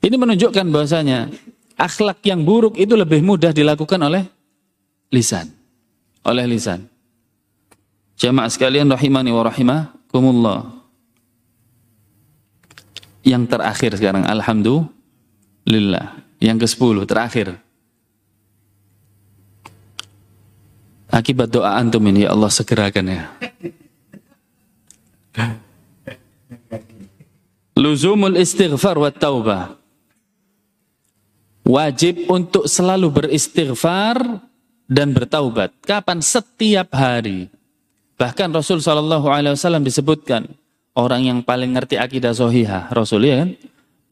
Ini 0.00 0.16
menunjukkan 0.16 0.66
bahwasanya 0.72 1.28
akhlak 1.76 2.24
yang 2.24 2.44
buruk 2.44 2.80
itu 2.80 2.96
lebih 2.96 3.20
mudah 3.20 3.52
dilakukan 3.52 4.00
oleh 4.00 4.24
lisan. 5.12 5.48
Oleh 6.24 6.44
lisan. 6.48 6.88
Jamaah 8.20 8.52
sekalian 8.52 8.88
rahimani 8.88 9.32
wa 9.32 9.42
rahimakumullah. 9.48 10.60
Yang 13.24 13.44
terakhir 13.48 13.90
sekarang 13.96 14.24
alhamdulillah. 14.28 16.20
Yang 16.40 16.68
ke-10 16.68 16.96
terakhir. 17.04 17.48
Akibat 21.10 21.50
doa 21.50 21.74
antum 21.74 22.02
ini 22.06 22.24
ya 22.24 22.32
Allah 22.32 22.50
segerakan 22.50 23.06
ya. 23.10 23.22
Luzumul 27.74 28.38
istighfar 28.38 28.94
wa 28.94 29.10
taubah. 29.10 29.62
Wajib 31.66 32.26
untuk 32.30 32.66
selalu 32.66 33.10
beristighfar 33.10 34.42
dan 34.90 35.14
bertaubat. 35.14 35.70
Kapan? 35.86 36.18
Setiap 36.18 36.90
hari. 36.94 37.46
Bahkan 38.18 38.52
Rasul 38.52 38.82
Shallallahu 38.84 39.30
Alaihi 39.32 39.56
Wasallam 39.56 39.86
disebutkan 39.86 40.44
orang 40.92 41.24
yang 41.24 41.38
paling 41.40 41.72
ngerti 41.72 41.96
akidah 41.96 42.36
sohiha, 42.36 42.92
Rasul 42.92 43.24
ya 43.24 43.46
kan, 43.46 43.50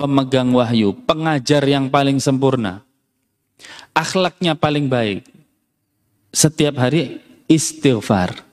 pemegang 0.01 0.49
wahyu, 0.55 0.97
pengajar 1.05 1.61
yang 1.69 1.93
paling 1.93 2.17
sempurna, 2.23 2.81
akhlaknya 3.93 4.57
paling 4.57 4.89
baik. 4.89 5.38
Setiap 6.29 6.75
hari 6.77 7.21
istighfar. 7.49 8.45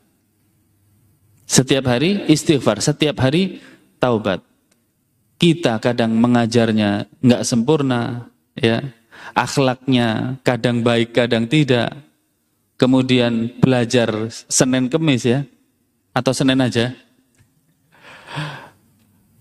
Setiap 1.45 1.85
hari 1.85 2.25
istighfar, 2.25 2.81
setiap 2.81 3.21
hari 3.21 3.61
taubat. 4.01 4.41
Kita 5.35 5.77
kadang 5.83 6.15
mengajarnya 6.15 7.05
nggak 7.21 7.43
sempurna, 7.45 8.31
ya. 8.55 8.81
Akhlaknya 9.35 10.39
kadang 10.43 10.79
baik, 10.83 11.15
kadang 11.15 11.47
tidak 11.47 11.91
kemudian 12.75 13.51
belajar 13.63 14.11
Senin 14.51 14.91
Kemis 14.91 15.23
ya, 15.23 15.47
atau 16.11 16.31
Senin 16.35 16.59
aja, 16.59 16.91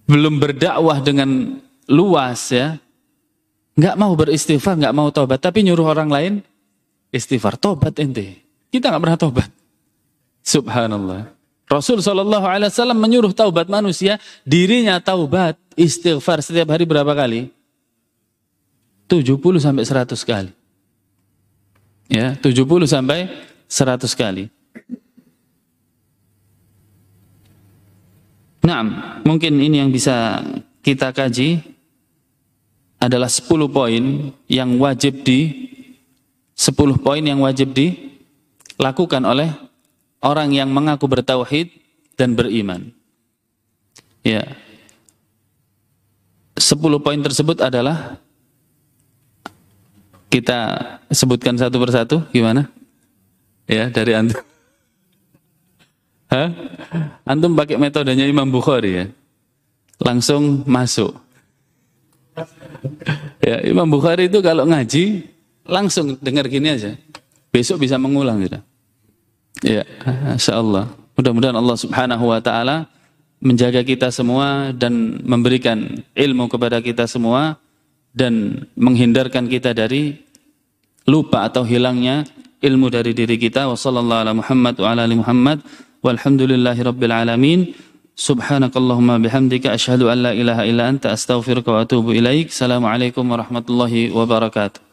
belum 0.07 0.39
berdakwah 0.39 1.03
dengan 1.03 1.59
luas 1.91 2.55
ya, 2.55 2.79
nggak 3.75 3.99
mau 3.99 4.15
beristighfar, 4.15 4.79
nggak 4.79 4.97
mau 4.97 5.11
tobat, 5.11 5.43
tapi 5.43 5.67
nyuruh 5.67 5.91
orang 5.91 6.11
lain 6.11 6.35
istighfar, 7.15 7.55
tobat 7.55 7.95
ente. 8.03 8.43
Kita 8.75 8.91
nggak 8.91 9.03
pernah 9.07 9.21
tobat. 9.21 9.51
Subhanallah. 10.43 11.31
Rasul 11.65 12.03
Wasallam 12.03 12.99
menyuruh 13.01 13.33
taubat 13.33 13.71
manusia, 13.71 14.21
dirinya 14.45 15.01
taubat, 15.01 15.57
istighfar 15.79 16.45
setiap 16.45 16.75
hari 16.75 16.85
berapa 16.85 17.09
kali? 17.15 17.49
70 19.09 19.41
sampai 19.63 19.85
100 19.87 20.21
kali. 20.27 20.53
Ya, 22.13 22.37
70 22.37 22.85
sampai 22.85 23.33
100 23.65 24.13
kali. 24.13 24.45
Nah, 28.65 28.81
mungkin 29.25 29.61
ini 29.61 29.81
yang 29.81 29.93
bisa 29.93 30.41
kita 30.81 31.13
kaji 31.13 31.61
adalah 33.01 33.29
10 33.29 33.69
poin 33.69 34.33
yang 34.49 34.81
wajib 34.81 35.21
di 35.25 35.73
10 36.55 37.03
poin 37.03 37.23
yang 37.23 37.43
wajib 37.43 37.75
dilakukan 37.75 39.23
oleh 39.27 39.51
orang 40.23 40.55
yang 40.55 40.71
mengaku 40.71 41.11
bertauhid 41.11 41.69
dan 42.15 42.39
beriman. 42.39 42.95
Ya. 44.23 44.57
10 46.55 46.79
poin 47.03 47.19
tersebut 47.19 47.59
adalah 47.61 48.17
kita 50.31 50.59
sebutkan 51.11 51.59
satu 51.59 51.77
persatu 51.83 52.17
gimana? 52.31 52.71
Ya, 53.67 53.91
dari 53.91 54.15
antum. 54.15 54.41
Hah? 56.33 56.51
Antum 57.27 57.59
pakai 57.59 57.77
metodenya 57.77 58.27
Imam 58.27 58.49
Bukhari 58.49 58.91
ya. 58.95 59.07
Langsung 60.01 60.63
masuk. 60.65 61.15
Ya, 63.45 63.61
Imam 63.61 63.85
Bukhari 63.85 64.33
itu 64.33 64.41
kalau 64.41 64.65
ngaji 64.65 65.34
langsung 65.65 66.17
dengar 66.21 66.49
gini 66.49 66.73
aja. 66.73 66.97
Besok 67.53 67.85
bisa 67.85 67.97
mengulang 68.01 68.41
gitu. 68.45 68.59
Ya, 69.65 69.85
insyaallah. 70.35 70.91
Mudah-mudahan 71.15 71.57
Allah 71.57 71.77
Subhanahu 71.79 72.25
wa 72.29 72.41
taala 72.43 72.91
menjaga 73.45 73.85
kita 73.85 74.09
semua 74.09 74.73
dan 74.73 75.21
memberikan 75.23 76.01
ilmu 76.17 76.49
kepada 76.49 76.81
kita 76.81 77.05
semua 77.05 77.61
dan 78.15 78.65
menghindarkan 78.75 79.47
kita 79.51 79.77
dari 79.77 80.17
lupa 81.05 81.45
atau 81.45 81.67
hilangnya 81.67 82.25
ilmu 82.65 82.89
dari 82.89 83.13
diri 83.13 83.37
kita 83.37 83.69
wa 83.69 83.77
sallallahu 83.77 84.23
ala 84.25 84.33
Muhammad 84.33 84.75
wa 84.81 84.87
ala 84.89 85.05
ali 85.05 85.17
Muhammad 85.21 85.61
walhamdulillahi 86.01 86.81
rabbil 86.81 87.13
alamin 87.13 87.61
subhanakallahumma 88.17 89.21
bihamdika 89.21 89.77
asyhadu 89.77 90.09
an 90.09 90.25
la 90.25 90.33
ilaha 90.33 90.65
illa 90.65 90.89
anta 90.89 91.13
astaghfiruka 91.13 91.69
wa 91.69 91.85
atubu 91.85 92.17
ilaik 92.17 92.49
assalamualaikum 92.49 93.27
warahmatullahi 93.27 94.09
wabarakatuh 94.15 94.84